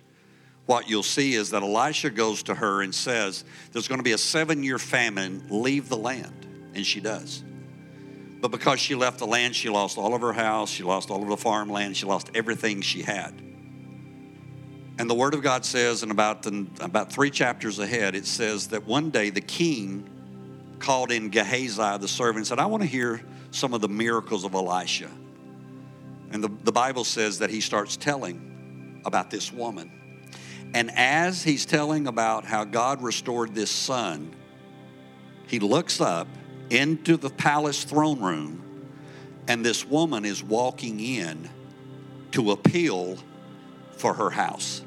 what 0.66 0.90
you'll 0.90 1.04
see 1.04 1.34
is 1.34 1.50
that 1.50 1.62
Elisha 1.62 2.10
goes 2.10 2.44
to 2.44 2.56
her 2.56 2.82
and 2.82 2.94
says, 2.94 3.44
There's 3.72 3.88
going 3.88 4.00
to 4.00 4.04
be 4.04 4.14
a 4.14 4.18
seven 4.18 4.64
year 4.64 4.80
famine, 4.80 5.46
leave 5.50 5.90
the 5.90 5.98
land. 5.98 6.48
And 6.76 6.86
she 6.86 7.00
does. 7.00 7.44
But 8.42 8.52
because 8.52 8.80
she 8.80 8.96
left 8.96 9.20
the 9.20 9.28
land, 9.28 9.56
she 9.56 9.70
lost 9.70 9.98
all 9.98 10.14
of 10.14 10.22
her 10.22 10.34
house, 10.34 10.70
she 10.70 10.84
lost 10.84 11.10
all 11.10 11.22
of 11.22 11.30
the 11.30 11.38
farmland, 11.38 11.96
she 11.96 12.06
lost 12.06 12.32
everything 12.34 12.82
she 12.82 13.02
had. 13.02 13.34
And 15.00 15.10
the 15.10 15.14
Word 15.14 15.34
of 15.34 15.42
God 15.42 15.66
says, 15.66 16.04
in 16.04 16.12
about, 16.12 16.44
the, 16.44 16.68
about 16.80 17.12
three 17.12 17.32
chapters 17.32 17.80
ahead, 17.80 18.16
it 18.16 18.26
says 18.26 18.68
that 18.68 18.86
one 18.86 19.10
day 19.10 19.30
the 19.30 19.42
king 19.42 20.10
called 20.80 21.12
in 21.12 21.30
Gehazi, 21.30 21.98
the 21.98 22.08
servant, 22.08 22.38
and 22.38 22.48
said, 22.48 22.60
I 22.60 22.66
want 22.66 22.84
to 22.84 22.90
hear 22.90 23.22
some 23.52 23.74
of 23.74 23.82
the 23.82 23.88
miracles 23.88 24.44
of 24.44 24.54
Elisha. 24.54 25.10
And 26.34 26.44
the, 26.44 26.50
the 26.64 26.72
Bible 26.72 27.04
says 27.04 27.40
that 27.40 27.52
he 27.52 27.62
starts 27.62 27.96
telling 27.96 29.02
about 29.06 29.30
this 29.30 29.54
woman. 29.54 29.92
And 30.74 30.90
as 30.98 31.44
he's 31.44 31.66
telling 31.66 32.08
about 32.08 32.44
how 32.44 32.64
God 32.64 33.04
restored 33.04 33.54
this 33.54 33.70
son, 33.70 34.36
he 35.48 35.60
looks 35.60 36.02
up 36.02 36.28
into 36.72 37.18
the 37.18 37.30
palace 37.30 37.84
throne 37.84 38.20
room, 38.20 38.64
and 39.48 39.64
this 39.64 39.86
woman 39.86 40.26
is 40.26 40.44
walking 40.44 41.00
in 41.00 41.48
to 42.32 42.50
appeal 42.50 43.18
for 43.98 44.16
her 44.16 44.32
house. 44.32 44.82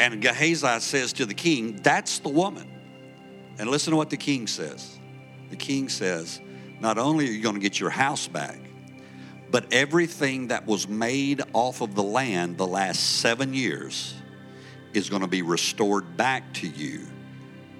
And 0.00 0.20
Gehazi 0.20 0.80
says 0.80 1.12
to 1.14 1.26
the 1.26 1.34
king, 1.34 1.76
That's 1.82 2.18
the 2.18 2.30
woman. 2.30 2.68
And 3.58 3.70
listen 3.70 3.92
to 3.92 3.96
what 3.96 4.10
the 4.10 4.16
king 4.16 4.48
says. 4.48 4.98
The 5.50 5.56
king 5.56 5.88
says, 5.88 6.40
Not 6.80 6.98
only 6.98 7.28
are 7.28 7.30
you 7.30 7.40
going 7.40 7.54
to 7.54 7.60
get 7.60 7.78
your 7.78 7.90
house 7.90 8.26
back, 8.26 8.58
But 9.52 9.70
everything 9.70 10.48
that 10.48 10.66
was 10.66 10.88
made 10.88 11.42
off 11.52 11.82
of 11.82 11.94
the 11.94 12.02
land 12.02 12.56
the 12.56 12.66
last 12.66 13.20
seven 13.20 13.52
years 13.52 14.14
is 14.94 15.10
going 15.10 15.20
to 15.20 15.28
be 15.28 15.42
restored 15.42 16.16
back 16.16 16.54
to 16.54 16.66
you 16.66 17.06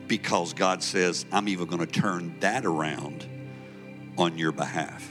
because 0.07 0.53
God 0.53 0.83
says, 0.83 1.25
I'm 1.33 1.49
even 1.49 1.67
going 1.67 1.85
to 1.85 1.87
turn 1.87 2.39
that 2.41 2.67
around 2.67 3.27
on 4.19 4.37
your 4.37 4.53
behalf. 4.53 5.11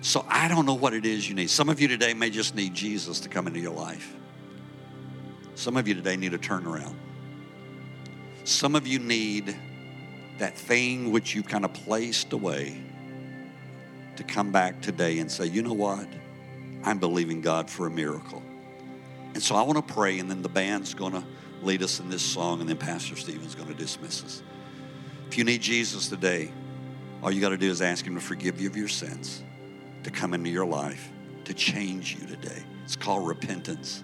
So 0.00 0.26
I 0.28 0.48
don't 0.48 0.66
know 0.66 0.74
what 0.74 0.94
it 0.94 1.06
is 1.06 1.28
you 1.28 1.36
need. 1.36 1.48
Some 1.48 1.68
of 1.68 1.80
you 1.80 1.86
today 1.86 2.12
may 2.12 2.28
just 2.28 2.56
need 2.56 2.74
Jesus 2.74 3.20
to 3.20 3.28
come 3.28 3.46
into 3.46 3.60
your 3.60 3.72
life. 3.72 4.16
Some 5.54 5.76
of 5.76 5.86
you 5.86 5.94
today 5.94 6.16
need 6.16 6.34
a 6.34 6.38
turnaround. 6.38 6.96
Some 8.42 8.74
of 8.74 8.84
you 8.88 8.98
need 8.98 9.56
that 10.38 10.58
thing 10.58 11.12
which 11.12 11.36
you've 11.36 11.46
kind 11.46 11.64
of 11.64 11.72
placed 11.72 12.32
away 12.32 12.82
to 14.16 14.24
come 14.24 14.52
back 14.52 14.80
today 14.80 15.18
and 15.18 15.30
say, 15.30 15.46
you 15.46 15.62
know 15.62 15.72
what? 15.72 16.06
I'm 16.84 16.98
believing 16.98 17.40
God 17.40 17.68
for 17.68 17.86
a 17.86 17.90
miracle. 17.90 18.42
And 19.34 19.42
so 19.42 19.54
I 19.54 19.62
want 19.62 19.86
to 19.86 19.94
pray, 19.94 20.18
and 20.18 20.30
then 20.30 20.42
the 20.42 20.48
band's 20.48 20.94
going 20.94 21.12
to 21.12 21.24
lead 21.62 21.82
us 21.82 22.00
in 22.00 22.08
this 22.08 22.22
song, 22.22 22.60
and 22.60 22.68
then 22.68 22.76
Pastor 22.76 23.16
Stephen's 23.16 23.54
going 23.54 23.68
to 23.68 23.74
dismiss 23.74 24.24
us. 24.24 24.42
If 25.28 25.36
you 25.36 25.44
need 25.44 25.60
Jesus 25.60 26.08
today, 26.08 26.52
all 27.22 27.30
you 27.30 27.40
got 27.40 27.50
to 27.50 27.56
do 27.56 27.70
is 27.70 27.82
ask 27.82 28.06
Him 28.06 28.14
to 28.14 28.20
forgive 28.20 28.60
you 28.60 28.68
of 28.68 28.76
your 28.76 28.88
sins 28.88 29.42
to 30.04 30.10
come 30.10 30.34
into 30.34 30.50
your 30.50 30.66
life 30.66 31.10
to 31.44 31.54
change 31.54 32.14
you 32.14 32.26
today. 32.26 32.62
It's 32.84 32.96
called 32.96 33.26
repentance. 33.26 34.02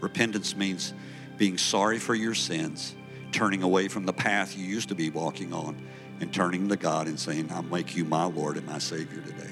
Repentance 0.00 0.56
means 0.56 0.94
being 1.36 1.58
sorry 1.58 1.98
for 1.98 2.14
your 2.14 2.34
sins, 2.34 2.94
turning 3.32 3.62
away 3.62 3.88
from 3.88 4.06
the 4.06 4.12
path 4.12 4.56
you 4.56 4.64
used 4.64 4.88
to 4.90 4.94
be 4.94 5.10
walking 5.10 5.52
on, 5.52 5.86
and 6.20 6.32
turning 6.32 6.68
to 6.68 6.76
God 6.76 7.06
and 7.06 7.18
saying, 7.18 7.50
I'll 7.52 7.62
make 7.62 7.96
you 7.96 8.04
my 8.04 8.24
Lord 8.24 8.56
and 8.56 8.66
my 8.66 8.78
Savior 8.78 9.20
today. 9.20 9.50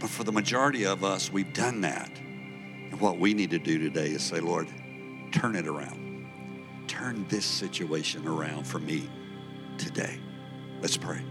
But 0.00 0.10
for 0.10 0.24
the 0.24 0.32
majority 0.32 0.84
of 0.84 1.04
us, 1.04 1.32
we've 1.32 1.52
done 1.52 1.80
that. 1.82 2.10
And 2.18 3.00
what 3.00 3.18
we 3.18 3.34
need 3.34 3.50
to 3.50 3.58
do 3.58 3.78
today 3.78 4.08
is 4.08 4.22
say, 4.22 4.40
Lord, 4.40 4.68
turn 5.32 5.56
it 5.56 5.66
around. 5.66 6.26
Turn 6.86 7.26
this 7.28 7.44
situation 7.44 8.26
around 8.26 8.66
for 8.66 8.78
me 8.78 9.08
today. 9.78 10.18
Let's 10.80 10.96
pray. 10.96 11.22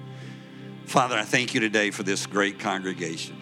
Father, 0.86 1.16
I 1.16 1.24
thank 1.24 1.53
you 1.53 1.60
today 1.60 1.91
for 1.91 2.03
this 2.03 2.26
great 2.26 2.60
congregation. 2.60 3.41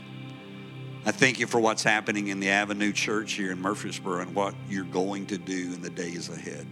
I 1.06 1.12
thank 1.12 1.40
you 1.40 1.48
for 1.48 1.60
what's 1.60 1.84
happening 1.84 2.28
in 2.30 2.40
the 2.40 2.50
Avenue 2.50 2.94
Church 2.94 3.34
here 3.34 3.52
in 3.52 3.62
Murfreesboro 3.62 4.22
and 4.22 4.34
what 4.34 4.56
you're 4.70 4.86
going 4.86 5.26
to 5.28 5.38
do 5.38 5.74
in 5.74 5.82
the 5.82 5.90
days 5.90 6.30
ahead. 6.30 6.66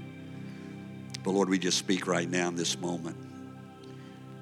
But 1.24 1.32
Lord, 1.32 1.50
we 1.50 1.60
just 1.60 1.78
speak 1.78 2.08
right 2.08 2.30
now 2.30 2.48
in 2.48 2.56
this 2.56 2.80
moment. 2.80 3.18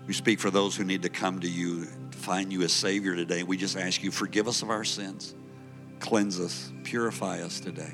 We 0.09 0.15
speak 0.15 0.39
for 0.39 0.49
those 0.49 0.75
who 0.75 0.83
need 0.83 1.03
to 1.03 1.09
come 1.09 1.39
to 1.41 1.47
you, 1.47 1.85
to 1.85 2.17
find 2.17 2.51
you 2.51 2.63
as 2.63 2.73
Savior 2.73 3.15
today. 3.15 3.43
We 3.43 3.57
just 3.57 3.77
ask 3.77 4.01
you, 4.01 4.09
forgive 4.09 4.47
us 4.47 4.63
of 4.63 4.71
our 4.71 4.83
sins, 4.83 5.35
cleanse 5.99 6.39
us, 6.39 6.73
purify 6.83 7.43
us 7.43 7.59
today. 7.59 7.93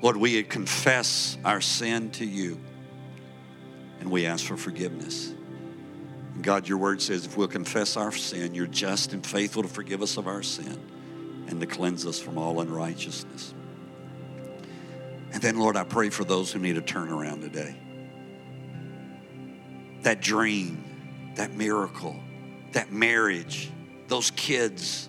Lord, 0.00 0.16
we 0.16 0.40
confess 0.44 1.36
our 1.44 1.60
sin 1.60 2.12
to 2.12 2.24
you, 2.24 2.56
and 3.98 4.12
we 4.12 4.26
ask 4.26 4.46
for 4.46 4.56
forgiveness. 4.56 5.34
And 6.36 6.44
God, 6.44 6.68
your 6.68 6.78
word 6.78 7.02
says 7.02 7.26
if 7.26 7.36
we'll 7.36 7.48
confess 7.48 7.96
our 7.96 8.12
sin, 8.12 8.54
you're 8.54 8.68
just 8.68 9.14
and 9.14 9.26
faithful 9.26 9.64
to 9.64 9.68
forgive 9.68 10.02
us 10.02 10.18
of 10.18 10.28
our 10.28 10.44
sin 10.44 10.80
and 11.48 11.60
to 11.60 11.66
cleanse 11.66 12.06
us 12.06 12.20
from 12.20 12.38
all 12.38 12.60
unrighteousness. 12.60 13.54
And 15.32 15.42
then, 15.42 15.58
Lord, 15.58 15.76
I 15.76 15.82
pray 15.82 16.10
for 16.10 16.22
those 16.22 16.52
who 16.52 16.60
need 16.60 16.78
a 16.78 16.82
turnaround 16.82 17.40
today. 17.40 17.76
That 20.02 20.20
dream, 20.20 21.32
that 21.34 21.52
miracle, 21.52 22.18
that 22.72 22.92
marriage, 22.92 23.70
those 24.08 24.30
kids, 24.32 25.08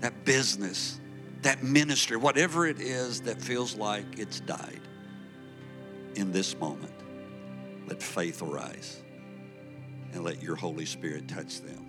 that 0.00 0.24
business, 0.24 1.00
that 1.42 1.62
ministry, 1.62 2.16
whatever 2.16 2.66
it 2.66 2.80
is 2.80 3.22
that 3.22 3.40
feels 3.40 3.74
like 3.74 4.18
it's 4.18 4.40
died 4.40 4.80
in 6.14 6.32
this 6.32 6.56
moment, 6.58 6.94
let 7.86 8.02
faith 8.02 8.42
arise 8.42 9.02
and 10.12 10.24
let 10.24 10.42
your 10.42 10.56
Holy 10.56 10.86
Spirit 10.86 11.28
touch 11.28 11.60
them. 11.60 11.86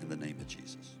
In 0.00 0.08
the 0.08 0.16
name 0.16 0.38
of 0.40 0.46
Jesus. 0.46 0.94